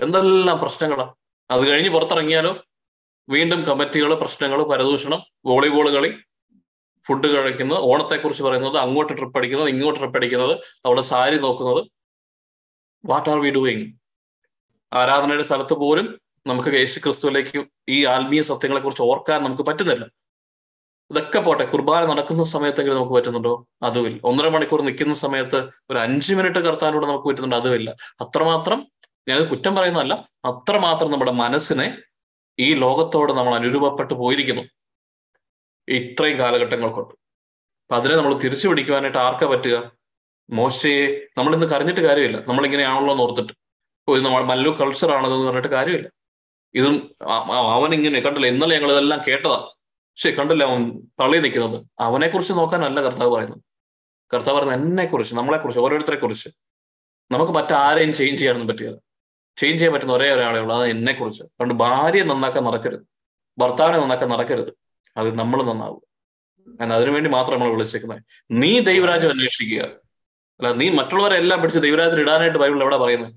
[0.00, 1.12] എന്തെല്ലാം പ്രശ്നങ്ങളാണ്
[1.50, 2.52] അത് കഴിഞ്ഞ് പുറത്തിറങ്ങിയാലോ?
[3.28, 6.10] വീണ്ടും കമ്മിറ്റികൾ പ്രശ്നങ്ങൾ പരദൂഷണം വോളിബോൾ കളി
[7.06, 10.54] ഫുഡ് കഴിക്കുന്നത് ഓണത്തെക്കുറിച്ച് പറയുന്നത് അങ്ങോട്ട് ട്രിപ്പ് അടിക്കുന്നത് ഇങ്ങോട്ട് ട്രിപ്പ് അടിക്കുന്നത്
[10.86, 11.80] അവിടെ സാരി നോക്കുന്നത്.
[13.04, 13.86] വാട്ട് ആർ വി ഡൂയിങ്
[14.92, 16.06] ആരാധനയുടെ സ്ഥലത്ത് പോലും
[16.46, 17.58] നമുക്ക് യേശു ക്രിസ്തുവിലേക്ക്
[17.88, 20.04] ഈ ആത്മീയ സത്യങ്ങളെക്കുറിച്ച് ഓർക്കാൻ നമുക്ക് പറ്റുന്നില്ല.
[21.10, 23.52] ഇതൊക്കെ പോട്ടെ കുർബാന നടക്കുന്ന സമയത്തെങ്കിലും നമുക്ക് പറ്റുന്നുണ്ടോ?
[23.88, 24.18] അതുമില്ല.
[24.30, 25.58] ഒന്നര മണിക്കൂർ നിൽക്കുന്ന സമയത്ത്
[25.90, 27.90] ഒരു അഞ്ച് മിനിറ്റ് കർത്താനൂടെ നമുക്ക് പറ്റുന്നുണ്ട് അതുമില്ല.
[28.24, 28.78] അത്രമാത്രം
[29.28, 30.14] ഞാനത് കുറ്റം പറയുന്നതല്ല
[30.50, 31.86] അത്രമാത്രം നമ്മുടെ മനസ്സിനെ
[32.58, 34.64] ഈ ലോകത്തോട് നമ്മൾ അനുരൂപപ്പെട്ടു പോയിരിക്കുന്നു
[35.88, 37.12] ഇത്രയും കാലഘട്ടങ്ങൾ കൊണ്ട്.
[37.84, 39.76] അപ്പൊ അതിനെ നമ്മൾ തിരിച്ചു പിടിക്കുവാനായിട്ട് ആർക്കാ പറ്റുക?
[40.48, 41.02] മോശയെ
[41.38, 42.38] നമ്മൾ ഇന്ന് കരഞ്ഞിട്ട് കാര്യമില്ല.
[42.48, 43.52] നമ്മൾ ഇങ്ങനെയാണല്ലോ എന്ന് ഓർത്തിട്ട്.
[44.08, 46.08] ഇത് നമ്മൾ മല്ലു കൾച്ചർ ആണെന്ന് പറഞ്ഞിട്ട് കാര്യമില്ല.
[46.74, 46.94] ഇതും
[47.76, 49.58] അവൻ ഇങ്ങനെ കണ്ടില്ല ഇന്നലെ ഞങ്ങൾ ഇതെല്ലാം കേട്ടതാ.
[50.14, 51.86] പക്ഷെ കണ്ടില്ല അവൻ തള്ളി നിൽക്കുന്നത്?
[52.00, 53.60] അവനെ കുറിച്ച് നോക്കാനല്ല കർത്താവ് പറയുന്നത്.
[54.34, 56.48] കർത്താവ് പറയുന്നത് എന്നെ കുറിച്ച് നമ്മളെ കുറിച്ച് ഓരോരുത്തരെ കുറിച്ച്
[57.30, 58.96] നമുക്ക് മറ്റാരെയും ചേഞ്ച് ചെയ്യാനൊന്നും പറ്റില്ല.
[59.56, 63.00] ചേഞ്ച് ചെയ്യാൻ പറ്റുന്ന ഒരേ ഒരാളെ ഉള്ളൂ അത് എന്നെ കുറിച്ച് അതുകൊണ്ട് ഭാര്യയെ നന്നാക്കാൻ നടക്കരുത്.
[63.58, 64.72] ഭർത്താവിനെ നന്നാക്കാൻ നടക്കരുത്.
[65.16, 66.00] അത് നമ്മൾ നന്നാവുക
[66.80, 68.22] കാരണം അതിനുവേണ്ടി മാത്രം നമ്മൾ വിളിച്ചേക്കുന്നത്.
[68.50, 69.80] നീ ദൈവരാജ്യം അന്വേഷിക്കുക.
[70.60, 73.34] അല്ല നീ മറ്റുള്ളവരെ എല്ലാം പിടിച്ച് ദൈവരാജ്യം ഇടാനായിട്ട് ബൈബിൾ എവിടെ പറയുന്നത്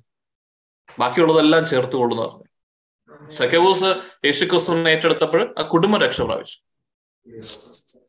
[0.99, 2.47] ബാക്കിയുള്ളതെല്ലാം ചേർത്ത് കൊള്ളുന്ന
[3.29, 6.66] സെക്കബൂസ് യേശുക്രിസ്തുവിനെ ഏറ്റെടുത്തപ്പോൾ ആ കുടുംബ രക്ഷ പ്രാപിച്ചു.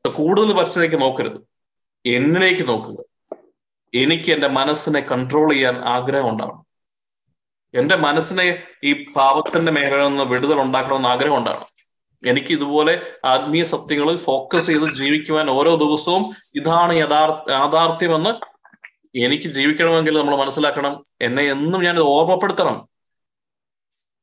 [0.08, 1.40] കൂടുതൽ വർഷത്തേക്ക് നോക്കരുത്.
[2.06, 3.04] എന്നിലേക്ക് നോക്കുക.
[3.94, 6.68] എനിക്ക് എന്റെ മനസ്സിനെ കൺട്രോൾ ചെയ്യാൻ ആഗ്രഹം ഉണ്ടാവണം
[7.74, 11.78] എന്റെ മനസ്സിനെ ഈ പാപത്തിന്റെ മേഖലയിൽ നിന്ന് വിടുതൽ ഉണ്ടാക്കണമെന്ന് ആഗ്രഹം ഉണ്ടാവണം
[12.28, 16.22] എനിക്ക് ഇതുപോലെ ആത്മീയ സത്യങ്ങളിൽ ഫോക്കസ് ചെയ്ത് ജീവിക്കുവാൻ ഓരോ ദിവസവും
[16.56, 18.30] ഇതാണ് യഥാർത്ഥ യാഥാർത്ഥ്യമെന്ന്
[19.18, 21.06] എനിക്ക് ജീവിക്കണമെങ്കിൽ നമ്മൾ മനസ്സിലാക്കണം.
[21.20, 22.87] എന്നെ എന്നും ഞാൻ ഓർമ്മപ്പെടുത്തണം.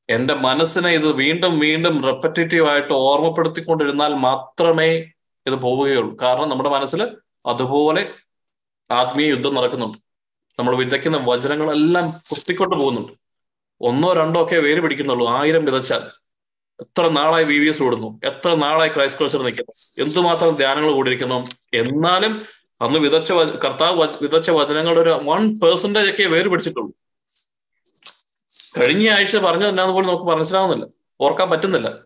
[0.09, 4.87] എന്റെ മനസ്സിനെ ഇത് വീണ്ടും വീണ്ടും റെപ്പറ്റേറ്റീവ് ആയിട്ട് ഓർമ്മപ്പെടുത്തിക്കൊണ്ടിരുന്നാൽ മാത്രമേ
[5.47, 6.17] ഇത് പോവുകയുള്ളൂ.
[6.21, 8.11] കാരണം നമ്മുടെ മനസ്സിൽ അതുപോലെ
[8.91, 9.97] ആത്മീയ യുദ്ധം നടക്കുന്നുണ്ട്.
[10.59, 13.13] നമ്മൾ വിതയ്ക്കുന്ന വചനങ്ങളെല്ലാം കുത്തിക്കൊണ്ട് പോകുന്നുണ്ട്.
[13.81, 15.29] ഒന്നോ രണ്ടോ ഒക്കെ വേര് പിടിക്കുന്നുള്ളൂ.
[15.29, 16.01] ആയിരം വിതച്ചാൽ.
[16.79, 18.19] എത്ര നാളായി വി വി എസ് ഓടുന്നു?
[18.23, 20.03] എത്ര നാളായി ക്രൈസ്റ്റ് കൾച്ചർ നിൽക്കുന്നു?
[20.03, 21.35] എന്തുമാത്രം ധ്യാനങ്ങൾ കൂടിയിരിക്കുന്നു?
[21.73, 22.45] എന്നാലും
[22.81, 27.04] അന്ന് വിതച്ച കർത്താവ് വിതച്ച വചനങ്ങളുടെ ഒരു വൺ പെർസെന്റേജ് ഒക്കെ വേര് പിടിച്ചിട്ടുള്ളൂ.
[28.79, 30.85] കഴിഞ്ഞ ആഴ്ച പറഞ്ഞത് എന്നാന്ന് പോലും നമുക്ക് മനസ്സിലാവുന്നില്ല.
[31.21, 31.97] ഓർക്കാൻ പറ്റുന്നില്ല.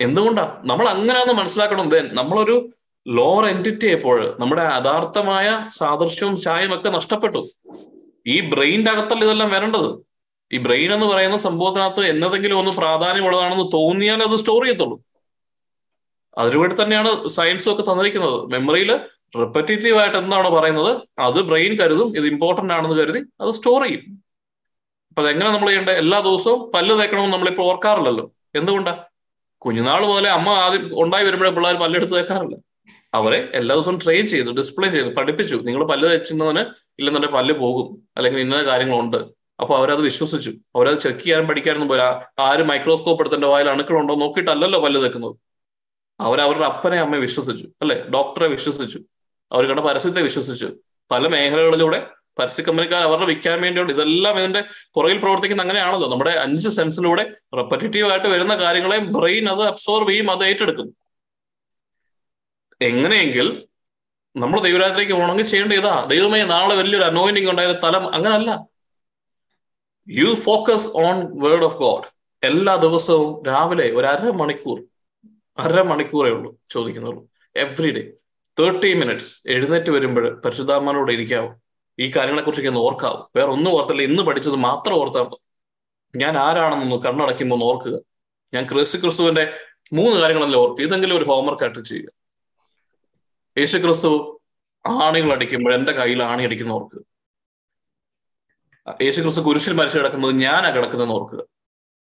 [0.00, 0.62] എന്തുകൊണ്ടാ?
[0.64, 1.88] നമ്മൾ അങ്ങനെയാന്ന് മനസ്സിലാക്കണം.
[1.88, 2.68] ദെൻ നമ്മളൊരു
[3.08, 7.38] ലോവർ എന്റിറ്റി ആയപ്പോൾ നമ്മുടെ യഥാർത്ഥമായ സാദൃശ്യവും ചായയും ഒക്കെ നഷ്ടപ്പെട്ടു.
[8.26, 10.06] ഈ ബ്രെയിന്റെ അകത്തല്ല ഇതെല്ലാം വരേണ്ടത്?
[10.52, 15.00] ഈ ബ്രെയിൻ എന്ന് പറയുന്ന സംഭവത്തിനകത്ത് എന്നതെങ്കിലും ഒന്ന് പ്രാധാന്യമുള്ളതാണെന്ന് തോന്നിയാൽ അത് സ്റ്റോർ ചെയ്യത്തുള്ളൂ.
[16.38, 18.40] അതിനുവേണ്ടി തന്നെയാണ് സയൻസും ഒക്കെ തന്നിരിക്കുന്നത്.
[18.40, 19.00] മെമ്മറിയിൽ
[19.40, 21.00] റിപ്പറ്റേറ്റീവ് ആയിട്ട് എന്താണ് പറയുന്നത്?
[21.18, 24.25] അത് ബ്രെയിൻ കരുതും ഇത് ഇമ്പോർട്ടന്റ് ആണെന്ന് കരുതി അത് സ്റ്റോർ ചെയ്യും.
[25.16, 28.32] അപ്പൊ അതെങ്ങനെ നമ്മൾ ചെയ്യേണ്ടത് എല്ലാ ദിവസവും പല്ല് തേക്കണമെന്ന് നമ്മളിപ്പോ ഓർക്കാറില്ലല്ലോ.
[28.54, 29.04] എന്തുകൊണ്ടാ?
[29.58, 32.56] കുഞ്ഞുനാൾ മുതലേ അമ്മ ആദ്യം ഉണ്ടായി വരുമ്പോഴേ പിള്ളേർ പല്ലെടുത്ത് തേക്കാറില്ല.
[33.14, 35.56] അവരെ എല്ലാ ദിവസവും ട്രെയിൻ ചെയ്തു ഡിസ്പ്ലേ ചെയ്തു പഠിപ്പിച്ചു.
[35.56, 36.60] നിങ്ങൾ പല്ല് തേച്ചുന്നതിന്
[36.98, 38.08] ഇല്ലെന്നുണ്ടെങ്കിൽ പല്ല് പോകും.
[38.16, 39.16] അല്ലെങ്കിൽ ഇന്ന കാര്യങ്ങളുണ്ട്.
[39.60, 40.50] അപ്പൊ അവരത് വിശ്വസിച്ചു.
[40.50, 45.36] അവരത് ചെക്ക് ചെയ്യാനും പഠിക്കാനൊന്നും പോരാ ആര് മൈക്രോസ്കോപ്പ് എടുത്തതിന്റെ വായിൽ അണുക്കളുണ്ടോ നോക്കിയിട്ടല്ലല്ലോ പല്ല് തേക്കുന്നത്.
[46.20, 47.68] അവരവരുടെ അപ്പനെ അമ്മയെ വിശ്വസിച്ചു.
[47.82, 48.08] അല്ലെ?
[48.14, 49.00] ഡോക്ടറെ വിശ്വസിച്ചു.
[49.52, 50.72] അവർ കണ്ട പരസ്യത്തെ വിശ്വസിച്ചു.
[51.10, 52.06] പല മേഖലകളിലൂടെ
[52.38, 54.64] പരസ്യ കമ്പനിക്കാർ അവരുടെ വിൽക്കാൻ വേണ്ടിയുള്ള ഇതെല്ലാം ഇതിന്റെ
[54.94, 56.10] പുറകിൽ പ്രവർത്തിക്കുന്ന അങ്ങനെയാണല്ലോ.
[56.10, 60.96] നമ്മുടെ അഞ്ച് സെൻസിലൂടെ റെപ്പറ്റേറ്റീവ് ആയിട്ട് വരുന്ന കാര്യങ്ങളെ ബ്രെയിൻ അത് അബ്സോർവ് ചെയ്യും അത് ഏറ്റെടുക്കും.
[62.82, 63.66] എങ്ങനെയെങ്കിൽ
[64.36, 66.04] നമ്മൾ ദൈവരാത്രിക്ക് പോകണമെങ്കിൽ ചെയ്യേണ്ട ഇതാ.
[66.04, 68.66] ദൈവമേ നാളെ വലിയൊരു അനോയിന്റിങ് ഉണ്ടായ തലം അങ്ങനല്ല.
[70.08, 72.04] You focus on word of God
[72.46, 74.84] എല്ലാ ദിവസവും രാവിലെ ഒരു അര മണിക്കൂർ
[75.58, 77.28] അര മണിക്കൂറേ ഉള്ളൂ ചോദിക്കുന്നുള്ളൂ.
[77.56, 78.12] എവ്രി ഡേ
[78.58, 81.65] തേർട്ടി മിനിറ്റ്സ് എഴുന്നേറ്റ് വരുമ്പോൾ പരിശുദ്ധാത്മാനോട് ഇരിക്കാവും.
[81.98, 83.28] ഈ കാര്യങ്ങളെക്കുറിച്ചൊക്കെ ഒന്ന് ഓർക്കാവും.
[83.36, 84.02] വേറെ ഒന്നും ഓർത്തല്ല.
[84.02, 85.36] ഇന്ന് പഠിച്ചത് മാത്രം ഓർത്താൽ മതി.
[86.18, 88.00] ഞാൻ ആരാണെന്നൊന്ന് കണ്ണടയ്ക്കുമ്പോൾ ഒന്ന് ഓർക്കുക.
[88.54, 89.60] ഞാൻ ക്രിസ്തു ക്രിസ്തുവിന്റെ
[89.92, 90.84] മൂന്ന് കാര്യങ്ങളല്ലേ ഓർക്കുക.
[90.84, 92.10] ഇതെങ്കിലും ഒരു ഹോംവർക്ക് ആയിട്ട് ചെയ്യുക.
[93.58, 94.40] യേശു ക്രിസ്തു
[94.86, 97.02] ആണികൾ അടിക്കുമ്പോൾ എന്റെ കയ്യിൽ ആണി അടിക്കുന്ന ഓർക്കുക.
[99.02, 101.44] യേശു ക്രിസ്തു കുരിശിൽ മരിച്ചു കിടക്കുന്നത് ഞാനാ കിടക്കുന്നതെന്ന് ഓർക്കുക.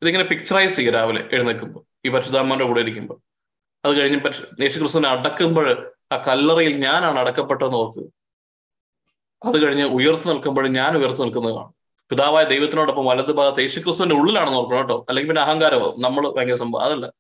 [0.02, 2.08] ഇതിങ്ങനെ പിക്ചറൈസ് ചെയ്യുക രാവിലെ എഴുന്നേൽക്കുമ്പോൾ.
[2.08, 3.20] ഈ പരിശുദ്ധാത്മാന്റെ കൂടെ ഇരിക്കുമ്പോൾ.
[3.86, 4.20] അത് കഴിഞ്ഞ്
[4.62, 8.04] യേശു ക്രിസ്തുവിനെ അടക്കുമ്പോൾ ആ കല്ലറയിൽ ഞാനാണ് അടക്കപ്പെട്ടതെന്ന് ഓർക്കുക.
[9.46, 11.74] അത് കഴിഞ്ഞ് ഉയർത്തു നിൽക്കുമ്പോൾ ഞാൻ ഉയർത്തു നിൽക്കുന്നത് കാണും.
[12.10, 15.06] പിതാവായ ദൈവത്തിനോടൊപ്പം വലത് ഭാഗത്ത് യേശുക്രിസ്തുവിന്റെ ഉള്ളിലാണ് നോക്കണം കേട്ടോ.
[15.10, 16.84] അല്ലെങ്കിൽ പിന്നെ അഹങ്കാരമോ നമ്മൾ ഭയങ്കര സംഭവം.
[16.84, 17.14] അതല്ല.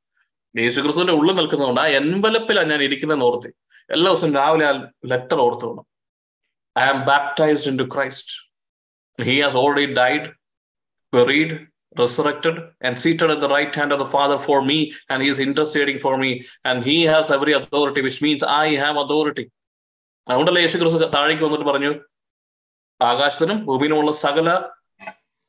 [0.57, 3.47] യേശുക്രിസ്തുവിന്റെ ഉള്ളിൽ നിൽക്കുന്നതുകൊണ്ട് ആ എൻവലപ്പിലാണ് ഞാൻ ഇരിക്കുന്നത് ഓർത്തി
[3.89, 5.85] എല്ലാ ദിവസവും രാവിലെ ആ ലെറ്റർ ഓർത്ത് വേണം.
[6.79, 8.33] I am baptised into Christ
[9.23, 10.29] he has already died
[11.13, 11.57] buried
[11.99, 15.39] resurrected, and seated at the right hand of the Father for me, and He is
[15.39, 18.97] interceding for me, and He has every authority, which means I have.
[20.29, 21.95] അതുകൊണ്ടല്ലേ യേശു ക്രിസ്തു താഴേക്ക് വന്നിട്ട് പറഞ്ഞു
[23.01, 24.61] ആകാശത്തിനും ഭൂമിയിലുമുള്ള സകല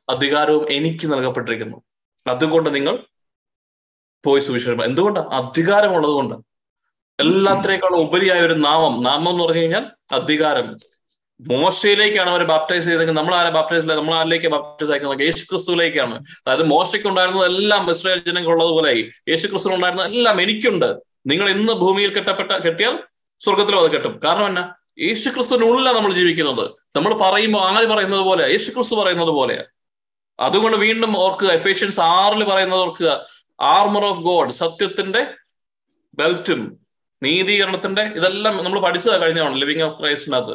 [0.09, 1.83] അധികാരവും എനിക്ക് നൽകപ്പെട്ടിരിക്കുന്നു.
[2.27, 2.99] അതുകൊണ്ട് നിങ്ങൾ
[4.25, 4.85] പോയി സുവിശേഷം.
[4.85, 6.35] എന്തുകൊണ്ടാണ് അധികാരമുള്ളത് കൊണ്ട്.
[7.21, 9.03] എല്ലാത്തിനേക്കാളും ഉപരിയായ ഒരു നാമം.
[9.03, 10.77] നാമം എന്ന് പറഞ്ഞു കഴിഞ്ഞാൽ അധികാരം.
[11.49, 17.09] മോശയിലേക്കാണ് അവർ ബാപ്റ്റൈസ് ചെയ്തെങ്കിൽ നമ്മൾ ആരെ ബാപ്റ്റൈസ് നമ്മൾ ആരിലേക്ക് ബാപ്റ്റൈസ് അയക്കുന്നത് യേശു ക്രിസ്തുവിലേക്കാണ് അതായത് മോശയ്ക്ക്
[17.09, 20.99] ഉണ്ടായിരുന്നത് എല്ലാം ഇസ്രായേൽ ജനങ്ങളുള്ളതുപോലെയായി യേശു ക്രിസ്തു ഉണ്ടായിരുന്ന എല്ലാം എനിക്കുണ്ട്.
[21.27, 23.03] നിങ്ങൾ ഇന്ന് ഭൂമിയിൽ കെട്ടപ്പെട്ട കെട്ടിയാൽ
[23.41, 24.21] സ്വർഗത്തിലും അത് കിട്ടും.
[24.25, 24.75] കാരണം എന്നാ?
[24.99, 26.71] യേശു ക്രിസ്തുവിനുള്ളിലാണ് നമ്മൾ ജീവിക്കുന്നത്.
[26.97, 28.51] നമ്മൾ പറയുമ്പോൾ ആര് പറയുന്നത് പോലെ?
[28.51, 29.65] യേശു ക്രിസ്തു പറയുന്നത് പോലെ.
[30.41, 33.27] അതുകൊണ്ട് വീണ്ടും ഓർക്കുക എഫേഷ്യൻസ് ആറിൽ പറയുന്നത് ഓർക്കുക.
[33.61, 35.35] ആർമർ ഓഫ് ഗോഡ് സത്യത്തിന്റെ
[36.15, 36.81] ബെൽറ്റും
[37.23, 40.53] നീതീകരണത്തിന്റെ ഇതെല്ലാം നമ്മൾ പഠിച്ചത് കഴിഞ്ഞതാണ് ലിവിങ് ഓഫ് ക്രൈസ്റ്റിനകത്ത്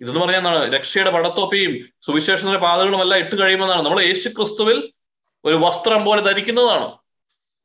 [0.00, 0.72] ഇതെന്ന് പറഞ്ഞാൽ എന്താണ്?
[0.72, 3.82] രക്ഷയുടെ പടത്തോപ്പിയും സുവിശേഷത്തിന്റെ പാതകളും എല്ലാം ഇട്ട് കഴിയുമെന്നാണ്.
[3.82, 4.92] നമ്മൾ യേശു ക്രിസ്തുവിൽ
[5.44, 6.99] ഒരു വസ്ത്രം പോലെ ധരിക്കുന്നതാണ്.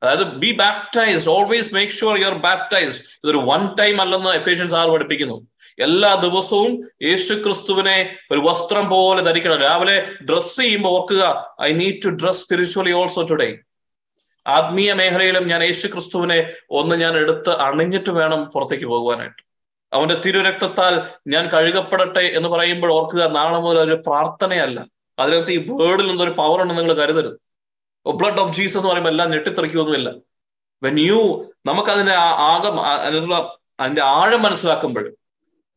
[0.04, 4.90] അതായത് be baptized always make sure you are baptized ഇതൊരു വൺ ടൈം അല്ലെന്ന് എഫേഷ്യൻസ് ആറ്
[4.90, 5.48] പഠിപ്പിക്കുന്നു.
[5.80, 9.58] എല്ലാ ദിവസവും യേശു ക്രിസ്തുവിനെ ഒരു വസ്ത്രം പോലെ ധരിക്കണം.
[9.58, 11.24] രാവിലെ ഡ്രസ് ചെയ്യുമ്പോൾ ഓർക്കുക
[11.62, 13.58] I need to dress spiritually also today
[14.48, 19.42] ആത്മീയ മേഖലയിലും ഞാൻ യേശു ക്രിസ്തുവിനെ ഒന്ന് ഞാൻ എടുത്ത് അണിഞ്ഞിട്ട് വേണം പുറത്തേക്ക് പോകുവാനായിട്ട്.
[19.94, 24.86] അവന്റെ തിരുരക്തത്താൽ ഞാൻ കഴുകപ്പെടട്ടെ എന്ന് പറയുമ്പോൾ ഓർക്കുക നാളെ മുതൽ ഒരു പ്രാർത്ഥനയല്ല.
[25.20, 27.38] അതിനകത്ത് ഈ വേർഡിൽ നിന്നൊരു പവർ ഉണ്ടെന്ന് നിങ്ങൾ കരുതരുത്.
[28.12, 30.10] ബ്ലഡ് ഓഫ് ജീസസ് എന്ന് പറയുമ്പോൾ എല്ലാം ഞെട്ടിത്തെറിക്കുമൊന്നുമില്ല
[30.84, 35.14] വെൻ യു നമുക്കതിന്റെ ആകം അതിനുള്ള അതിന്റെ ആഴം മനസ്സിലാക്കുമ്പോൾ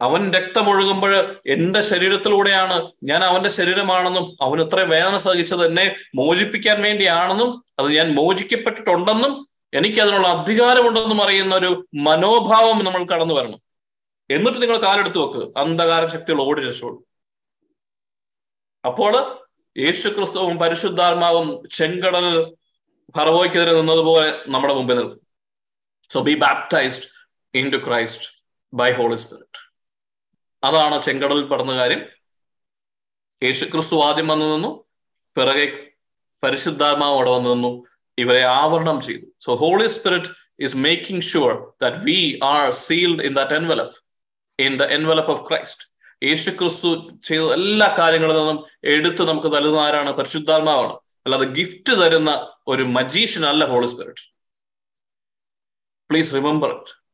[0.01, 7.93] അവൻ രക്തമൊഴുകുമ്പോൾ എന്റെ ശരീരത്തിലൂടെയാണ് ഞാൻ അവന്റെ ശരീരമാണെന്നും അവൻ ഇത്ര വേദന സഹിച്ചത് എന്നെ മോചിപ്പിക്കാൻ വേണ്ടിയാണെന്നും അത്
[7.93, 13.61] ഞാൻ മോചിക്കപ്പെട്ടിട്ടുണ്ടെന്നും എനിക്ക് അതിനുള്ള അധികാരമുണ്ടെന്നും അറിയുന്ന ഒരു മനോഭാവം നമ്മൾ കടന്നു വരണം.
[14.31, 15.59] എന്നിട്ട് നിങ്ങൾ കാലെടുത്ത് വെക്ക്.
[15.59, 17.05] അന്ധകാര ശക്തികൾ ഓടി രക്ഷപ്പെടും.
[18.85, 19.13] അപ്പോൾ
[19.79, 22.27] യേശു ക്രിസ്തുവും പരിശുദ്ധാത്മാവും ചെങ്കടൽ
[23.17, 25.21] ഫറവോയ്ക്കെതിരെ നിന്നതുപോലെ നമ്മുടെ മുമ്പിൽ നിൽക്കും.
[26.13, 27.09] So be baptised
[27.75, 28.27] into Christ
[28.73, 29.61] by Holy Spirit
[30.63, 32.03] അതാണ് ചെങ്കടലിൽ പറഞ്ഞ കാര്യം.
[33.43, 34.71] യേശു ക്രിസ്തു ആദ്യം വന്നു നിന്നു
[35.37, 35.67] പിറകെ
[36.45, 37.73] പരിശുദ്ധാത്മാവ് അവിടെ വന്നു നിന്നു
[38.19, 39.27] ഇവരെ ആവരണം ചെയ്തു.
[39.45, 40.31] So Holy Spirit
[40.65, 43.97] is making sure that we are sealed in that envelope
[44.59, 45.81] in the envelope of Christ.
[46.23, 50.93] യേശു ക്രിസ്തു ചെയ്ത എല്ലാ കാര്യങ്ങളിൽ നിന്നും എടുത്ത് നമുക്ക് നൽകുന്ന ആരാണ് പരിശുദ്ധാത്മാവാണ്.
[50.95, 54.33] അല്ലാതെ ഗിഫ്റ്റ് തരുന്ന ഒരു മജീഷ്യൻ അല്ല Holy Spirit
[56.11, 57.09] please remember it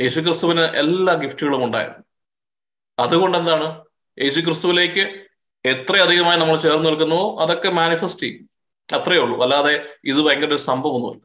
[0.00, 2.04] യേശു ക്രിസ്തുവിന് എല്ലാ ഗിഫ്റ്റുകളും ഉണ്ടായിരുന്നു.
[2.98, 3.84] അതുകൊണ്ട് എന്താണ്?
[4.18, 5.26] യേശു ക്രിസ്തുവിലേക്ക്
[5.64, 8.50] എത്രയധികമായി നമ്മൾ ചേർന്ന് നിൽക്കുന്നുവോ അതൊക്കെ മാനിഫെസ്റ്റ് ചെയ്യും.
[8.92, 9.42] അത്രയേ ഉള്ളൂ.
[9.42, 11.24] അല്ലാതെ ഇത് ഭയങ്കര ഒരു സംഭവമൊന്നുമില്ല.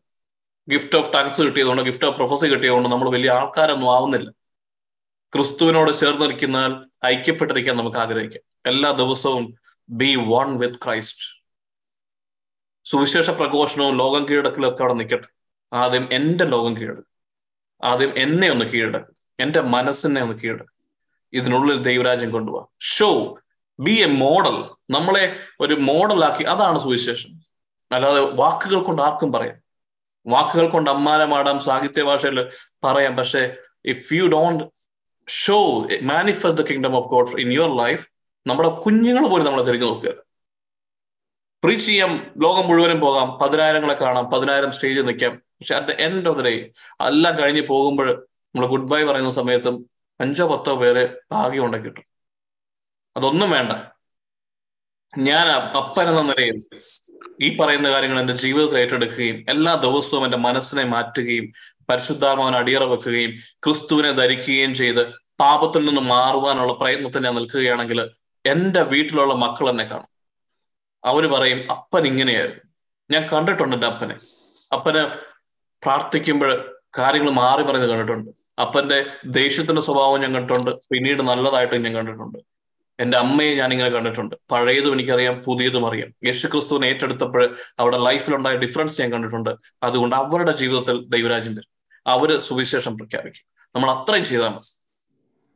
[0.70, 4.43] ഗിഫ്റ്റ് ഓഫ് ടങ്സ് കിട്ടിയതുകൊണ്ട് ഗിഫ്റ്റ് ഓഫ് പ്രൊഫസി കിട്ടിയതുകൊണ്ട് നമ്മൾ വലിയ ആൾക്കാരൊന്നും ആവുന്നില്ല.
[5.36, 8.42] ക്രിസ്തുവിനോട് ചേർന്നിരിക്കുന്നാൽ ഐക്യപ്പെട്ടിരിക്കാൻ നമുക്ക് ആഗ്രഹിക്കാം.
[8.66, 9.56] എല്ലാ ദിവസവും
[9.90, 11.44] ബി വൺ വിത്ത് ക്രൈസ്റ്റ്
[12.86, 15.28] സുവിശേഷ പ്രഘോഷണവും ലോകം കീഴടക്കലൊക്കെ അവിടെ നിൽക്കട്ടെ.
[15.74, 17.06] ആദ്യം എന്റെ ലോകം കീഴടക്കും.
[17.84, 19.16] ആദ്യം എന്നെ ഒന്ന് കീഴടക്കും.
[19.40, 20.74] എന്റെ മനസ്സിനെ ഒന്ന് കീഴടക്കും.
[21.34, 23.40] ഇതിനുള്ളിൽ ദൈവരാജ്യം കൊണ്ടുപോകാം ഷോ
[23.80, 27.30] ബി എ മോഡൽ നമ്മളെ ഒരു മോഡലാക്കി അതാണ് സുവിശേഷം.
[27.92, 29.56] അല്ലാതെ വാക്കുകൾ കൊണ്ട് ആർക്കും പറയാം.
[30.28, 32.50] വാക്കുകൾ കൊണ്ട് അമ്മാനമാടാം സാഹിത്യ ഭാഷയിൽ
[32.84, 33.16] പറയാം.
[33.16, 34.73] പക്ഷെ if you don't
[35.28, 38.08] show manifest the kingdom of God in your life
[38.48, 40.14] നമ്മുടെ കുഞ്ഞുങ്ങൾ പോലും നമ്മളെ തിരിഞ്ഞു നോക്കുക.
[41.64, 45.36] പ്രീച്ച് ചെയ്യാം ലോകം മുഴുവനും പോകാം പതിനായിരങ്ങളെ കാണാം പതിനായിരം സ്റ്റേജ് നിൽക്കാം.
[45.36, 46.70] പക്ഷെ at the end of the day
[47.02, 49.90] എല്ലാം കഴിഞ്ഞ് പോകുമ്പോൾ നമ്മൾ ഗുഡ് ബൈ പറയുന്ന സമയത്തും
[50.22, 52.06] അഞ്ചോ പത്തോ പേരെ ഭാഗ്യം ഉണ്ടെങ്കിൽ കിട്ടും.
[53.18, 53.72] അതൊന്നും വേണ്ട.
[55.18, 56.64] ഞാൻ അപ്പൻ എന്ന നിലയിൽ
[57.42, 61.54] ഈ പറയുന്ന കാര്യങ്ങൾ എന്റെ ജീവിതത്തിൽ ഏറ്റെടുക്കുകയും എല്ലാ ദിവസവും എന്റെ മനസ്സിനെ മാറ്റുകയും
[61.90, 63.32] പരിശുദ്ധാത്മാവിനെ അടിയറ വെക്കുകയും
[63.66, 68.10] ക്രിസ്തുവിനെ ധരിക്കുകയും ചെയ്ത് പാപത്തിൽ നിന്ന് മാറുവാനുള്ള പ്രയത്നത്തിൽ ഞാൻ നിൽക്കുകയാണെങ്കിൽ
[68.46, 70.08] എന്റെ വീട്ടിലുള്ള മക്കൾ എന്നെ കാണും.
[71.06, 72.62] അവർ പറയും അപ്പൻ ഇങ്ങനെയായിരുന്നു.
[73.12, 74.16] ഞാൻ കണ്ടിട്ടുണ്ട് എന്റെ അപ്പനെ.
[74.76, 75.08] അപ്പന്
[75.84, 78.32] പ്രാർത്ഥിക്കുമ്പോൾ കാര്യങ്ങൾ മാറി പറയുന്നത് കണ്ടിട്ടുണ്ട്.
[78.62, 80.72] അപ്പന്റെ ദേഷ്യത്തിന്റെ സ്വഭാവം ഞാൻ കണ്ടിട്ടുണ്ട്.
[80.72, 82.40] പിന്നീട് നല്ലതായിട്ട് ഞാൻ കണ്ടിട്ടുണ്ട്.
[83.00, 84.36] എന്റെ അമ്മയെ ഞാൻ ഇങ്ങനെ കണ്ടിട്ടുണ്ട്.
[84.52, 86.10] പഴയതും എനിക്കറിയാം പുതിയതും അറിയാം.
[86.26, 89.56] യേശു ക്രിസ്തുവിനെ ഏറ്റെടുത്തപ്പോൾ അവിടെ ലൈഫിലുണ്ടായ ഡിഫറൻസ് ഞാൻ കണ്ടിട്ടുണ്ട്.
[89.84, 91.73] അതുകൊണ്ട് അവരുടെ ജീവിതത്തിൽ ദൈവരാജ്യം വരും.
[92.08, 93.70] അവർ സുവിശേഷം പ്രഖ്യാപിക്കും.
[93.76, 94.84] നമ്മൾ അത്രയും ചെയ്താൽ മതി.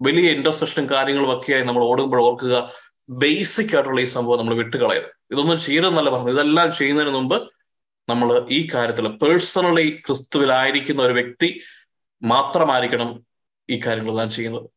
[0.01, 2.71] വലിയ ഇന്റർസെഷനും കാര്യങ്ങളും ഒക്കെയായി നമ്മൾ ഓടുമ്പോൾ ഓർക്കുക
[3.19, 7.49] ബേസിക് ആയിട്ടുള്ള ഈ സംഭവം നമ്മൾ വിട്ടുകളയത് ഇതൊന്നും ചെയ്യരുതെന്നല്ല പറഞ്ഞു ഇതെല്ലാം ചെയ്യുന്നതിന് മുമ്പ്
[8.09, 11.61] നമ്മൾ ഈ കാര്യത്തിൽ പേഴ്സണലി ക്രിസ്തുവിലായിരിക്കുന്ന ഒരു വ്യക്തി
[12.23, 13.25] മാത്രമായിരിക്കണം
[13.69, 14.69] ഈ കാര്യങ്ങളെല്ലാം ചെയ്യുന്നത്.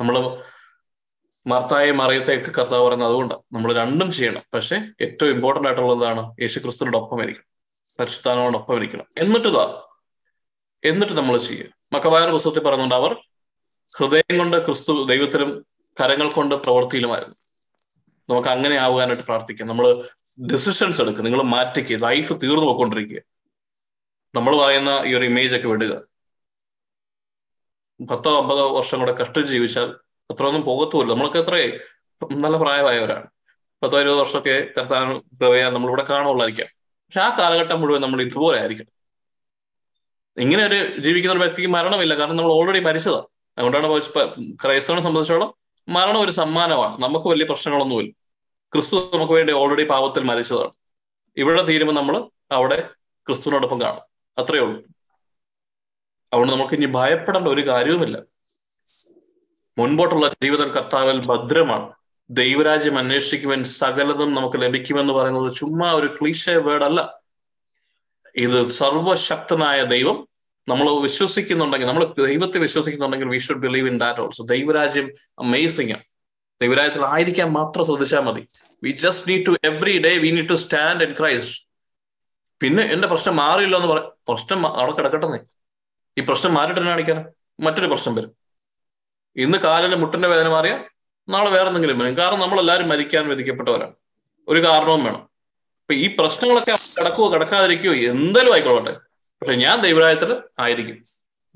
[0.00, 0.42] നമ്മൾ
[1.46, 4.42] മാർത്തായ മറിയത്തേക്ക് കർത്താവ് പറയുന്നത് അതുകൊണ്ടാണ് നമ്മൾ രണ്ടും ചെയ്യണം.
[4.54, 7.46] പക്ഷെ ഏറ്റവും ഇമ്പോർട്ടന്റ് ആയിട്ടുള്ളതാണ് യേശു ക്രിസ്തുവിനോടൊപ്പം ഇരിക്കണം.
[8.00, 9.04] പരിശുദ്ധാനോടൊപ്പം ഇരിക്കണം.
[9.18, 9.48] എന്നിട്ട്
[10.84, 11.66] എന്നിട്ട് നമ്മൾ ചെയ്യുക.
[11.92, 13.16] മക്കബായ പുസ്തകത്തിൽ പറയുന്നുണ്ട് അവർ
[13.98, 15.66] ഹൃദയം കൊണ്ട് ക്രിസ്തു ദൈവത്തിലും
[16.00, 17.36] കരങ്ങൾ കൊണ്ട് പ്രവൃത്തിയിലുമായിരുന്നു
[18.30, 19.68] നമുക്ക് അങ്ങനെ ആവാനായിട്ട് പ്രാർത്ഥിക്കാം.
[19.68, 20.08] നമ്മൾ
[20.52, 21.24] ഡിസിഷൻസ് എടുക്കുക.
[21.24, 23.20] നിങ്ങൾ മാറ്റിക്കുക ലൈഫ് തീർന്നു പോയിക്കൊണ്ടിരിക്കുക.
[24.34, 26.02] നമ്മൾ പറയുന്ന ഈ ഒരു ഇമേജ് ഒക്കെ വിടുക.
[28.10, 29.94] പത്തോ അമ്പതോ വർഷം കൂടെ കഷ്ടിച്ച് ജീവിച്ചാൽ
[30.30, 31.12] അത്രയൊന്നും പോകത്തുമില്ല.
[31.12, 31.80] നമ്മളൊക്കെ അത്രേ
[32.32, 33.26] നല്ല പ്രായമായവരാണ്.
[33.82, 38.97] പത്തോ ഇരുപത് വർഷമൊക്കെ കർത്താൻ പ്രവയാൻ നമ്മളിവിടെ കാണുള്ളായിരിക്കാം പക്ഷെ ആ കാലഘട്ടം മുഴുവൻ നമ്മൾ ഇതുപോലെ ആയിരിക്കണം.
[40.38, 42.18] ഇങ്ങനെ ഒരു ജീവിക്കുന്ന ഒരു വ്യക്തിക്ക് മരണമില്ല.
[42.18, 43.22] കാരണം നമ്മൾ ഓൾറെഡി മരിച്ചതാണ്
[43.58, 43.86] അതുകൊണ്ടാണ്
[44.64, 45.54] ക്രൈസ്തവനെ സംബന്ധിച്ചോളം
[45.88, 47.02] മരണം ഒരു സമ്മാനമാണ്.
[47.02, 48.12] നമുക്ക് വലിയ പ്രശ്നങ്ങളൊന്നുമില്ല.
[48.72, 50.70] ക്രിസ്തു നമുക്ക് വേണ്ടി ഓൾറെഡി പാപത്തിൽ മരിച്ചതാണ്.
[51.36, 52.90] ഇവിടെ തീരുമ്പോൾ നമ്മൾ അവിടെ
[53.26, 54.02] ക്രിസ്തുവിനോടൊപ്പം കാണും.
[54.38, 54.82] അത്രയേ ഉള്ളൂ.
[56.32, 58.22] അതുകൊണ്ട് നമുക്ക് ഇനി ഭയപ്പെടേണ്ട ഒരു കാര്യവുമില്ല.
[59.78, 61.92] മുൻപോട്ടുള്ള ജീവിതം കർത്താവിൽ ഭദ്രമാണ്.
[62.30, 67.17] ദൈവരാജ്യം അന്വേഷിക്കുവാൻ സകലതും നമുക്ക് ലഭിക്കുമെന്ന് പറയുന്നത് ചുമ്മാ ഒരു ക്ലീശ വേർഡ് അല്ല
[68.38, 70.28] ഇത് സർവശക്തനായ ദൈവം
[70.68, 76.02] നമ്മൾ വിശ്വസിക്കുന്നുണ്ടെങ്കിൽ നമ്മൾ ദൈവത്തെ വിശ്വസിക്കുന്നുണ്ടെങ്കിൽ we should believe in that also ദൈവരാജ്യം അമേസിംഗ് ആണ്
[76.62, 78.46] ദൈവരാജ്യത്തിൽ ആയിരിക്കാൻ മാത്രം ശ്രദ്ധിച്ചാൽ മതി.
[78.84, 81.68] We just need to every day we need to stand in Christ
[82.62, 85.40] പിന്നെ എന്റെ പ്രശ്നം മാറിയില്ല എന്ന് പറ പ്രശ്നം അവിടെ കിടക്കട്ടെ
[86.18, 87.24] ഈ പ്രശ്നം മാറിയിട്ട് തന്നെ കാണിക്കാൻ
[87.60, 88.32] മറ്റൊരു പ്രശ്നം വരും.
[89.36, 90.84] ഇന്ന് കാലിന് മുട്ടിന്റെ വേദന മാറിയാൽ
[91.28, 92.16] നാളെ വേറെ എന്തെങ്കിലും വരും.
[92.16, 93.94] കാരണം നമ്മൾ എല്ലാവരും മരിക്കാൻ വിധിക്കപ്പെട്ടവരാണ്.
[94.48, 95.27] ഒരു കാരണവും വേണം.
[95.88, 98.90] അപ്പൊ ഈ പ്രശ്നങ്ങളൊക്കെ കിടക്കുവോ കിടക്കാതിരിക്കുവോ എന്തെങ്കിലും ആയിക്കോട്ടെ.
[99.22, 101.02] പക്ഷെ ഞാൻ ദൈവരായത്തിൽ ആയിരിക്കും.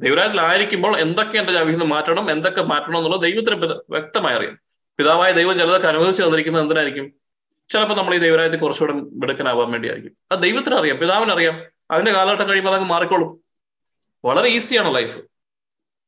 [0.01, 4.59] ദൈവരായത്തിൽ ആയിരിക്കുമ്പോൾ എന്തൊക്കെ എന്റെ നിന്ന് മാറ്റണം എന്തൊക്കെ മാറ്റണം എന്നുള്ളത് ദൈവത്തിന് വ്യക്തമായി അറിയാം.
[4.99, 7.13] പിതാവായ ദൈവം ചിലതൊക്കെ അനുവദിച്ച് തന്നിരിക്കുന്നത് എന്തിനായിരിക്കും?
[7.71, 10.17] ചിലപ്പോൾ നമ്മൾ ഈ ദൈവരായത്തിൽ കുറച്ചുകൂടെ മിടുക്കനാവാൻ വേണ്ടിയായിരിക്കും.
[10.33, 13.41] അത് ദൈവത്തിന് അറിയാം പിതാവിനറിയാം അതിന്റെ കാലഘട്ടം കഴിയുമ്പോൾ അതങ്ങ് മാറിക്കോളും.
[14.25, 15.32] വളരെ ഈസിയാണ് ലൈഫ്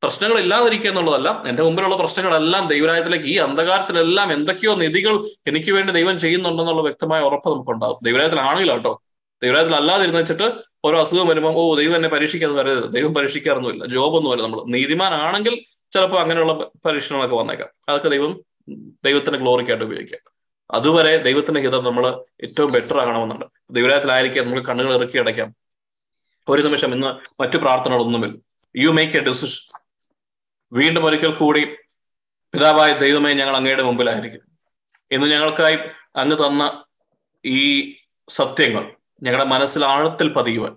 [0.05, 1.43] പ്രശ്നങ്ങൾ ഇല്ലാതിരിക്കുക എന്നുള്ളതല്ല.
[1.49, 5.15] എന്റെ മുമ്പിലുള്ള പ്രശ്നങ്ങളെല്ലാം ദൈവരായത്തിലേക്ക് ഈ അന്ധകാരത്തിലെല്ലാം എന്തൊക്കെയോ നിധികൾ
[5.47, 7.99] എനിക്ക് വേണ്ടി ദൈവം ചെയ്യുന്നുണ്ടെന്നുള്ള വ്യക്തമായ ഉറപ്പ് നമുക്കുണ്ടാകും.
[8.03, 9.03] ദൈവരായത്തിലാണെങ്കിൽ കേട്ടോ
[9.43, 10.47] ദൈവരായത്തിൽ അല്ലാതിരുന്ന് വെച്ചിട്ട്
[10.85, 13.87] ഓരോ അസുഖം വരുമ്പോൾ ഓ ദൈവം എന്നെ പരീക്ഷിക്കാന്ന് വരരുത് ദൈവം പരീക്ഷിക്കാറൊന്നുമില്ല.
[13.87, 15.55] ജോബൊന്നുമല്ല നമ്മൾ നീതിമാനാണെങ്കിൽ
[15.95, 16.53] ചിലപ്പോൾ അങ്ങനെയുള്ള
[16.85, 17.69] പരീക്ഷണങ്ങളൊക്കെ വന്നേക്കാം.
[17.89, 18.33] അതൊക്കെ ദൈവം
[19.05, 20.21] ദൈവത്തിന്റെ ഗ്ലോറിക്കായിട്ട് ഉപയോഗിക്കാം.
[20.71, 22.05] അതുവരെ ദൈവത്തിന്റെ ഹിതം നമ്മൾ
[22.43, 23.45] ഏറ്റവും ബെറ്റർ ആകണമെന്നുണ്ട്.
[23.71, 25.55] ദൈവരായത്തിലായിരിക്കാം നമുക്ക് കണ്ണുകൾ ഇറക്കി അടയ്ക്കാം.
[26.49, 28.37] ഒരു നിമിഷം ഇന്ന് മറ്റു പ്രാർത്ഥനകളൊന്നുമില്ല.
[28.77, 29.84] യു മേക്ക് എ ഡിസിഷൻ
[30.75, 31.65] വീണ്ടും ഒരിക്കൽ കൂടി
[32.55, 34.43] പിതാവായ ദൈവമേ ഞങ്ങൾ അങ്ങയുടെ മുമ്പിലായിരിക്കും.
[35.11, 35.79] ഇന്ന് ഞങ്ങൾക്കായി
[36.17, 36.85] അങ്ങ് തന്ന
[37.45, 37.61] ഈ
[38.29, 38.85] സത്യങ്ങൾ
[39.23, 40.75] ഞങ്ങളുടെ മനസ്സിൽ ആഴത്തിൽ പതിയുവാൻ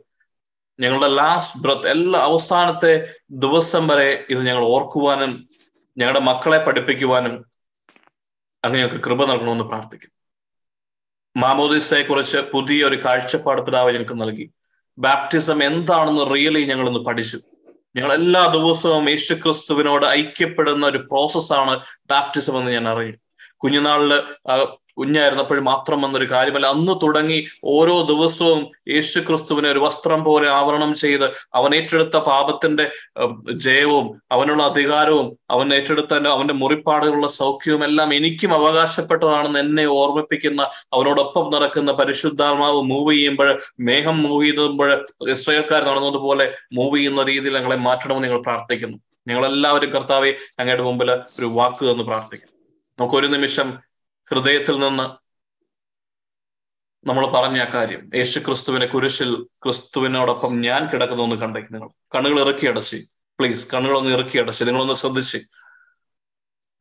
[0.80, 2.92] ഞങ്ങളുടെ ലാസ്റ്റ് ബ്രത്ത് എല്ലാ അവസാനത്തെ
[3.30, 5.32] ദിവസം വരെ ഇത് ഞങ്ങൾ ഓർക്കുവാനും
[5.98, 7.46] ഞങ്ങളുടെ മക്കളെ പഠിപ്പിക്കുവാനും
[8.64, 10.12] അങ്ങ് ഞങ്ങൾക്ക് കൃപ നൽകണമെന്ന് പ്രാർത്ഥിക്കും
[11.38, 14.46] മാമോദിസയെ കുറിച്ച് പുതിയ ഒരു കാഴ്ചപ്പാട് പിതാവ് ഞങ്ങൾക്ക് നൽകി.
[14.98, 17.40] ബാപ്റ്റിസം എന്താണെന്ന് റിയലി ഞങ്ങൾ ഇന്ന് പഠിച്ചു.
[17.98, 21.74] ഞങ്ങൾ എല്ലാ ദിവസവും യേശു ക്രിസ്തുവിനോട് ഐക്യപ്പെടുന്ന ഒരു പ്രോസസ്സാണ്
[22.10, 23.18] ബാപ്റ്റിസം എന്ന് ഞാൻ അറിയും.
[23.58, 24.12] കുഞ്ഞുനാളിൽ
[24.98, 26.68] കുഞ്ഞായിരുന്നപ്പോൾ മാത്രം വന്നൊരു കാര്യമല്ല.
[26.68, 32.90] അന്ന് തുടങ്ങി ഓരോ ദിവസവും യേശു ക്രിസ്തുവിനെ ഒരു വസ്ത്രം പോലെ ആവരണം ചെയ്ത് അവൻ ഏറ്റെടുത്ത പാപത്തിന്റെ
[33.52, 40.62] ജയവും അവനുള്ള അധികാരവും അവൻ ഏറ്റെടുത്ത അവന്റെ മുറിപ്പാടുകളുള്ള സൗഖ്യവും എല്ലാം എനിക്കും അവകാശപ്പെട്ടതാണെന്ന് എന്നെ ഓർമ്മിപ്പിക്കുന്ന
[40.94, 48.28] അവനോടൊപ്പം നടക്കുന്ന പരിശുദ്ധാത്മാവ് മൂവ് ചെയ്യുമ്പോൾ മേഘം മൂവ് ചെയ്തുമ്പോൾ ഇസ്രയേൽക്കാർ നടന്നതുപോലെ മൂവ് ചെയ്യുന്ന രീതിയിൽ ഞങ്ങളെ മാറ്റണമെന്ന്
[48.28, 48.98] നിങ്ങൾ പ്രാർത്ഥിക്കുന്നു.
[49.28, 50.30] ഞങ്ങളെല്ലാവരും കർത്താവെ
[50.60, 52.54] അങ്ങയുടെ മുമ്പിൽ ഒരു വാക്ക് തന്ന് പ്രാർത്ഥിക്കുന്നു.
[53.00, 53.68] നമുക്ക് ഒരു നിമിഷം
[54.32, 55.28] ഹൃദയത്തിൽ നിന്ന്
[57.08, 58.10] നമ്മൾ പറഞ്ഞ ആ കാര്യം.
[58.16, 62.98] യേശു ക്രിസ്തുവിനെ കുരിശിൽ ക്രിസ്തുവിനോടൊപ്പം ഞാൻ കിടക്കുന്നു എന്ന് കണ്ടേക്ക് നിങ്ങൾ കണ്ണുകൾ ഇറക്കി അടച്ച്.
[63.40, 64.64] പ്ലീസ് കണ്ണുകളൊന്ന് ഇറക്കി അടച്ച്.
[64.64, 65.38] നിങ്ങളൊന്ന് ശ്രദ്ധിച്ച്.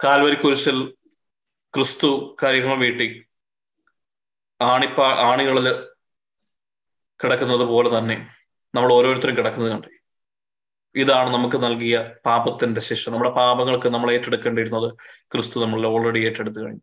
[0.05, 0.95] കാൽവരി കുരിശിൽ
[1.75, 3.27] ക്രിസ്തു കാര്യങ്ങൾ വീട്ടി.
[4.63, 5.85] ആണിപ്പാ ആണികളിൽ
[7.25, 8.29] കിടക്കുന്നത് പോലെ തന്നെ
[8.75, 9.89] നമ്മൾ ഓരോരുത്തരും കിടക്കുന്നത് കണ്ടേ.
[10.97, 13.09] ഇതാണ് നമുക്ക് നൽകിയ പാപത്തിന്റെ ശിക്ഷ.
[13.09, 14.95] നമ്മുടെ പാപങ്ങൾക്ക് നമ്മൾ ഏറ്റെടുക്കേണ്ടിയിരുന്നത്
[15.33, 16.81] ക്രിസ്തു നമ്മൾ ഓൾറെഡി ഏറ്റെടുത്തു കഴിഞ്ഞു.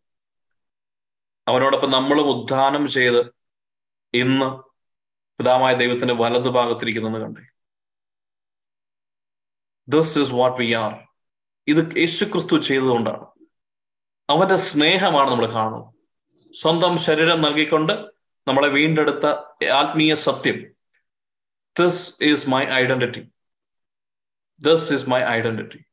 [1.47, 3.33] അവനോടൊപ്പം നമ്മളും ഉദ്ധാനം ചെയ്ത്
[4.13, 4.63] ഇന്ന്
[5.37, 7.41] പിതാമായ ദൈവത്തിന്റെ വലതു ഭാഗത്തിരിക്കുന്നെന്ന് കണ്ടേ.
[9.87, 11.07] This is what we are
[11.67, 13.25] ഇത് യേശു ക്രിസ്തു ചെയ്തതുകൊണ്ടാണ്.
[14.29, 15.93] അവന്റെ സ്നേഹമാണ് നമ്മൾ കാണുന്നത്.
[16.53, 17.93] സ്വന്തം ശരീരം നൽകിക്കൊണ്ട്
[18.47, 19.25] നമ്മളെ വീണ്ടെടുത്ത
[19.65, 20.73] ആത്മീയ സത്യം.
[21.79, 23.31] This is my identity
[24.59, 25.85] this is my identity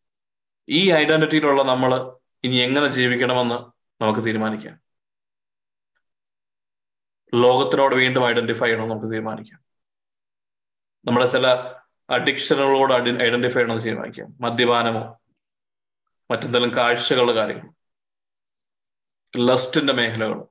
[0.69, 3.55] ഈ ഐഡന്റിറ്റിയിലുള്ള നമ്മൾ ഇനി എങ്ങനെ ജീവിക്കണമെന്ന്
[4.03, 4.90] നമുക്ക് തീരുമാനിക്കാം.
[7.35, 9.61] ലോകത്തിനോട് വീണ്ടും ഐഡന്റിഫൈ ചെയ്യണമെന്ന് നമുക്ക് തീരുമാനിക്കാം.
[11.05, 11.47] നമ്മുടെ ചില
[12.11, 12.93] അഡിക്ഷനുകളോട്
[13.23, 14.35] ഐഡന്റിഫൈ ചെയ്യണമെന്ന് തീരുമാനിക്കാം.
[14.41, 15.21] മദ്യപാനമോ
[16.31, 17.71] മറ്റെന്തെങ്കിലും കാഴ്ചകളുടെ കാര്യങ്ങൾ
[19.39, 20.45] ലസ്റ്റിന്റെ മേഖലകൾ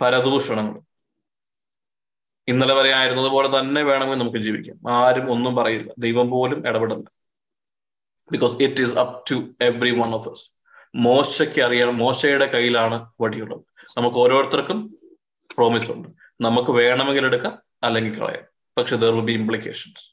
[0.00, 0.80] പരദൂഷണങ്ങൾ.
[2.48, 4.92] ഇന്നലെ വരെ ആയിരുന്നത് പോലെ തന്നെ വേണമെങ്കിൽ നമുക്ക് ജീവിക്കാം.
[4.92, 5.92] ആരും ഒന്നും പറയില്ല.
[5.98, 7.10] ദൈവം പോലും ഇടപെടില്ല.
[8.32, 9.34] Because it is up to
[9.90, 10.44] everyone of
[10.94, 13.60] മോശയ്ക്ക് അറിയാൻ മോശയുടെ കയ്യിലാണ് വടിയുള്ളത്.
[13.98, 15.01] നമുക്ക് ഓരോരുത്തർക്കും
[15.56, 16.08] പ്രോമിസ് ഉണ്ട്.
[16.40, 17.54] നമുക്ക് വേണമെങ്കിൽ എടുക്കാം
[17.84, 18.46] അല്ലെങ്കിൽ കളയാം.
[18.78, 20.04] പക്ഷെ there will be implications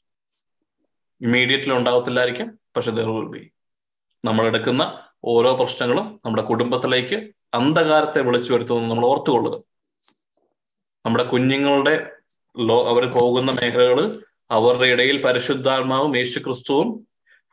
[1.20, 3.42] immediately ഉണ്ടാകത്തില്ലായിരിക്കാം പക്ഷെ ദർ വിൽ ബി
[4.24, 4.82] നമ്മൾ എടുക്കുന്ന
[5.24, 7.16] ഓരോ പ്രശ്നങ്ങളും നമ്മുടെ കുടുംബത്തിലേക്ക്
[7.54, 9.56] അന്ധകാരത്തെ വിളിച്ചു വരുത്തുമെന്ന് നമ്മൾ ഓർത്തുകൊള്ളുക.
[11.04, 11.94] നമ്മുടെ കുഞ്ഞുങ്ങളുടെ
[12.56, 13.98] ലോ അവർ പോകുന്ന മേഖലകൾ
[14.50, 16.88] അവരുടെ ഇടയിൽ പരിശുദ്ധാത്മാവും യേശു ക്രിസ്തുവും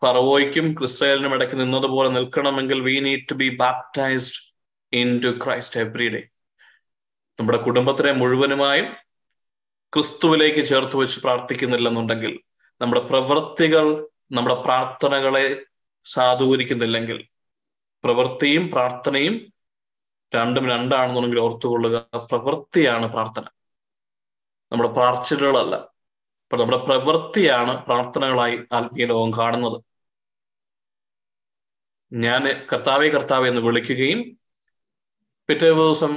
[0.01, 4.39] ഫറവോയ്ക്കും ക്രിസ്തയലിനും ഇടയ്ക്ക് നിന്നതുപോലെ നിൽക്കണമെങ്കിൽ we need to be baptised
[5.23, 6.21] into Christ every day
[7.39, 8.87] നമ്മുടെ കുടുംബത്തിനെ മുഴുവനുമായും
[9.93, 12.33] ക്രിസ്തുവിലേക്ക് ചേർത്ത് വെച്ച് പ്രാർത്ഥിക്കുന്നില്ലെന്നുണ്ടെങ്കിൽ
[12.81, 13.85] നമ്മുടെ പ്രവൃത്തികൾ
[14.31, 15.45] നമ്മുടെ പ്രാർത്ഥനകളെ
[16.05, 17.19] സാധൂകരിക്കുന്നില്ലെങ്കിൽ
[18.03, 19.35] പ്രവൃത്തിയും പ്രാർത്ഥനയും
[20.35, 21.97] രണ്ടും രണ്ടാണെന്നുണ്ടെങ്കിൽ ഓർത്തുകൊള്ളുക
[22.31, 23.45] പ്രവൃത്തിയാണ് പ്രാർത്ഥന.
[24.71, 25.75] നമ്മുടെ പ്രാർത്ഥനകളല്ല
[26.43, 29.77] അപ്പൊ നമ്മുടെ പ്രവൃത്തിയാണ് പ്രാർത്ഥനകളായി ആത്മീയ ലോകം കാണുന്നത്.
[32.11, 34.19] ഞാൻ കർത്താവെ കർത്താവെ എന്ന് വിളിക്കുകയും
[35.49, 36.13] പിറ്റേ ദിവസം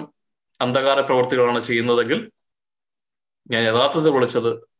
[0.61, 2.31] അന്ധകാര പ്രവൃത്തികളാണ് ചെയ്യുന്നതെങ്കിൽ
[3.51, 4.70] ഞാൻ യഥാർത്ഥത്തിൽ വിളിച്ചത്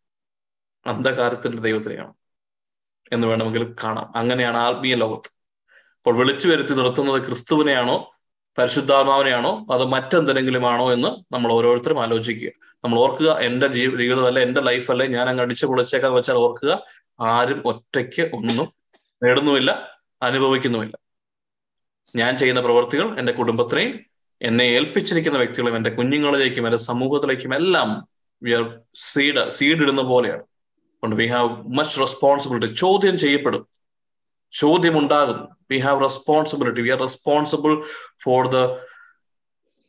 [0.87, 2.15] അന്ധകാരത്തിന്റെ ദൈവത്തിനെയാണ്
[3.13, 4.13] എന്ന് വേണമെങ്കിൽ കാണാം.
[4.17, 5.31] അങ്ങനെയാണ് ആത്മീയ ലോകത്ത്.
[5.97, 8.17] അപ്പോൾ വിളിച്ചു വരുത്തി നിർത്തുന്നത് ക്രിസ്തുവിനെയാണോ
[8.59, 12.51] പരിശുദ്ധാത്മാവിനെയാണോ അത് മറ്റെന്തെങ്കിലും ആണോ എന്ന് നമ്മൾ ഓരോരുത്തരും ആലോചിക്കുക.
[12.85, 16.85] നമ്മൾ ഓർക്കുക എന്റെ ജീവിതമല്ല എന്റെ ലൈഫല്ലേ ഞാൻ അങ്ങ് അടിച്ചു പൊളിച്ചേക്കാന്ന് വെച്ചാൽ ഓർക്കുക
[17.21, 18.73] ആരും ഒറ്റയ്ക്ക് ഒന്നും
[19.23, 20.97] നേടുന്നുമില്ല അനുഭവിക്കുന്നുമില്ല.
[22.17, 24.10] ഞാൻ ചെയ്യുന്ന പ്രവൃത്തികൾ എന്റെ കുടുംബത്തിനെയും
[24.43, 28.09] എന്നെ ഏൽപ്പിച്ചിരിക്കുന്ന വ്യക്തികളും എന്റെ കുഞ്ഞുങ്ങളിലേക്കും എന്റെ സമൂഹത്തിലേക്കും എല്ലാം
[28.43, 30.41] വി ആർ സീഡ് സീഡ് ഇടുന്ന പോലെയാണ്.
[30.41, 31.49] അതുകൊണ്ട് വി ഹാവ്
[31.79, 33.69] മച്ച് റെസ്പോൺസിബിലിറ്റി ചോദ്യം ചെയ്യപ്പെടും.
[34.53, 37.83] ചോദ്യം ഉണ്ടാകും we have responsibility we are responsible
[38.23, 38.57] for the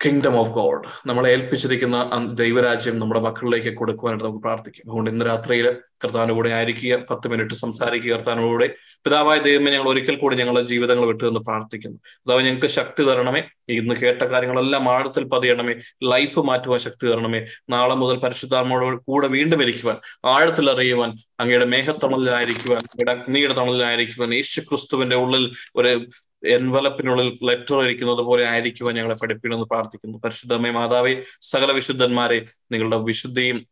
[0.06, 4.84] kingdom of God നമ്മളെ ഏൽപ്പിച്ചിരിക്കുന്ന ദൈവരാജ്യം നമ്മുടെ മക്കളിലേക്ക് കൊടുക്കുവാനായിട്ട് നമുക്ക് പ്രാർത്ഥിക്കും.
[4.86, 10.36] അതുകൊണ്ട് ഇന്ന് രാത്രിയിൽ കർത്താവിന്റെ കൂടെ ആയിരിക്കുക പത്ത് മിനിറ്റ് സംസാരിക്കുക കർത്താവിനോടെ പിതാവായ ദൈവമേ ഞങ്ങൾ ഒരിക്കൽ കൂടി
[10.36, 11.98] ഞങ്ങളുടെ ജീവിതങ്ങൾ വിട്ടുതന്ന് പ്രാർത്ഥിക്കുന്നു.
[12.28, 13.44] അതാവ് ഞങ്ങൾക്ക് ശക്തി തരണമേ.
[13.70, 15.74] ഇന്ന് കേട്ട കാര്യങ്ങളെല്ലാം ആഴത്തിൽ പതിയണമേ.
[16.04, 17.46] ലൈഫ് മാറ്റുവാൻ ശക്തി തരണമേ.
[17.70, 25.16] നാളെ മുതൽ പരിശുദ്ധാമോട് കൂടെ വീണ്ടും ഇരിക്കുവാൻ ആഴത്തിൽ അറിയുവാൻ അങ്ങയുടെ മേഘത്തണലിലായിരിക്കുവാൻ അങ്ങയുടെ അഗ്നിയുടെ തണലിലായിരിക്കുവാൻ യേശു ക്രിസ്തുവിന്റെ
[25.16, 26.06] ഉള്ളിൽ ഒരു
[26.48, 30.18] എൻവലപ്പിനുള്ളിൽ ലെറ്റർ ഇരിക്കുന്നത് പോലെ ആയിരിക്കുവാൻ ഞങ്ങളെ പഠിപ്പിക്കണമെന്ന് പ്രാർത്ഥിക്കുന്നു.
[30.18, 33.68] പരിശുദ്ധമേ മാതാവേ സകല വിശുദ്ധന്മാരെ നിങ്ങളുടെ വിശുദ്ധിയും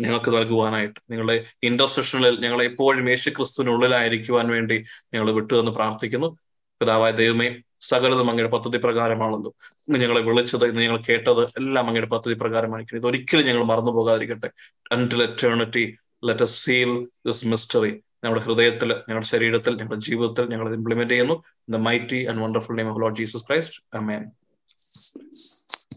[0.00, 1.00] ഞങ്ങൾക്ക് നൽകുവാനായിട്ട്.
[1.10, 6.36] നിങ്ങളുടെ ഇന്റർസെഷനിൽ ഞങ്ങൾ എപ്പോഴും യേശു ക്രിസ്തുവിനുള്ളിലായിരിക്കുവാൻ വേണ്ടി ഞങ്ങൾ വിട്ടുതന്ന് പ്രാർത്ഥിക്കുന്നു.
[6.80, 9.54] പിതാവായ ദൈവമേ സകലതും അങ്ങയുടെ പദ്ധതി പ്രകാരമാണല്ലോ
[9.88, 12.96] ഇന്ന് ഞങ്ങളെ വിളിച്ചത് ഇന്ന് ഞങ്ങൾ കേട്ടത് എല്ലാം അങ്ങയുടെ പദ്ധതി പ്രകാരമായിരിക്കും.
[12.96, 14.50] ഇത് ഒരിക്കലും ഞങ്ങൾ മറന്നു പോകാതിരിക്കട്ടെ.
[14.92, 17.90] Until eternity let seal this mystery
[18.24, 21.42] ഞങ്ങളുടെ ഹൃദയത്തിൽ ഞങ്ങളുടെ ശരീരത്തിൽ ഞങ്ങളുടെ ജീവിതത്തിൽ ഞങ്ങൾ ഇംപ്ലിമെന്റ് ചെയ്യുന്നു.
[21.68, 24.24] The mighty and wonderful name of Lord Jesus Christ amen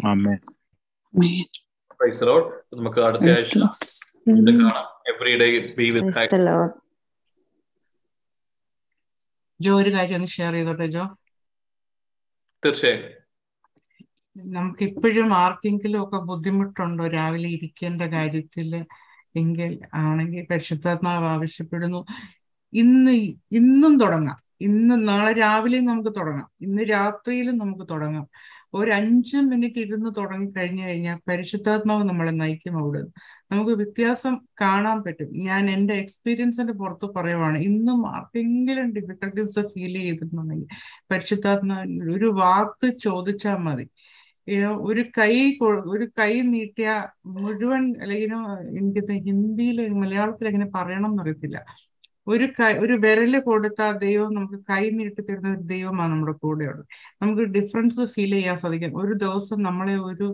[0.03, 0.39] Amen.
[1.13, 1.45] Amen.
[2.01, 3.57] നമുക്ക് അടുത്ത ആഴ്ച
[4.27, 4.83] വീണ്ടും കാണാം.
[4.83, 6.69] Every day be with.
[9.61, 11.17] ജോ ഒരു കാര്യം ഒന്ന് ഷെയർ ചെയ്തോട്ടെ ജോ?
[12.65, 13.25] തീർച്ചയായും.
[14.53, 17.07] നമുക്ക് ഇപ്പോഴും ആർക്കെങ്കിലും ഒക്കെ ബുദ്ധിമുട്ടുണ്ടോ?
[17.07, 18.85] രാവിലെ ഇരിക്കേണ്ട കാര്യത്തിൽ
[19.35, 22.05] എങ്കിൽ ആണെങ്കിൽ പരിശുദ്ധാത്മാവ് ആവശ്യപ്പെടുന്നു.
[22.73, 23.11] ഇന്ന്
[23.51, 24.43] ഇന്നും തുടങ്ങാം.
[24.61, 26.51] ഇന്ന് നാളെ രാവിലെയും നമുക്ക് തുടങ്ങാം.
[26.61, 28.27] ഇന്ന് രാത്രിയിലും നമുക്ക് തുടങ്ങാം.
[28.75, 33.01] ഒരു അഞ്ച് മിനിറ്റ് ഇരുന്ന് തുടങ്ങി കഴിഞ്ഞു കഴിഞ്ഞാൽ പരിശുദ്ധാത്മാവ് നമ്മളെ നയിക്കും അവിടെ.
[33.51, 35.29] നമുക്ക് വ്യത്യാസം കാണാൻ പറ്റും.
[35.47, 40.67] ഞാൻ എന്റെ എക്സ്പീരിയൻസിന്റെ പുറത്ത് പറയുവാണ് ഇന്നും ആർക്കെങ്കിലും ഡിഫിക്കൽട്ടീസ് ഫീൽ ചെയ്തിട്ടുണ്ടെങ്കിൽ
[41.11, 43.85] പരിശുദ്ധാത്മാവ് ഒരു വാക്ക് ചോദിച്ചാൽ മതി.
[44.89, 45.33] ഒരു കൈ
[45.93, 46.89] ഒരു കൈ നീട്ടിയ
[47.35, 48.33] മുഴുവൻ അല്ലെങ്കിൽ
[48.79, 51.57] എനിക്ക് ഹിന്ദിയിൽ മലയാളത്തിൽ എങ്ങനെ പറയണം എന്നറിയത്തില്ല.
[52.27, 56.85] ഒരു കൈ ഒരു വിരൽ കൊടുത്താൽ ദൈവം നമുക്ക് കൈ നീട്ടി തരുന്ന ഒരു ദൈവമാണ് നമ്മുടെ കൂടെയുള്ളത്.
[57.21, 58.97] നമുക്ക് ഡിഫറൻസ് ഫീൽ ചെയ്യാൻ സാധിക്കും.
[59.01, 60.27] ഒരു ദിവസം നമ്മളെ ഒരു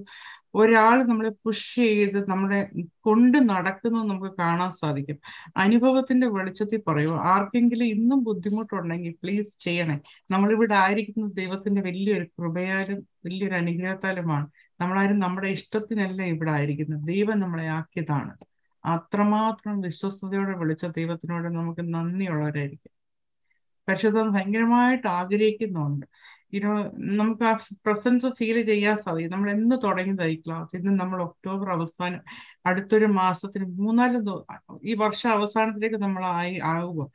[0.56, 2.60] ഒരാൾ നമ്മളെ പുഷ് ചെയ്ത് നമ്മളെ
[3.00, 5.18] കൊണ്ട് നടക്കുന്നത് നമുക്ക് കാണാൻ സാധിക്കും.
[5.58, 9.98] അനുഭവത്തിന്റെ വെളിച്ചത്തിൽ പറയൂ ആർക്കെങ്കിലും ഇന്നും ബുദ്ധിമുട്ടുണ്ടെങ്കിൽ പ്ലീസ് ചെയ്യണേ.
[10.32, 14.48] നമ്മളിവിടെ ആയിരിക്കുന്നത് ദൈവത്തിന്റെ വലിയൊരു കൃപയാലും വലിയൊരു അനുഗ്രഹത്താലുമാണ്
[14.82, 17.08] നമ്മളാരും നമ്മുടെ ഇഷ്ടത്തിനല്ല ഇവിടെ ആയിരിക്കുന്നത്.
[17.08, 18.34] ദൈവം നമ്മളെ ആക്കിയതാണ്.
[18.84, 22.94] അത്രമാത്രം വിശ്വസ്തയോടെ വിളിച്ച ദൈവത്തിനോട് നമുക്ക് നന്ദിയുള്ളവരായിരിക്കും
[23.88, 26.06] പരിശുദ്ധം ഭയങ്കരമായിട്ട് ആഗ്രഹിക്കുന്നുണ്ട്.
[26.54, 26.72] ഇനോ
[27.20, 27.52] നമുക്ക് ആ
[27.86, 29.34] പ്രസൻസ് ഫീൽ ചെയ്യാൻ സാധിക്കും.
[29.36, 32.22] നമ്മൾ എന്ന് തുടങ്ങിയതായി ക്ലാസ് ഇന്ന് നമ്മൾ ഒക്ടോബർ അവസാനം
[32.70, 34.14] അടുത്തൊരു മാസത്തിന് മൂന്നാൽ
[34.84, 37.08] ഈ വർഷ അവസാനത്തിലേക്ക് നമ്മൾ ആയി ആകുമ്പോൾ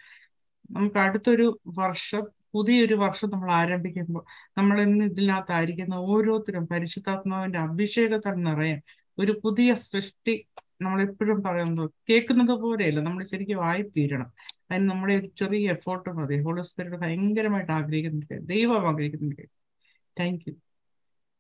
[0.71, 1.47] നമുക്ക് അടുത്തൊരു
[1.81, 2.25] വർഷം
[2.55, 4.23] പുതിയൊരു വർഷം നമ്മൾ ആരംഭിക്കുമ്പോൾ
[4.59, 8.81] നമ്മൾ ഇന്ന് ഇതിനകത്തായിരിക്കുന്ന ഓരോരുത്തരും പരിശുദ്ധാത്മാവിന്റെ അഭിഷേകത്താൽ നിറയാൻ
[9.19, 10.35] ഒരു പുതിയ സൃഷ്ടി
[10.81, 13.01] നമ്മൾ എപ്പോഴും പറയുന്നത് കേൾക്കുന്നത് പോലെയല്ല.
[13.01, 14.29] നമ്മൾ ശരിക്കും വായിത്തീരണം
[14.71, 16.37] അതിന് നമ്മുടെ ഒരു ചെറിയ എഫോർട്ട് മതി.
[16.43, 18.37] ഹോളി സ്പിരിറ്റ് ഭയങ്കരമായിട്ട് ആഗ്രഹിക്കുന്നുണ്ട്.
[18.47, 19.45] ദൈവം ആഗ്രഹിക്കുന്നുണ്ട്.
[20.21, 20.55] താങ്ക് യു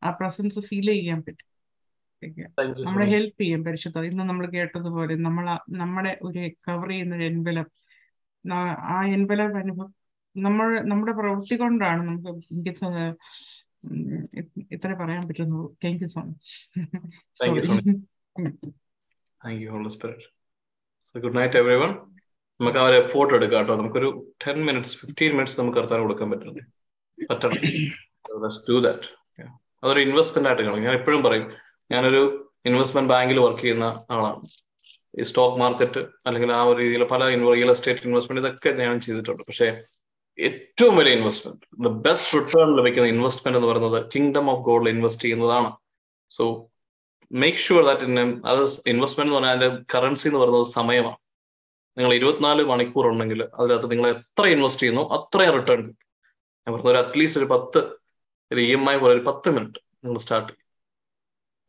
[0.03, 1.49] ആ പ്രസൻസ് ഫീൽ ചെയ്യാൻ പറ്റും.
[2.87, 5.47] നമ്മളെ ഹെൽപ്പ് ചെയ്യും പരിശുദ്ധ ഇന്ന് നമ്മൾ കേട്ടതുപോലെ നമ്മൾ
[5.81, 7.75] നമ്മുടെ ഒരു കവർ ചെയ്യുന്ന ഒരു എൻവലപ്പ്
[8.95, 9.91] ആ എൻവലപ്പ് അനുഭവം
[10.37, 12.73] നമ്മൾ നമ്മുടെ പ്രവൃത്തി കൊണ്ടാണ് നമുക്ക് എനിക്ക്
[14.71, 16.53] ഇത്ര പറയാൻ പറ്റുന്നു thank you so much
[19.47, 20.27] thank you Holy Spirit
[21.09, 21.90] so good night everyone
[22.60, 23.77] നമുക്ക് അവരെ ഫോട്ടോ എടുക്കാം കേട്ടോ.
[23.77, 26.62] നമുക്കൊരു ടെൻ മിനിറ്റ്സ് ഫിഫ്റ്റീൻ മിനിറ്റ്സ് നമുക്ക് കർത്താൻ കൊടുക്കാൻ പറ്റുന്നുണ്ട്.
[27.31, 27.59] പറ്റണം.
[28.70, 29.09] ഡു ദാറ്റ്
[29.85, 30.82] അതൊരു ഇൻവെസ്റ്റ്മെന്റ് ആയിട്ട് കാണും.
[30.82, 31.52] ഞാൻ എപ്പോഴും പറയും
[31.90, 34.40] ഞാനൊരു ഇൻവെസ്റ്റ്മെന്റ് ബാങ്കിൽ വർക്ക് ചെയ്യുന്ന ആളാണ്.
[35.20, 39.43] ഈ സ്റ്റോക്ക് മാർക്കറ്റ് അല്ലെങ്കിൽ ആ ഒരു രീതിയിൽ പല റിയൽ എസ്റ്റേറ്റ് ഇൻവെസ്റ്റ്മെന്റ് ഇതൊക്കെ ഞാൻ ചെയ്തിട്ടുണ്ട്.
[39.43, 39.82] പക്ഷേ
[40.39, 45.77] ഏറ്റവും വലിയ ഇൻവെസ്റ്റ്മെന്റ് ദ ബെസ്റ്റ് റിട്ടേൺ ലഭിക്കുന്ന ഇൻവെസ്റ്റ്മെന്റ് എന്ന് പറയുന്നത് കിങ്ഡം ഓഫ് ഗോൾഡിൽ ഇൻവെസ്റ്റ് ചെയ്യുന്നതാണ്.
[46.31, 46.70] So
[47.31, 48.19] make sure that in
[48.51, 48.61] അത്
[48.93, 51.19] ഇൻവെസ്റ്റ്മെന്റ് എന്ന് പറഞ്ഞാൽ അതിന്റെ കറൻസി എന്ന് പറയുന്നത് സമയമാണ്.
[51.97, 56.03] നിങ്ങൾ ഇരുപത്തിനാല് മണിക്കൂർ ഉണ്ടെങ്കിൽ അതിനകത്ത് നിങ്ങൾ എത്ര ഇൻവെസ്റ്റ് ചെയ്യുന്നു അത്രയും റിട്ടേൺ കിട്ടും.
[56.66, 57.81] ഞാൻ പറഞ്ഞ ഒരു അറ്റ്ലീസ്റ്റ് ഒരു പത്ത്
[58.51, 60.62] ഒരു ഇ എം ഐ പോലെ ഒരു പത്ത് മിനിറ്റ് നിങ്ങൾ സ്റ്റാർട്ട് ചെയ്യും.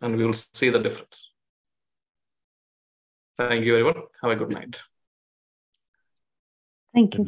[0.02, 1.22] And we will see the difference
[3.40, 4.80] thank you very much have a good night
[6.96, 7.24] thank you.